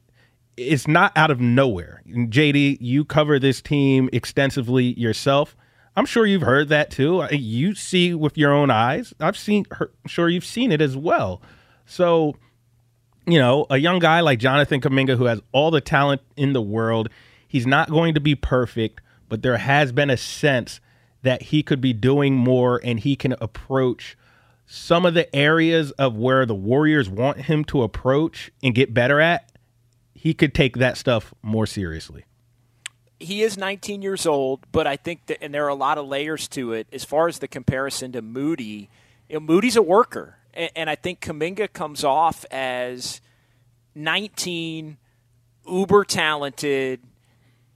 it's 0.57 0.88
not 0.88 1.15
out 1.15 1.30
of 1.30 1.39
nowhere. 1.39 2.01
JD, 2.07 2.80
you 2.82 3.05
cover 3.05 3.38
this 3.38 3.61
team 3.61 4.09
extensively 4.11 4.99
yourself. 4.99 5.55
I'm 5.95 6.07
sure 6.07 6.26
you've 6.26 6.41
heard 6.41 6.70
that 6.70 6.89
too. 6.89 7.24
You 7.30 7.76
see 7.76 8.15
with 8.15 8.36
your 8.36 8.51
own 8.51 8.72
eyes. 8.72 9.13
I've 9.20 9.38
seen, 9.38 9.65
I'm 9.80 9.89
sure 10.07 10.28
you've 10.28 10.43
seen 10.43 10.72
it 10.72 10.82
as 10.82 10.97
well. 10.97 11.43
So, 11.86 12.36
you 13.28 13.38
know, 13.38 13.68
a 13.70 13.78
young 13.78 13.99
guy 13.99 14.22
like 14.22 14.39
Jonathan 14.39 14.82
Kuminga 14.82 15.18
who 15.18 15.26
has 15.26 15.39
all 15.51 15.70
the 15.70 15.82
talent 15.82 16.24
in 16.36 16.53
the 16.53 16.63
world, 16.63 17.09
He's 17.48 17.66
not 17.66 17.89
going 17.89 18.14
to 18.14 18.20
be 18.20 18.36
perfect, 18.36 19.02
but 19.30 19.41
there 19.41 19.58
has 19.58 19.91
been 19.91 20.10
a 20.10 20.18
sense 20.18 20.80
that 21.24 21.43
he 21.43 21.64
could 21.64 21.82
be 21.82 21.93
doing 21.93 22.36
more 22.36 22.80
and 22.84 23.00
he 23.00 23.16
can 23.16 23.36
approach 23.39 24.18
some 24.66 25.06
of 25.06 25.14
the 25.14 25.34
areas 25.36 25.91
of 25.91 26.16
where 26.16 26.45
the 26.45 26.56
Warriors 26.56 27.10
want 27.10 27.41
him 27.41 27.64
to 27.66 27.84
approach 27.84 28.52
and 28.62 28.76
get 28.76 28.93
better 28.93 29.20
at. 29.22 29.50
He 30.14 30.34
could 30.34 30.54
take 30.54 30.78
that 30.78 30.98
stuff 30.98 31.34
more 31.41 31.66
seriously. 31.66 32.26
He 33.20 33.41
is 33.41 33.58
19 33.58 34.02
years 34.02 34.26
old, 34.26 34.66
but 34.72 34.86
I 34.86 34.98
think 34.98 35.26
that, 35.28 35.41
and 35.41 35.54
there 35.54 35.66
are 35.66 35.70
a 35.70 35.76
lot 35.76 35.98
of 35.98 36.06
layers 36.06 36.48
to 36.50 36.74
it 36.74 36.88
as 36.91 37.04
far 37.04 37.28
as 37.28 37.39
the 37.39 37.48
comparison 37.48 38.12
to 38.12 38.22
Moody. 38.22 38.89
You 39.30 39.36
know, 39.36 39.39
Moody's 39.39 39.76
a 39.76 39.82
worker, 39.82 40.38
and, 40.54 40.70
and 40.76 40.89
I 40.89 40.95
think 40.95 41.22
Kuminga 41.22 41.72
comes 41.74 42.04
off 42.04 42.45
as 42.52 43.22
19, 43.95 44.98
uber 45.68 46.04
talented, 46.04 47.00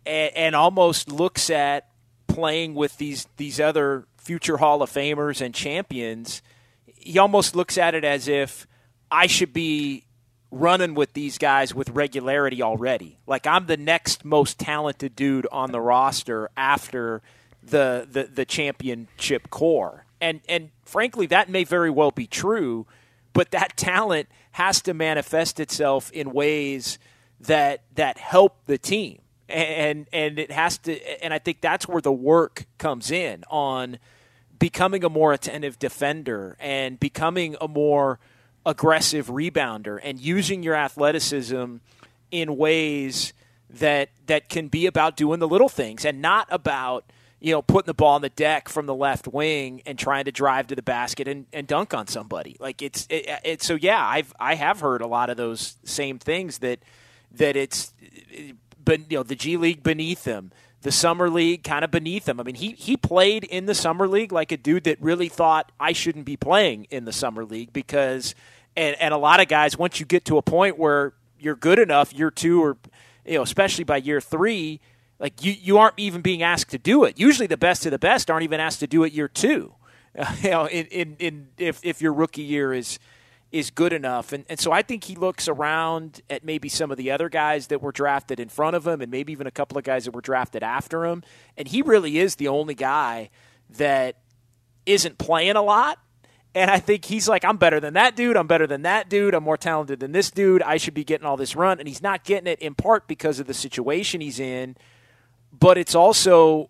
and, 0.06 0.36
and 0.36 0.56
almost 0.56 1.12
looks 1.12 1.50
at 1.50 1.90
playing 2.28 2.76
with 2.76 2.98
these 2.98 3.28
these 3.38 3.60
other 3.60 4.06
future 4.18 4.58
Hall 4.58 4.82
of 4.82 4.92
Famers 4.92 5.42
and 5.42 5.54
champions. 5.54 6.42
He 6.86 7.18
almost 7.18 7.56
looks 7.56 7.78
at 7.78 7.96
it 7.96 8.04
as 8.04 8.28
if 8.28 8.68
I 9.10 9.28
should 9.28 9.54
be 9.54 10.06
running 10.52 10.94
with 10.94 11.14
these 11.14 11.38
guys 11.38 11.74
with 11.74 11.90
regularity 11.90 12.62
already. 12.62 13.20
Like 13.26 13.48
I'm 13.48 13.66
the 13.66 13.78
next 13.78 14.26
most 14.26 14.60
talented 14.60 15.16
dude 15.16 15.48
on 15.52 15.72
the 15.72 15.82
roster 15.82 16.50
after 16.56 17.22
the 17.64 18.08
the, 18.10 18.24
the 18.24 18.46
championship 18.46 19.50
core. 19.50 20.06
And 20.20 20.42
and 20.48 20.72
frankly 20.86 21.26
that 21.28 21.50
may 21.50 21.64
very 21.64 21.90
well 21.90 22.12
be 22.12 22.28
true, 22.28 22.86
but 23.34 23.52
that 23.52 23.78
talent 23.78 24.28
has 24.54 24.82
to 24.82 24.94
manifest 24.94 25.60
itself 25.60 26.12
in 26.12 26.32
ways 26.32 27.00
that 27.40 27.84
that 27.96 28.18
help 28.18 28.66
the 28.66 28.78
team 28.78 29.21
and 29.52 30.08
and 30.12 30.40
it 30.40 30.52
has 30.52 30.78
to 30.80 31.24
and 31.24 31.34
I 31.34 31.40
think 31.40 31.62
that's 31.62 31.88
where 31.88 32.02
the 32.02 32.12
work 32.12 32.66
comes 32.78 33.12
in 33.12 33.44
on 33.50 34.00
becoming 34.60 35.04
a 35.04 35.10
more 35.10 35.34
attentive 35.34 35.80
defender 35.80 36.56
and 36.60 37.00
becoming 37.00 37.56
a 37.60 37.68
more 37.68 38.20
aggressive 38.66 39.28
rebounder 39.28 40.00
and 40.04 40.20
using 40.20 40.62
your 40.62 40.76
athleticism 40.76 41.78
in 42.30 42.58
ways 42.58 43.34
that 43.70 44.10
that 44.28 44.50
can 44.50 44.68
be 44.68 44.86
about 44.86 45.16
doing 45.16 45.40
the 45.40 45.48
little 45.48 45.70
things 45.70 46.06
and 46.06 46.22
not 46.22 46.48
about 46.52 47.06
you 47.40 47.52
know 47.52 47.62
putting 47.62 47.88
the 47.88 47.94
ball 47.94 48.16
on 48.16 48.22
the 48.22 48.30
deck 48.30 48.70
from 48.70 48.86
the 48.86 48.94
left 48.94 49.28
wing 49.28 49.82
and 49.86 49.98
trying 49.98 50.26
to 50.26 50.32
drive 50.32 50.68
to 50.68 50.76
the 50.76 50.82
basket 50.82 51.28
and, 51.28 51.48
and 51.52 51.68
dunk 51.68 51.94
on 51.94 52.06
somebody. 52.08 52.56
Like 52.60 52.82
it's 52.82 53.08
it, 53.10 53.64
so 53.64 53.76
yeah 53.76 54.06
I've 54.06 54.34
I 54.40 54.56
have 54.56 54.80
heard 54.80 55.02
a 55.02 55.08
lot 55.08 55.30
of 55.30 55.38
those 55.38 55.78
same 55.84 56.20
things 56.20 56.60
that 56.60 56.80
that 57.32 57.56
it's 57.56 57.94
but 58.84 59.12
you 59.12 59.18
know 59.18 59.24
the 59.24 59.36
G 59.36 59.58
League 59.58 59.84
beneath 59.84 60.26
him, 60.26 60.52
the 60.82 60.92
summer 60.92 61.30
league 61.30 61.64
kind 61.64 61.86
of 61.86 61.92
beneath 61.92 62.28
him. 62.28 62.40
I 62.40 62.44
mean, 62.44 62.56
he 62.56 62.72
he 62.72 62.98
played 62.98 63.44
in 63.44 63.66
the 63.66 63.76
summer 63.76 64.08
league 64.08 64.32
like 64.32 64.52
a 64.52 64.58
dude 64.58 64.86
that 64.86 65.02
really 65.02 65.30
thought 65.30 65.72
I 65.80 65.94
shouldn't 65.94 66.26
be 66.26 66.38
playing 66.38 66.88
in 66.90 67.06
the 67.06 67.14
summer 67.14 67.46
league 67.46 67.72
because 67.72 68.36
and 68.76 68.96
and 69.00 69.14
a 69.14 69.18
lot 69.18 69.40
of 69.40 69.48
guys 69.48 69.78
once 69.78 70.00
you 70.00 70.06
get 70.06 70.26
to 70.26 70.38
a 70.38 70.42
point 70.42 70.78
where 70.78 71.14
you're 71.40 71.56
good 71.56 71.80
enough 71.80 72.14
year 72.14 72.32
2 72.32 72.64
or 72.64 72.78
you 73.26 73.36
know, 73.36 73.44
especially 73.44 73.84
by 73.84 73.98
year 73.98 74.20
3, 74.20 74.80
like 75.20 75.44
you 75.44 75.54
you 75.54 75.78
aren't 75.78 75.98
even 75.98 76.22
being 76.22 76.42
asked 76.42 76.72
to 76.72 76.78
do 76.78 77.04
it. 77.04 77.20
Usually 77.20 77.48
the 77.48 77.58
best 77.58 77.86
of 77.86 77.92
the 77.92 78.00
best 78.00 78.32
aren't 78.32 78.44
even 78.44 78.60
asked 78.60 78.80
to 78.80 78.88
do 78.88 79.04
it 79.04 79.14
year 79.14 79.28
2. 79.28 79.74
Uh, 80.18 80.36
you 80.42 80.50
know, 80.50 80.66
in, 80.66 80.86
in 80.88 81.16
in 81.20 81.48
if 81.58 81.80
if 81.84 82.02
your 82.02 82.14
rookie 82.14 82.42
year 82.42 82.74
is 82.74 82.98
is 83.52 83.70
good 83.70 83.92
enough. 83.92 84.32
And, 84.32 84.46
and 84.50 84.60
so 84.60 84.72
I 84.72 84.82
think 84.82 85.04
he 85.04 85.16
looks 85.16 85.48
around 85.48 86.22
at 86.30 86.44
maybe 86.44 86.70
some 86.70 86.90
of 86.90 86.98
the 86.98 87.12
other 87.12 87.28
guys 87.28 87.68
that 87.68 87.82
were 87.82 87.92
drafted 87.92 88.40
in 88.40 88.50
front 88.50 88.76
of 88.76 88.88
him 88.88 89.02
and 89.02 89.12
maybe 89.12 89.34
even 89.34 89.46
a 89.46 89.52
couple 89.52 89.78
of 89.78 89.84
guys 89.84 90.06
that 90.06 90.12
were 90.12 90.22
drafted 90.22 90.64
after 90.64 91.06
him. 91.06 91.24
And 91.58 91.68
he 91.68 91.82
really 91.82 92.18
is 92.18 92.36
the 92.36 92.48
only 92.48 92.76
guy 92.76 93.30
that 93.72 94.18
isn't 94.86 95.18
playing 95.18 95.58
a 95.58 95.62
lot. 95.62 96.00
And 96.56 96.72
I 96.72 96.80
think 96.80 97.06
he's 97.06 97.30
like, 97.30 97.46
I'm 97.46 97.58
better 97.58 97.80
than 97.80 97.94
that 97.94 98.16
dude. 98.16 98.38
I'm 98.38 98.48
better 98.48 98.68
than 98.68 98.82
that 98.84 99.10
dude. 99.10 99.34
I'm 99.34 99.44
more 99.44 99.58
talented 99.58 100.00
than 100.00 100.12
this 100.12 100.32
dude. 100.32 100.62
I 100.62 100.78
should 100.78 100.94
be 100.94 101.04
getting 101.04 101.26
all 101.26 101.38
this 101.38 101.56
run. 101.56 101.80
And 101.80 101.88
he's 101.88 102.02
not 102.02 102.24
getting 102.24 102.48
it 102.48 102.60
in 102.60 102.76
part 102.76 103.08
because 103.08 103.40
of 103.40 103.48
the 103.48 103.54
situation 103.54 104.22
he's 104.22 104.40
in, 104.40 104.76
but 105.52 105.78
it's 105.78 105.96
also 105.96 106.70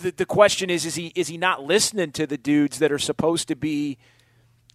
the, 0.00 0.10
the 0.10 0.26
question 0.26 0.68
is 0.70 0.84
is 0.84 0.94
he 0.94 1.12
is 1.14 1.28
he 1.28 1.36
not 1.36 1.62
listening 1.62 2.12
to 2.12 2.26
the 2.26 2.38
dudes 2.38 2.78
that 2.78 2.90
are 2.90 2.98
supposed 2.98 3.46
to 3.48 3.56
be– 3.56 3.98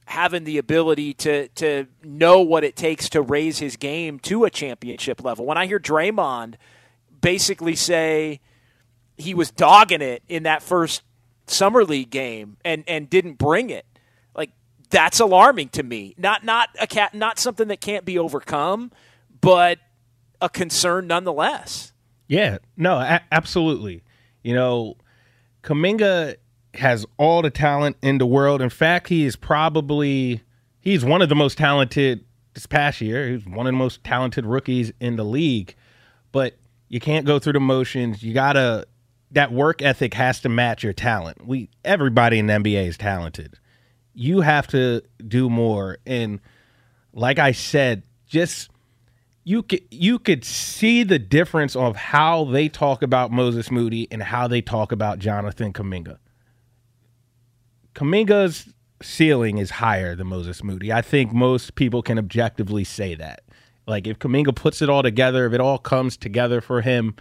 having 0.07 0.45
the 0.45 0.57
ability 0.57 1.13
to 1.13 1.49
to 1.49 1.85
know 2.01 2.39
what 2.39 2.63
it 2.63 2.77
takes 2.77 3.09
to 3.09 3.21
raise 3.21 3.59
his 3.59 3.75
game 3.75 4.19
to 4.19 4.45
a 4.45 4.49
championship 4.49 5.21
level. 5.21 5.45
When 5.45 5.57
I 5.57 5.65
hear 5.67 5.79
Draymond 5.79 6.55
basically 7.19 7.75
say 7.75 8.39
he 9.17 9.33
was 9.33 9.51
dogging 9.51 10.01
it 10.01 10.23
in 10.29 10.43
that 10.43 10.63
first 10.63 11.03
summer 11.45 11.83
league 11.83 12.09
game 12.09 12.55
and 12.63 12.85
and 12.87 13.09
didn't 13.09 13.33
bring 13.37 13.69
it, 13.69 13.85
like 14.33 14.51
that's 14.89 15.19
alarming 15.19 15.69
to 15.69 15.83
me. 15.83 16.15
Not 16.17 16.45
not 16.45 16.69
a 16.79 16.87
cat, 16.87 17.13
not 17.13 17.37
something 17.37 17.67
that 17.67 17.81
can't 17.81 18.05
be 18.05 18.17
overcome, 18.17 18.91
but 19.41 19.77
a 20.41 20.47
concern 20.47 21.07
nonetheless. 21.07 21.91
Yeah, 22.29 22.59
no, 22.77 22.95
a- 22.97 23.23
absolutely. 23.29 24.03
You 24.41 24.55
know, 24.55 24.95
Kuminga 25.63 26.35
has 26.77 27.05
all 27.17 27.41
the 27.41 27.49
talent 27.49 27.97
in 28.01 28.17
the 28.17 28.25
world. 28.25 28.61
In 28.61 28.69
fact, 28.69 29.09
he 29.09 29.25
is 29.25 29.35
probably 29.35 30.41
he's 30.79 31.03
one 31.03 31.21
of 31.21 31.29
the 31.29 31.35
most 31.35 31.57
talented 31.57 32.23
this 32.53 32.65
past 32.65 33.01
year. 33.01 33.29
He's 33.29 33.45
one 33.45 33.67
of 33.67 33.73
the 33.73 33.77
most 33.77 34.03
talented 34.03 34.45
rookies 34.45 34.91
in 34.99 35.15
the 35.15 35.23
league. 35.23 35.75
But 36.31 36.57
you 36.89 36.99
can't 36.99 37.25
go 37.25 37.39
through 37.39 37.53
the 37.53 37.59
motions. 37.59 38.23
You 38.23 38.33
gotta 38.33 38.87
that 39.31 39.51
work 39.51 39.81
ethic 39.81 40.13
has 40.13 40.39
to 40.41 40.49
match 40.49 40.83
your 40.83 40.93
talent. 40.93 41.45
We 41.45 41.69
everybody 41.83 42.39
in 42.39 42.47
the 42.47 42.53
NBA 42.53 42.87
is 42.87 42.97
talented. 42.97 43.59
You 44.13 44.41
have 44.41 44.67
to 44.67 45.01
do 45.27 45.49
more. 45.49 45.97
And 46.05 46.39
like 47.13 47.39
I 47.39 47.51
said, 47.51 48.03
just 48.25 48.69
you 49.43 49.63
could 49.63 49.81
you 49.91 50.19
could 50.19 50.43
see 50.43 51.03
the 51.03 51.19
difference 51.19 51.75
of 51.75 51.95
how 51.95 52.45
they 52.45 52.67
talk 52.67 53.01
about 53.01 53.31
Moses 53.31 53.71
Moody 53.71 54.07
and 54.11 54.21
how 54.21 54.47
they 54.47 54.61
talk 54.61 54.91
about 54.91 55.19
Jonathan 55.19 55.73
Kuminga. 55.73 56.17
Kuminga's 57.97 58.71
ceiling 59.01 59.57
is 59.57 59.71
higher 59.71 60.15
than 60.15 60.27
Moses 60.27 60.63
Moody. 60.63 60.93
I 60.93 61.01
think 61.01 61.33
most 61.33 61.73
people 61.73 62.03
can 62.03 62.19
objectively 62.19 62.83
say 62.83 63.15
that. 63.15 63.41
Like 63.87 64.05
if 64.05 64.19
Kuminga 64.19 64.55
puts 64.55 64.83
it 64.83 64.89
all 64.89 65.01
together, 65.01 65.47
if 65.47 65.53
it 65.53 65.59
all 65.59 65.79
comes 65.79 66.15
together 66.15 66.61
for 66.61 66.81
him, 66.81 67.15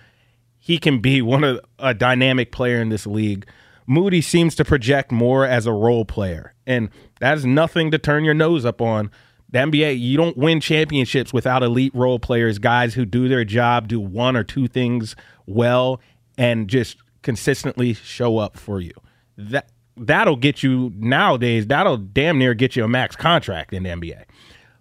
he 0.59 0.77
can 0.77 0.99
be 0.99 1.22
one 1.22 1.45
of 1.45 1.61
a 1.79 1.95
dynamic 1.95 2.53
player 2.53 2.79
in 2.83 2.91
this 2.91 3.07
league. 3.07 3.47
Moody 3.87 4.20
seems 4.20 4.55
to 4.57 4.66
project 4.66 5.11
more 5.11 5.47
as 5.47 5.64
a 5.64 5.72
role 5.72 6.05
player, 6.05 6.53
and 6.66 6.91
that 7.20 7.39
is 7.39 7.47
nothing 7.47 7.91
to 7.93 7.99
turn 7.99 8.24
your 8.24 8.35
nose 8.35 8.66
up 8.66 8.83
on. 8.83 9.11
The 9.49 9.61
NBA, 9.61 9.99
you 9.99 10.18
don't 10.18 10.37
win 10.37 10.61
championships 10.61 11.33
without 11.33 11.62
elite 11.62 11.95
role 11.95 12.18
players, 12.18 12.59
guys 12.59 12.93
who 12.93 13.07
do 13.07 13.29
their 13.29 13.47
job, 13.47 13.89
do 13.89 13.99
one 13.99 14.37
or 14.37 14.45
two 14.45 14.68
things 14.68 15.16
well, 15.47 16.03
and 16.37 16.68
just 16.68 16.99
consistently 17.22 17.95
show 17.95 18.37
up 18.37 18.59
for 18.59 18.81
you. 18.81 18.93
That 19.39 19.70
that'll 19.97 20.36
get 20.36 20.62
you 20.62 20.92
nowadays. 20.97 21.66
That'll 21.66 21.97
damn 21.97 22.38
near 22.38 22.55
get 22.55 22.76
you 22.76 22.84
a 22.84 22.88
max 22.88 23.16
contract 23.16 23.72
in 23.72 23.82
the 23.82 23.90
NBA. 23.90 24.24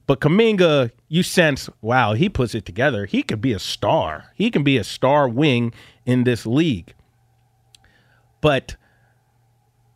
But 0.08 0.20
Kuminga, 0.20 0.92
you 1.08 1.24
sense, 1.24 1.70
wow, 1.82 2.14
he 2.14 2.30
puts 2.30 2.54
it 2.54 2.66
together. 2.66 3.06
He 3.06 3.24
could 3.24 3.42
be 3.42 3.54
a 3.54 3.60
star. 3.60 4.26
He 4.36 4.52
can 4.52 4.64
be 4.64 4.78
a 4.78 4.84
star 4.84 5.28
wing 5.28 5.74
in 6.06 6.26
this 6.26 6.46
league. 6.46 6.94
But 8.42 8.76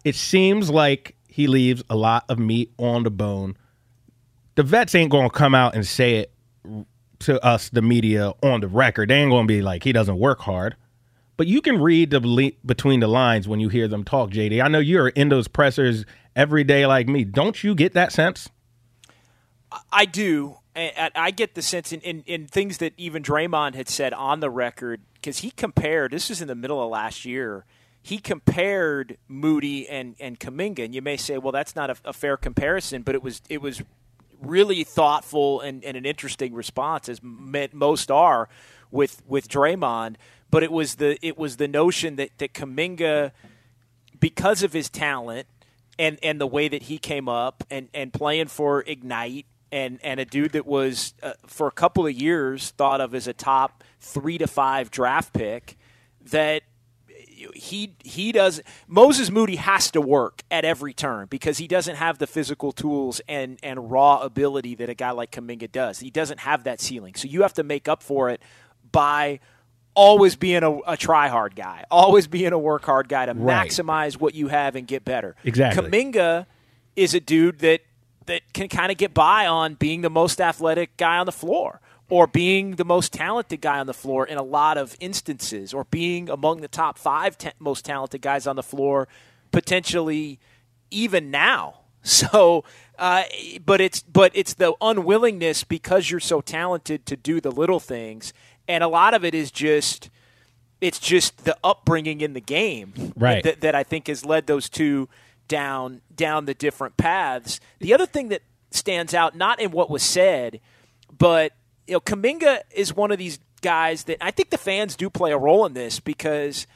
it 0.04 0.16
seems 0.16 0.70
like 0.70 1.16
he 1.28 1.46
leaves 1.46 1.84
a 1.90 1.96
lot 1.96 2.26
of 2.28 2.40
meat 2.40 2.74
on 2.80 3.04
the 3.04 3.12
bone. 3.12 3.56
The 4.56 4.64
vets 4.64 4.96
ain't 4.96 5.12
going 5.12 5.30
to 5.30 5.36
come 5.36 5.54
out 5.54 5.76
and 5.76 5.86
say 5.86 6.16
it 6.16 6.34
to 7.20 7.46
us, 7.46 7.70
the 7.70 7.82
media, 7.82 8.34
on 8.42 8.62
the 8.62 8.68
record. 8.68 9.10
They 9.10 9.16
ain't 9.16 9.30
going 9.30 9.48
to 9.48 9.54
be 9.54 9.62
like, 9.62 9.84
he 9.84 9.92
doesn't 9.92 10.18
work 10.18 10.40
hard 10.40 10.76
but 11.40 11.48
you 11.48 11.62
can 11.62 11.82
read 11.82 12.10
the 12.10 12.20
le- 12.20 12.52
between 12.66 13.00
the 13.00 13.08
lines 13.08 13.48
when 13.48 13.62
you 13.62 13.70
hear 13.70 13.88
them 13.88 14.04
talk, 14.04 14.30
JD. 14.30 14.62
I 14.62 14.68
know 14.68 14.80
you're 14.80 15.08
in 15.08 15.30
those 15.30 15.48
pressers 15.48 16.04
every 16.36 16.66
day 16.66 16.86
like 16.86 17.08
me. 17.08 17.24
Don't 17.24 17.64
you 17.64 17.76
get 17.76 17.94
that 17.94 18.12
sense? 18.12 18.50
I 19.90 20.04
do. 20.04 20.58
I 20.76 21.32
get 21.32 21.56
the 21.56 21.62
sense 21.62 21.94
in, 21.94 22.02
in, 22.02 22.24
in 22.26 22.46
things 22.46 22.80
that 22.80 22.92
even 22.98 23.24
Draymond 23.24 23.76
had 23.76 23.88
said 23.88 24.14
on 24.14 24.42
the 24.42 24.50
record, 24.50 25.00
because 25.14 25.40
he 25.40 25.52
compared, 25.52 26.12
this 26.12 26.28
was 26.28 26.42
in 26.42 26.50
the 26.50 26.56
middle 26.56 26.84
of 26.84 26.90
last 26.90 27.24
year, 27.24 27.64
he 28.02 28.18
compared 28.18 29.18
Moody 29.30 29.88
and, 29.88 30.18
and 30.20 30.38
Kuminga. 30.38 30.84
And 30.84 30.94
you 30.94 31.02
may 31.02 31.16
say, 31.16 31.38
well, 31.38 31.54
that's 31.54 31.74
not 31.74 31.90
a, 31.90 31.96
a 32.04 32.12
fair 32.12 32.36
comparison, 32.36 33.02
but 33.02 33.16
it 33.16 33.24
was 33.24 33.42
it 33.48 33.62
was 33.62 33.82
really 34.42 34.84
thoughtful 34.84 35.62
and, 35.62 35.86
and 35.86 35.96
an 35.96 36.06
interesting 36.06 36.54
response, 36.54 37.08
as 37.08 37.22
most 37.24 38.12
are 38.12 38.50
with, 38.92 39.22
with 39.26 39.48
Draymond 39.48 40.16
but 40.52 40.64
it 40.64 40.72
was 40.72 40.96
the 40.96 41.18
it 41.26 41.38
was 41.38 41.58
the 41.58 41.68
notion 41.68 42.16
that 42.18 42.30
that 42.38 42.54
Kuminga, 42.54 43.32
because 44.20 44.64
of 44.64 44.74
his 44.74 44.90
talent 44.90 45.48
and 45.98 46.18
and 46.24 46.40
the 46.40 46.48
way 46.48 46.68
that 46.68 46.84
he 46.84 46.98
came 46.98 47.30
up 47.30 47.64
and 47.70 47.90
and 47.94 48.12
playing 48.12 48.48
for 48.48 48.84
Ignite 48.86 49.46
and 49.72 50.00
and 50.04 50.20
a 50.20 50.26
dude 50.26 50.54
that 50.54 50.66
was 50.66 51.14
uh, 51.22 51.34
for 51.46 51.68
a 51.68 51.72
couple 51.72 52.06
of 52.08 52.14
years 52.14 52.72
thought 52.72 53.02
of 53.02 53.14
as 53.14 53.28
a 53.28 53.34
top 53.34 53.84
three 54.00 54.38
to 54.38 54.48
five 54.48 54.90
draft 54.92 55.34
pick 55.34 55.78
that 56.22 56.64
he 57.54 57.96
he 58.04 58.32
does 58.32 58.62
Moses 58.88 59.30
Moody 59.30 59.56
has 59.56 59.92
to 59.92 60.02
work 60.02 60.44
at 60.52 60.66
every 60.66 60.94
turn 60.94 61.28
because 61.28 61.58
he 61.58 61.68
doesn't 61.68 61.96
have 61.96 62.18
the 62.18 62.28
physical 62.28 62.72
tools 62.72 63.22
and 63.28 63.58
and 63.64 63.90
raw 63.92 64.22
ability 64.22 64.76
that 64.76 64.90
a 64.90 64.94
guy 64.94 65.12
like 65.12 65.32
Kuminga 65.32 65.72
does. 65.72 66.00
He 66.00 66.10
doesn't 66.10 66.42
have 66.42 66.64
that 66.66 66.82
ceiling. 66.82 67.16
So 67.16 67.28
you 67.28 67.44
have 67.44 67.54
to 67.54 67.64
make 67.64 67.88
up 67.88 68.04
for 68.04 68.30
it 68.30 68.42
by 68.92 69.40
always 70.00 70.38
being 70.38 70.64
a, 70.64 70.78
a 70.88 70.96
try 70.96 71.28
hard 71.28 71.58
guy, 71.58 71.84
always 71.92 72.26
being 72.26 72.54
a 72.54 72.58
work 72.58 72.86
hard 72.86 73.10
guy 73.10 73.26
to 73.26 73.34
right. 73.34 73.70
maximize 73.70 74.18
what 74.18 74.34
you 74.34 74.48
have 74.48 74.78
and 74.78 74.88
get 74.88 75.04
better. 75.04 75.36
Exactly. 75.44 75.84
Kuminga 75.84 76.46
is 76.96 77.14
a 77.14 77.20
dude 77.20 77.60
that 77.60 77.82
that 78.28 78.42
can 78.54 78.70
kind 78.70 78.94
of 78.94 78.98
get 78.98 79.14
by 79.14 79.46
on 79.46 79.74
being 79.74 80.00
the 80.00 80.10
most 80.10 80.40
athletic 80.40 80.96
guy 80.96 81.18
on 81.18 81.26
the 81.26 81.34
floor 81.34 81.82
or 82.10 82.28
being 82.28 82.78
the 82.78 82.86
most 82.86 83.12
talented 83.12 83.60
guy 83.60 83.78
on 83.78 83.88
the 83.88 83.94
floor 83.94 84.26
in 84.26 84.38
a 84.38 84.44
lot 84.44 84.78
of 84.78 84.96
instances 85.02 85.74
or 85.74 85.84
being 85.84 86.30
among 86.30 86.62
the 86.62 86.68
top 86.70 86.98
5 86.98 87.38
te- 87.38 87.52
most 87.60 87.84
talented 87.84 88.22
guys 88.22 88.48
on 88.48 88.56
the 88.56 88.64
floor 88.64 89.10
potentially 89.52 90.40
even 90.90 91.30
now. 91.30 91.76
So 92.02 92.64
uh, 92.98 93.24
but 93.66 93.82
it's 93.82 94.02
but 94.02 94.32
it's 94.34 94.54
the 94.54 94.74
unwillingness 94.80 95.66
because 95.66 96.10
you're 96.10 96.22
so 96.22 96.40
talented 96.40 97.06
to 97.08 97.18
do 97.18 97.42
the 97.42 97.52
little 97.52 97.82
things 97.82 98.32
and 98.70 98.84
a 98.84 98.88
lot 98.88 99.14
of 99.14 99.26
it 99.26 99.36
is 99.36 99.52
just 99.52 100.10
it's 100.80 101.00
just 101.00 101.44
the 101.44 101.58
upbringing 101.62 102.22
in 102.22 102.32
the 102.32 102.40
game 102.40 102.94
right. 103.18 103.44
that, 103.44 103.60
that 103.60 103.76
I 103.76 103.84
think 103.84 104.08
has 104.08 104.24
led 104.24 104.48
those 104.48 104.70
two 104.70 105.10
down 105.50 106.02
down 106.16 106.46
the 106.46 106.54
different 106.54 106.96
paths. 106.96 107.60
The 107.80 107.94
other 107.94 108.06
thing 108.06 108.30
that 108.30 108.44
stands 108.72 109.14
out, 109.14 109.36
not 109.36 109.60
in 109.60 109.72
what 109.72 109.90
was 109.90 110.04
said, 110.04 110.62
but 111.18 111.52
you 111.88 111.94
know, 111.94 112.00
Kuminga 112.00 112.62
is 112.72 112.96
one 112.96 113.12
of 113.12 113.18
these 113.18 113.40
guys 113.62 114.06
that 114.06 114.20
I 114.22 114.32
think 114.32 114.52
the 114.52 114.58
fans 114.58 114.96
do 114.96 115.10
play 115.10 115.34
a 115.34 115.38
role 115.38 115.66
in 115.66 115.74
this 115.74 116.00
because 116.00 116.68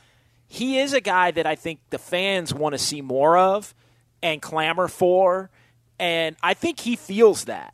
he 0.47 0.79
is 0.79 0.91
a 0.91 0.99
guy 0.99 1.31
that 1.31 1.45
I 1.45 1.55
think 1.55 1.79
the 1.91 1.99
fans 1.99 2.53
want 2.53 2.73
to 2.73 2.79
see 2.79 3.01
more 3.01 3.37
of 3.37 3.73
and 4.21 4.41
clamor 4.41 4.87
for, 4.87 5.49
and 5.99 6.35
I 6.41 6.55
think 6.55 6.79
he 6.79 6.95
feels 6.95 7.45
that, 7.45 7.73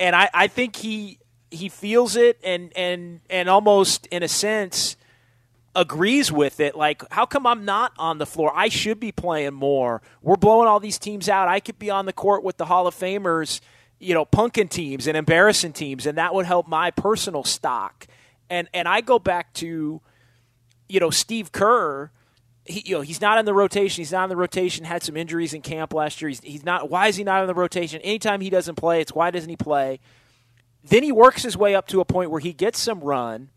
and 0.00 0.16
I, 0.16 0.30
I 0.32 0.46
think 0.46 0.76
he 0.76 1.18
he 1.50 1.68
feels 1.68 2.16
it 2.16 2.38
and 2.42 2.72
and 2.76 3.20
and 3.30 3.48
almost 3.48 4.06
in 4.08 4.22
a 4.22 4.28
sense 4.28 4.96
agrees 5.74 6.32
with 6.32 6.60
it 6.60 6.76
like 6.76 7.02
how 7.12 7.24
come 7.24 7.46
I'm 7.46 7.64
not 7.64 7.92
on 7.98 8.18
the 8.18 8.26
floor 8.26 8.52
I 8.54 8.68
should 8.68 8.98
be 8.98 9.12
playing 9.12 9.54
more 9.54 10.02
we're 10.22 10.36
blowing 10.36 10.68
all 10.68 10.80
these 10.80 10.98
teams 10.98 11.28
out 11.28 11.48
I 11.48 11.60
could 11.60 11.78
be 11.78 11.90
on 11.90 12.06
the 12.06 12.12
court 12.12 12.42
with 12.42 12.56
the 12.56 12.66
Hall 12.66 12.86
of 12.86 12.94
Famers 12.94 13.60
you 13.98 14.14
know 14.14 14.24
punking 14.26 14.70
teams 14.70 15.06
and 15.06 15.16
embarrassing 15.16 15.72
teams 15.72 16.06
and 16.06 16.18
that 16.18 16.34
would 16.34 16.46
help 16.46 16.66
my 16.68 16.90
personal 16.90 17.44
stock 17.44 18.06
and 18.50 18.68
and 18.74 18.88
I 18.88 19.00
go 19.00 19.18
back 19.18 19.52
to 19.54 20.00
you 20.88 21.00
know, 21.00 21.10
Steve 21.10 21.52
Kerr. 21.52 22.10
He, 22.64 22.82
you 22.86 22.96
know, 22.96 23.00
he's 23.00 23.20
not 23.20 23.38
in 23.38 23.44
the 23.44 23.54
rotation. 23.54 24.00
He's 24.00 24.12
not 24.12 24.24
in 24.24 24.28
the 24.30 24.36
rotation. 24.36 24.84
Had 24.84 25.02
some 25.02 25.16
injuries 25.16 25.54
in 25.54 25.62
camp 25.62 25.94
last 25.94 26.20
year. 26.20 26.28
He's, 26.28 26.40
he's 26.40 26.64
not. 26.64 26.90
Why 26.90 27.08
is 27.08 27.16
he 27.16 27.24
not 27.24 27.42
in 27.42 27.46
the 27.46 27.54
rotation? 27.54 28.00
Anytime 28.02 28.40
he 28.40 28.50
doesn't 28.50 28.74
play, 28.74 29.00
it's 29.00 29.12
why 29.12 29.30
doesn't 29.30 29.48
he 29.48 29.56
play? 29.56 30.00
Then 30.84 31.02
he 31.02 31.12
works 31.12 31.42
his 31.42 31.56
way 31.56 31.74
up 31.74 31.86
to 31.88 32.00
a 32.00 32.04
point 32.04 32.30
where 32.30 32.40
he 32.40 32.52
gets 32.52 32.78
some 32.78 33.00
run, 33.00 33.50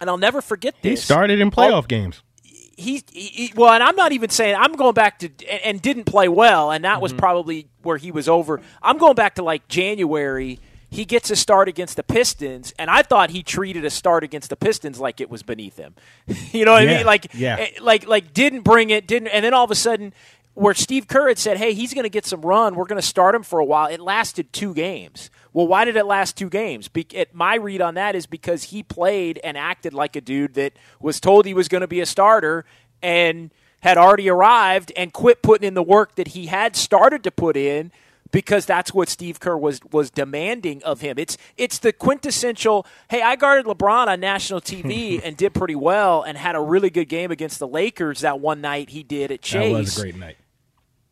and 0.00 0.10
I'll 0.10 0.18
never 0.18 0.40
forget 0.40 0.74
this. 0.82 1.00
He 1.00 1.04
started 1.04 1.40
in 1.40 1.50
playoff 1.50 1.88
games. 1.88 2.22
He, 2.42 3.02
he, 3.10 3.52
well, 3.56 3.72
and 3.72 3.82
I'm 3.82 3.96
not 3.96 4.12
even 4.12 4.28
saying 4.28 4.54
I'm 4.54 4.72
going 4.72 4.92
back 4.92 5.20
to 5.20 5.30
and, 5.48 5.62
and 5.64 5.82
didn't 5.82 6.04
play 6.04 6.28
well, 6.28 6.70
and 6.70 6.84
that 6.84 6.94
mm-hmm. 6.94 7.02
was 7.02 7.12
probably 7.14 7.68
where 7.82 7.96
he 7.96 8.10
was 8.10 8.28
over. 8.28 8.60
I'm 8.82 8.98
going 8.98 9.14
back 9.14 9.36
to 9.36 9.42
like 9.42 9.66
January 9.68 10.58
he 10.88 11.04
gets 11.04 11.30
a 11.30 11.36
start 11.36 11.68
against 11.68 11.96
the 11.96 12.02
Pistons, 12.02 12.72
and 12.78 12.88
I 12.90 13.02
thought 13.02 13.30
he 13.30 13.42
treated 13.42 13.84
a 13.84 13.90
start 13.90 14.24
against 14.24 14.50
the 14.50 14.56
Pistons 14.56 15.00
like 15.00 15.20
it 15.20 15.28
was 15.28 15.42
beneath 15.42 15.76
him. 15.76 15.94
you 16.52 16.64
know 16.64 16.72
what 16.72 16.84
yeah, 16.84 16.90
I 16.90 16.96
mean? 16.96 17.06
Like, 17.06 17.34
yeah. 17.34 17.56
Eh, 17.58 17.70
like, 17.80 18.06
like 18.06 18.32
didn't 18.32 18.62
bring 18.62 18.90
it, 18.90 19.06
didn't, 19.06 19.28
and 19.28 19.44
then 19.44 19.52
all 19.52 19.64
of 19.64 19.70
a 19.70 19.76
sudden, 19.76 20.14
where 20.54 20.74
Steve 20.74 21.06
Kerr 21.06 21.28
had 21.28 21.38
said, 21.38 21.58
"Hey, 21.58 21.74
he's 21.74 21.92
going 21.92 22.04
to 22.04 22.10
get 22.10 22.24
some 22.24 22.40
run. 22.40 22.76
We're 22.76 22.86
going 22.86 23.00
to 23.00 23.06
start 23.06 23.34
him 23.34 23.42
for 23.42 23.58
a 23.58 23.64
while." 23.64 23.88
It 23.88 24.00
lasted 24.00 24.52
two 24.52 24.72
games. 24.72 25.28
Well, 25.56 25.66
why 25.66 25.86
did 25.86 25.96
it 25.96 26.04
last 26.04 26.36
two 26.36 26.50
games? 26.50 26.88
Be- 26.88 27.06
it, 27.12 27.34
my 27.34 27.54
read 27.54 27.80
on 27.80 27.94
that 27.94 28.14
is 28.14 28.26
because 28.26 28.64
he 28.64 28.82
played 28.82 29.40
and 29.42 29.56
acted 29.56 29.94
like 29.94 30.14
a 30.14 30.20
dude 30.20 30.52
that 30.52 30.74
was 31.00 31.18
told 31.18 31.46
he 31.46 31.54
was 31.54 31.66
going 31.66 31.80
to 31.80 31.86
be 31.86 32.00
a 32.00 32.04
starter 32.04 32.66
and 33.00 33.50
had 33.80 33.96
already 33.96 34.28
arrived 34.28 34.92
and 34.98 35.14
quit 35.14 35.40
putting 35.40 35.66
in 35.66 35.72
the 35.72 35.82
work 35.82 36.16
that 36.16 36.28
he 36.28 36.48
had 36.48 36.76
started 36.76 37.24
to 37.24 37.30
put 37.30 37.56
in 37.56 37.90
because 38.30 38.66
that's 38.66 38.92
what 38.92 39.08
Steve 39.08 39.40
Kerr 39.40 39.56
was 39.56 39.80
was 39.90 40.10
demanding 40.10 40.82
of 40.82 41.00
him. 41.00 41.18
It's 41.18 41.38
it's 41.56 41.78
the 41.78 41.90
quintessential. 41.90 42.84
Hey, 43.08 43.22
I 43.22 43.36
guarded 43.36 43.64
LeBron 43.64 44.08
on 44.08 44.20
national 44.20 44.60
TV 44.60 45.22
and 45.24 45.38
did 45.38 45.54
pretty 45.54 45.74
well, 45.74 46.20
and 46.22 46.36
had 46.36 46.54
a 46.54 46.60
really 46.60 46.90
good 46.90 47.08
game 47.08 47.30
against 47.30 47.60
the 47.60 47.68
Lakers 47.68 48.20
that 48.20 48.40
one 48.40 48.60
night. 48.60 48.90
He 48.90 49.02
did 49.02 49.32
at 49.32 49.40
Chase. 49.40 49.72
That 49.72 49.78
was 49.78 49.96
a 49.96 50.00
great 50.02 50.16
night. 50.16 50.36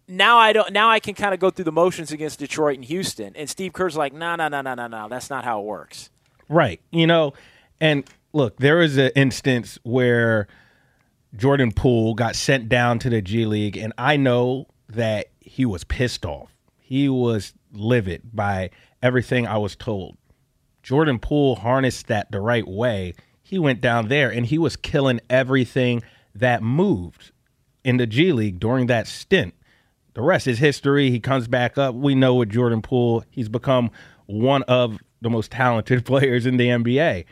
Now 0.07 0.37
I 0.37 0.53
don't. 0.53 0.73
Now 0.73 0.91
I 0.91 1.01
can 1.01 1.15
kind 1.15 1.33
of 1.35 1.41
go 1.41 1.51
through 1.51 1.65
the 1.65 1.73
motions 1.73 2.13
against 2.13 2.39
Detroit 2.39 2.77
and 2.77 2.85
Houston, 2.85 3.35
and 3.37 3.49
Steve 3.49 3.73
Kerr's 3.73 3.97
like, 3.97 4.13
no, 4.13 4.37
no, 4.37 4.49
no, 4.49 4.61
no, 4.61 4.75
no, 4.75 4.87
no. 4.87 5.09
That's 5.09 5.31
not 5.31 5.45
how 5.45 5.61
it 5.61 5.65
works. 5.65 6.11
Right. 6.49 6.81
You 6.91 7.07
know, 7.07 7.33
and 7.81 8.05
look, 8.33 8.59
there 8.59 8.77
was 8.77 8.99
an 8.99 9.11
instance 9.17 9.79
where 9.83 10.47
Jordan 11.37 11.73
Poole 11.73 12.15
got 12.15 12.37
sent 12.37 12.69
down 12.69 12.99
to 13.01 13.11
the 13.11 13.23
G 13.23 13.47
League, 13.47 13.77
and 13.77 13.93
I 13.97 14.17
know 14.17 14.67
that 14.89 15.29
he 15.41 15.65
was 15.65 15.85
pissed 15.85 16.27
off 16.27 16.55
he 16.85 17.09
was 17.09 17.55
livid 17.73 18.23
by 18.35 18.69
everything 19.03 19.47
I 19.47 19.57
was 19.57 19.75
told. 19.75 20.19
Jordan 20.83 21.19
Poole 21.19 21.57
harnessed 21.57 22.09
that 22.09 22.31
the 22.31 22.43
right 22.43 22.69
way. 22.69 23.15
He 23.43 23.59
went 23.59 23.81
down 23.81 24.09
there 24.09 24.31
and 24.31 24.45
he 24.45 24.59
was 24.59 24.77
killing 24.77 25.21
everything 25.31 26.03
that 26.35 26.63
moved 26.63 27.33
in 27.83 27.97
the 27.97 28.07
G 28.07 28.33
League 28.33 28.61
during 28.61 28.87
that 28.89 29.09
stint. 29.09 29.55
The 30.15 30.23
rest 30.23 30.47
is 30.47 30.59
history. 30.59 31.11
He 31.11 31.21
comes 31.21 31.49
back 31.49 31.77
up. 31.77 31.95
We 31.95 32.15
know 32.15 32.35
with 32.37 32.51
Jordan 32.51 32.83
Poole, 32.83 33.25
he's 33.31 33.49
become 33.49 33.91
one 34.27 34.63
of 34.65 34.99
the 35.21 35.31
most 35.31 35.51
talented 35.51 36.05
players 36.07 36.47
in 36.47 36.57
the 36.57 36.69
NBA. 36.69 37.25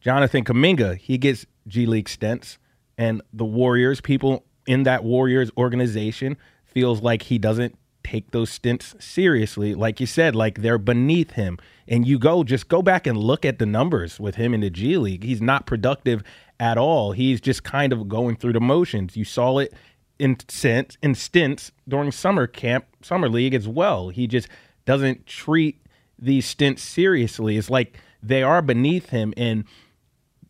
Jonathan 0.00 0.44
Kuminga, 0.44 0.96
he 0.96 1.18
gets 1.18 1.46
G 1.66 1.86
League 1.86 2.08
stints, 2.08 2.58
and 2.96 3.22
the 3.32 3.44
Warriors, 3.44 4.00
people 4.00 4.44
in 4.66 4.82
that 4.84 5.04
Warriors 5.04 5.50
organization, 5.56 6.36
feels 6.64 7.02
like 7.02 7.22
he 7.22 7.38
doesn't 7.38 7.76
take 8.04 8.30
those 8.30 8.50
stints 8.50 8.94
seriously. 8.98 9.74
Like 9.74 10.00
you 10.00 10.06
said, 10.06 10.34
like 10.34 10.62
they're 10.62 10.78
beneath 10.78 11.32
him. 11.32 11.58
And 11.86 12.06
you 12.06 12.18
go, 12.18 12.44
just 12.44 12.68
go 12.68 12.82
back 12.82 13.06
and 13.06 13.16
look 13.16 13.44
at 13.44 13.58
the 13.58 13.66
numbers 13.66 14.18
with 14.20 14.36
him 14.36 14.54
in 14.54 14.60
the 14.60 14.70
G 14.70 14.96
League. 14.96 15.24
He's 15.24 15.42
not 15.42 15.66
productive 15.66 16.22
at 16.58 16.78
all. 16.78 17.12
He's 17.12 17.40
just 17.40 17.62
kind 17.62 17.92
of 17.92 18.08
going 18.08 18.36
through 18.36 18.52
the 18.52 18.60
motions. 18.60 19.16
You 19.16 19.24
saw 19.24 19.58
it 19.58 19.72
in 20.20 21.14
stints, 21.14 21.72
during 21.88 22.12
summer 22.12 22.46
camp, 22.46 22.86
summer 23.02 23.28
league 23.28 23.54
as 23.54 23.66
well. 23.66 24.10
He 24.10 24.26
just 24.26 24.48
doesn't 24.84 25.26
treat 25.26 25.84
these 26.18 26.46
stints 26.46 26.82
seriously. 26.82 27.56
It's 27.56 27.70
like 27.70 27.98
they 28.22 28.42
are 28.42 28.62
beneath 28.62 29.10
him. 29.10 29.32
And 29.36 29.64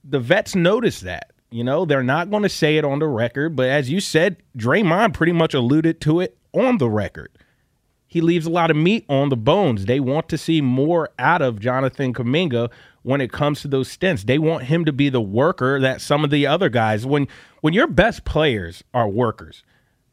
the 0.05 0.21
vets 0.21 0.55
notice 0.55 1.01
that. 1.01 1.33
You 1.53 1.65
know, 1.65 1.85
they're 1.85 2.03
not 2.03 2.31
going 2.31 2.45
to 2.45 2.49
say 2.49 2.77
it 2.77 2.85
on 2.85 3.01
the 3.01 3.09
record, 3.09 3.57
but 3.57 3.69
as 3.69 3.91
you 3.91 3.99
said, 4.01 4.37
Draymond 4.57 5.15
pretty 5.15 5.33
much 5.33 5.53
alluded 5.53 6.01
to 6.03 6.21
it 6.21 6.37
on 6.53 6.79
the 6.79 6.89
record 6.89 7.31
he 8.11 8.21
leaves 8.21 8.45
a 8.45 8.51
lot 8.51 8.73
of 8.73 8.77
meat 8.77 9.05
on 9.09 9.29
the 9.29 9.37
bones. 9.37 9.87
They 9.87 10.01
want 10.01 10.29
to 10.31 10.37
see 10.37 10.61
more 10.61 11.11
out 11.17 11.43
of 11.43 11.61
Jonathan 11.61 12.13
Kuminga 12.13 12.69
when 13.03 13.21
it 13.21 13.31
comes 13.31 13.61
to 13.61 13.69
those 13.69 13.89
stints. 13.89 14.25
They 14.25 14.37
want 14.37 14.65
him 14.65 14.85
to 14.85 14.93
be 14.93 15.11
the 15.11 15.21
worker 15.21 15.79
that 15.79 16.01
some 16.01 16.25
of 16.25 16.31
the 16.31 16.45
other 16.45 16.69
guys 16.69 17.07
when 17.07 17.29
when 17.61 17.75
your 17.75 17.87
best 17.87 18.25
players 18.25 18.83
are 18.93 19.09
workers. 19.09 19.63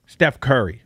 Steph 0.05 0.39
Curry, 0.39 0.83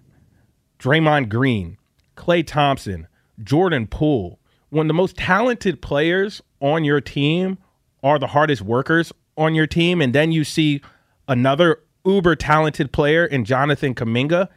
Draymond 0.79 1.29
Green, 1.29 1.77
Klay 2.15 2.45
Thompson, 2.45 3.07
Jordan 3.43 3.87
Poole, 3.87 4.39
when 4.69 4.87
the 4.87 4.93
most 4.93 5.17
talented 5.17 5.81
players 5.81 6.41
on 6.59 6.83
your 6.83 7.01
team 7.01 7.57
are 8.03 8.17
the 8.17 8.27
hardest 8.27 8.61
workers 8.61 9.11
on 9.37 9.53
your 9.53 9.67
team 9.67 10.01
and 10.01 10.13
then 10.13 10.31
you 10.31 10.43
see 10.43 10.81
another 11.27 11.81
uber 12.05 12.35
talented 12.35 12.91
player 12.91 13.25
in 13.25 13.45
Jonathan 13.45 13.93
Kuminga 13.93 14.47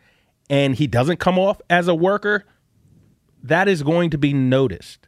and 0.48 0.74
he 0.74 0.86
doesn't 0.86 1.18
come 1.18 1.38
off 1.38 1.60
as 1.68 1.88
a 1.88 1.94
worker, 1.94 2.44
that 3.42 3.68
is 3.68 3.82
going 3.82 4.10
to 4.10 4.18
be 4.18 4.32
noticed. 4.32 5.06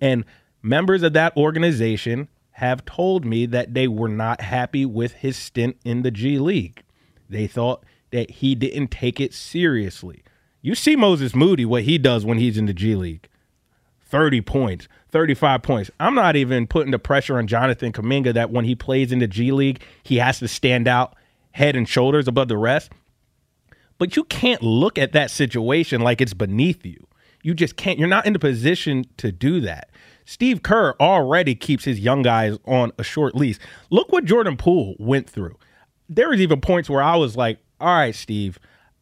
And 0.00 0.24
members 0.62 1.02
of 1.02 1.12
that 1.14 1.36
organization 1.36 2.28
have 2.58 2.84
told 2.84 3.24
me 3.24 3.46
that 3.46 3.72
they 3.72 3.86
were 3.86 4.08
not 4.08 4.40
happy 4.40 4.84
with 4.84 5.12
his 5.12 5.36
stint 5.36 5.76
in 5.84 6.02
the 6.02 6.10
G 6.10 6.40
League. 6.40 6.82
They 7.30 7.46
thought 7.46 7.84
that 8.10 8.30
he 8.32 8.56
didn't 8.56 8.88
take 8.88 9.20
it 9.20 9.32
seriously. 9.32 10.24
You 10.60 10.74
see 10.74 10.96
Moses 10.96 11.36
Moody, 11.36 11.64
what 11.64 11.84
he 11.84 11.98
does 11.98 12.24
when 12.24 12.38
he's 12.38 12.58
in 12.58 12.66
the 12.66 12.72
G 12.72 12.96
League 12.96 13.28
30 14.06 14.40
points, 14.40 14.88
35 15.10 15.62
points. 15.62 15.90
I'm 16.00 16.16
not 16.16 16.34
even 16.34 16.66
putting 16.66 16.90
the 16.90 16.98
pressure 16.98 17.38
on 17.38 17.46
Jonathan 17.46 17.92
Kuminga 17.92 18.34
that 18.34 18.50
when 18.50 18.64
he 18.64 18.74
plays 18.74 19.12
in 19.12 19.20
the 19.20 19.28
G 19.28 19.52
League, 19.52 19.80
he 20.02 20.16
has 20.16 20.40
to 20.40 20.48
stand 20.48 20.88
out 20.88 21.14
head 21.52 21.76
and 21.76 21.88
shoulders 21.88 22.26
above 22.26 22.48
the 22.48 22.58
rest. 22.58 22.90
But 23.98 24.16
you 24.16 24.24
can't 24.24 24.64
look 24.64 24.98
at 24.98 25.12
that 25.12 25.30
situation 25.30 26.00
like 26.00 26.20
it's 26.20 26.34
beneath 26.34 26.84
you. 26.84 27.06
You 27.44 27.54
just 27.54 27.76
can't. 27.76 28.00
You're 28.00 28.08
not 28.08 28.26
in 28.26 28.32
the 28.32 28.40
position 28.40 29.04
to 29.18 29.30
do 29.30 29.60
that. 29.60 29.90
Steve 30.28 30.62
Kerr 30.62 30.94
already 31.00 31.54
keeps 31.54 31.84
his 31.84 32.00
young 32.00 32.20
guys 32.20 32.58
on 32.66 32.92
a 32.98 33.02
short 33.02 33.34
lease. 33.34 33.58
Look 33.88 34.12
what 34.12 34.26
Jordan 34.26 34.58
Poole 34.58 34.94
went 34.98 35.28
through. 35.28 35.56
There 36.06 36.28
was 36.28 36.38
even 36.42 36.60
points 36.60 36.90
where 36.90 37.00
I 37.00 37.16
was 37.16 37.34
like, 37.34 37.60
all 37.80 37.88
right, 37.96 38.14
Steve, 38.14 38.58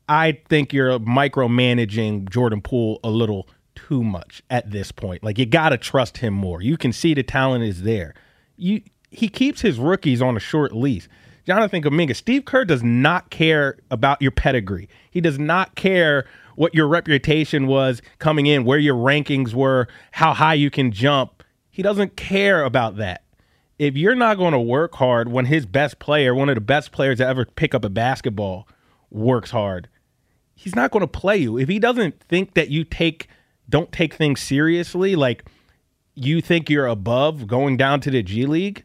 I 0.09 0.39
think 0.49 0.72
you're 0.72 1.01
micromanaging 1.01 2.31
Jordan 2.31 2.62
Poole 2.62 3.01
a 3.03 3.11
little 3.11 3.49
too 3.74 4.05
much 4.05 4.41
at 4.51 4.70
this 4.70 4.93
point. 4.93 5.24
Like 5.24 5.37
you 5.37 5.47
got 5.47 5.70
to 5.70 5.79
trust 5.79 6.18
him 6.18 6.33
more. 6.33 6.62
You 6.62 6.77
can 6.77 6.93
see 6.93 7.12
the 7.12 7.24
talent 7.24 7.64
is 7.64 7.83
there. 7.83 8.14
You 8.57 8.83
he 9.11 9.29
keeps 9.29 9.61
his 9.61 9.81
rookies 9.81 10.22
on 10.22 10.37
a 10.37 10.41
short 10.41 10.77
lease. 10.77 11.09
Jonathan 11.45 11.83
Kuminga, 11.83 12.14
Steve 12.14 12.45
Kerr 12.45 12.64
does 12.64 12.85
not 12.85 13.31
care 13.31 13.79
about 13.91 14.22
your 14.22 14.31
pedigree. 14.31 14.89
He 15.11 15.20
does 15.20 15.41
not 15.41 15.74
care 15.74 16.24
what 16.57 16.75
your 16.75 16.89
reputation 16.89 17.67
was 17.67 18.03
coming 18.19 18.47
in, 18.47 18.65
where 18.65 18.79
your 18.79 18.97
rankings 18.97 19.55
were, 19.55 19.87
how 20.11 20.35
high 20.35 20.55
you 20.55 20.71
can 20.71 20.91
jump. 20.91 21.45
He 21.71 21.83
doesn't 21.83 22.17
care 22.17 22.65
about 22.65 22.97
that. 22.97 23.23
If 23.79 23.97
you're 23.97 24.15
not 24.15 24.39
going 24.39 24.53
to 24.53 24.59
work 24.59 24.95
hard 24.95 25.31
when 25.31 25.45
his 25.45 25.67
best 25.67 25.99
player, 25.99 26.35
one 26.35 26.49
of 26.49 26.55
the 26.55 26.63
best 26.63 26.93
players 26.93 27.19
to 27.19 27.27
ever 27.27 27.45
pick 27.45 27.75
up 27.75 27.85
a 27.85 27.91
basketball, 27.91 28.67
works 29.11 29.51
hard, 29.51 29.89
he's 30.55 30.75
not 30.75 30.91
going 30.91 31.03
to 31.03 31.07
play 31.07 31.37
you. 31.37 31.59
If 31.59 31.69
he 31.69 31.79
doesn't 31.79 32.21
think 32.21 32.55
that 32.55 32.71
you 32.71 32.85
take 32.85 33.29
don't 33.69 33.93
take 33.93 34.15
things 34.15 34.41
seriously, 34.41 35.17
like 35.17 35.45
you 36.15 36.41
think 36.41 36.71
you're 36.71 36.87
above 36.87 37.47
going 37.47 37.77
down 37.77 38.01
to 38.01 38.11
the 38.11 38.23
G 38.23 38.47
League, 38.47 38.85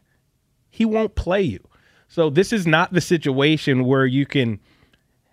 he 0.68 0.84
won't 0.84 1.14
play 1.14 1.42
you. 1.42 1.60
So 2.08 2.28
this 2.28 2.52
is 2.52 2.66
not 2.66 2.92
the 2.92 3.00
situation 3.00 3.84
where 3.84 4.04
you 4.04 4.26
can 4.26 4.60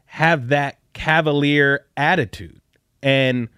have 0.06 0.48
that 0.48 0.79
cavalier 0.94 1.86
attitude. 1.98 2.62
And 3.02 3.50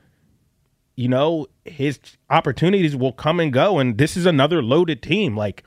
you 0.96 1.08
know, 1.08 1.48
his 1.66 2.00
opportunities 2.30 2.96
will 2.96 3.14
come 3.14 3.40
and 3.40 3.52
go 3.52 3.80
and 3.80 3.98
this 3.98 4.16
is 4.16 4.26
another 4.26 4.62
loaded 4.62 5.02
team 5.02 5.36
like 5.36 5.66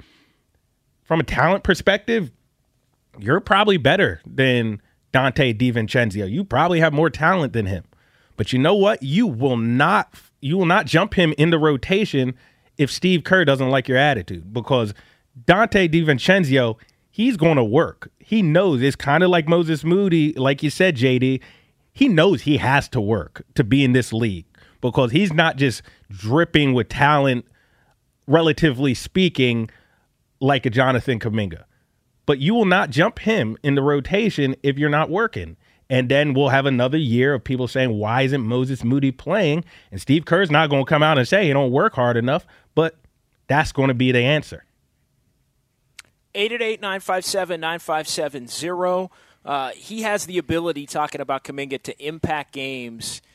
from 1.04 1.20
a 1.20 1.24
talent 1.24 1.64
perspective, 1.64 2.30
you're 3.18 3.40
probably 3.40 3.76
better 3.76 4.20
than 4.26 4.80
Donte 5.12 5.56
DiVincenzo. 5.58 6.28
You 6.28 6.44
probably 6.44 6.80
have 6.80 6.92
more 6.92 7.10
talent 7.10 7.52
than 7.52 7.66
him. 7.66 7.84
But 8.36 8.52
you 8.52 8.58
know 8.58 8.74
what? 8.74 9.02
You 9.02 9.26
will 9.26 9.56
not 9.56 10.14
you 10.40 10.58
will 10.58 10.66
not 10.66 10.86
jump 10.86 11.14
him 11.14 11.32
in 11.38 11.50
the 11.50 11.58
rotation 11.58 12.34
if 12.76 12.90
Steve 12.90 13.24
Kerr 13.24 13.44
doesn't 13.44 13.70
like 13.70 13.88
your 13.88 13.96
attitude 13.96 14.52
because 14.52 14.92
Donte 15.46 15.88
DiVincenzo 15.90 16.76
he's 17.14 17.36
going 17.36 17.56
to 17.56 17.62
work. 17.62 18.10
He 18.18 18.42
knows 18.42 18.82
it's 18.82 18.96
kind 18.96 19.22
of 19.22 19.30
like 19.30 19.46
Moses 19.46 19.84
Moody, 19.84 20.32
like 20.32 20.64
you 20.64 20.70
said, 20.70 20.96
JD. 20.96 21.40
He 21.92 22.08
knows 22.08 22.42
he 22.42 22.56
has 22.56 22.88
to 22.88 23.00
work 23.00 23.42
to 23.54 23.62
be 23.62 23.84
in 23.84 23.92
this 23.92 24.12
league 24.12 24.46
because 24.80 25.12
he's 25.12 25.32
not 25.32 25.54
just 25.54 25.82
dripping 26.10 26.74
with 26.74 26.88
talent, 26.88 27.46
relatively 28.26 28.94
speaking, 28.94 29.70
like 30.40 30.66
a 30.66 30.70
Jonathan 30.70 31.20
Kuminga. 31.20 31.62
but 32.26 32.38
you 32.38 32.54
will 32.54 32.64
not 32.64 32.90
jump 32.90 33.20
him 33.20 33.56
in 33.62 33.74
the 33.74 33.82
rotation 33.82 34.54
if 34.62 34.78
you're 34.78 34.88
not 34.90 35.10
working. 35.10 35.56
And 35.90 36.08
then 36.08 36.32
we'll 36.32 36.48
have 36.48 36.66
another 36.66 36.96
year 36.96 37.34
of 37.34 37.44
people 37.44 37.68
saying, 37.68 37.98
why 37.98 38.22
isn't 38.22 38.42
Moses 38.42 38.82
Moody 38.82 39.10
playing? 39.10 39.64
And 39.90 40.00
Steve 40.00 40.24
Kerr's 40.24 40.50
not 40.50 40.70
going 40.70 40.84
to 40.84 40.88
come 40.88 41.02
out 41.02 41.18
and 41.18 41.28
say 41.28 41.46
he 41.46 41.52
don't 41.52 41.70
work 41.70 41.94
hard 41.94 42.16
enough, 42.16 42.46
but 42.74 42.96
that's 43.48 43.72
going 43.72 43.88
to 43.88 43.94
be 43.94 44.10
the 44.10 44.20
answer. 44.22 44.64
888-957-9570. 46.34 49.10
Uh, 49.44 49.70
he 49.70 50.02
has 50.02 50.26
the 50.26 50.38
ability, 50.38 50.86
talking 50.86 51.20
about 51.20 51.44
Kuminga, 51.44 51.80
to 51.82 52.04
impact 52.04 52.52
games– 52.52 53.22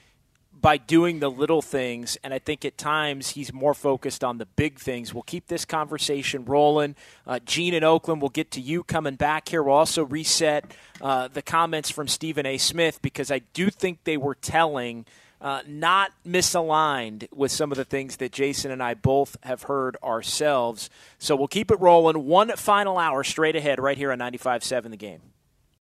by 0.61 0.77
doing 0.77 1.19
the 1.19 1.29
little 1.29 1.61
things. 1.61 2.17
And 2.23 2.33
I 2.33 2.39
think 2.39 2.65
at 2.65 2.77
times 2.77 3.29
he's 3.29 3.53
more 3.53 3.73
focused 3.73 4.23
on 4.23 4.37
the 4.37 4.45
big 4.45 4.79
things. 4.79 5.13
We'll 5.13 5.23
keep 5.23 5.47
this 5.47 5.65
conversation 5.65 6.45
rolling. 6.45 6.95
Uh, 7.25 7.39
Gene 7.45 7.73
in 7.73 7.83
Oakland, 7.83 8.21
we'll 8.21 8.29
get 8.29 8.51
to 8.51 8.61
you 8.61 8.83
coming 8.83 9.15
back 9.15 9.49
here. 9.49 9.63
We'll 9.63 9.75
also 9.75 10.05
reset 10.05 10.73
uh, 11.01 11.29
the 11.29 11.41
comments 11.41 11.89
from 11.89 12.07
Stephen 12.07 12.45
A. 12.45 12.57
Smith 12.57 13.01
because 13.01 13.31
I 13.31 13.39
do 13.53 13.69
think 13.69 14.03
they 14.03 14.17
were 14.17 14.35
telling. 14.35 15.05
Uh, 15.41 15.61
not 15.65 16.11
misaligned 16.27 17.27
with 17.33 17.51
some 17.51 17.71
of 17.71 17.77
the 17.77 17.85
things 17.85 18.17
that 18.17 18.31
Jason 18.31 18.71
and 18.71 18.83
I 18.83 18.93
both 18.93 19.37
have 19.43 19.63
heard 19.63 19.95
ourselves. 20.03 20.89
So 21.17 21.35
we'll 21.35 21.47
keep 21.47 21.71
it 21.71 21.79
rolling. 21.79 22.25
One 22.25 22.49
final 22.57 22.97
hour 22.97 23.23
straight 23.23 23.55
ahead, 23.55 23.79
right 23.79 23.97
here 23.97 24.11
on 24.11 24.19
95.7 24.19 24.89
The 24.89 24.97
Game. 24.97 25.21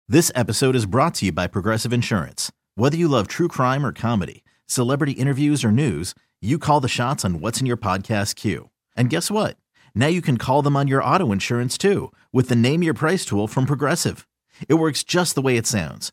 This 0.08 0.32
episode 0.34 0.74
is 0.74 0.86
brought 0.86 1.14
to 1.16 1.26
you 1.26 1.32
by 1.32 1.46
Progressive 1.46 1.92
Insurance. 1.92 2.50
Whether 2.74 2.96
you 2.96 3.06
love 3.06 3.28
true 3.28 3.48
crime 3.48 3.86
or 3.86 3.92
comedy, 3.92 4.42
celebrity 4.66 5.12
interviews, 5.12 5.64
or 5.64 5.70
news, 5.70 6.14
you 6.42 6.58
call 6.58 6.80
the 6.80 6.88
shots 6.88 7.24
on 7.24 7.40
what's 7.40 7.60
in 7.60 7.66
your 7.66 7.76
podcast 7.76 8.34
queue. 8.34 8.70
And 8.96 9.08
guess 9.08 9.30
what? 9.30 9.56
Now 9.94 10.08
you 10.08 10.20
can 10.20 10.36
call 10.36 10.60
them 10.60 10.76
on 10.76 10.88
your 10.88 11.02
auto 11.02 11.32
insurance 11.32 11.78
too 11.78 12.12
with 12.32 12.48
the 12.48 12.56
Name 12.56 12.82
Your 12.82 12.94
Price 12.94 13.24
tool 13.24 13.46
from 13.46 13.64
Progressive. 13.64 14.26
It 14.68 14.74
works 14.74 15.04
just 15.04 15.34
the 15.34 15.42
way 15.42 15.56
it 15.56 15.66
sounds. 15.66 16.12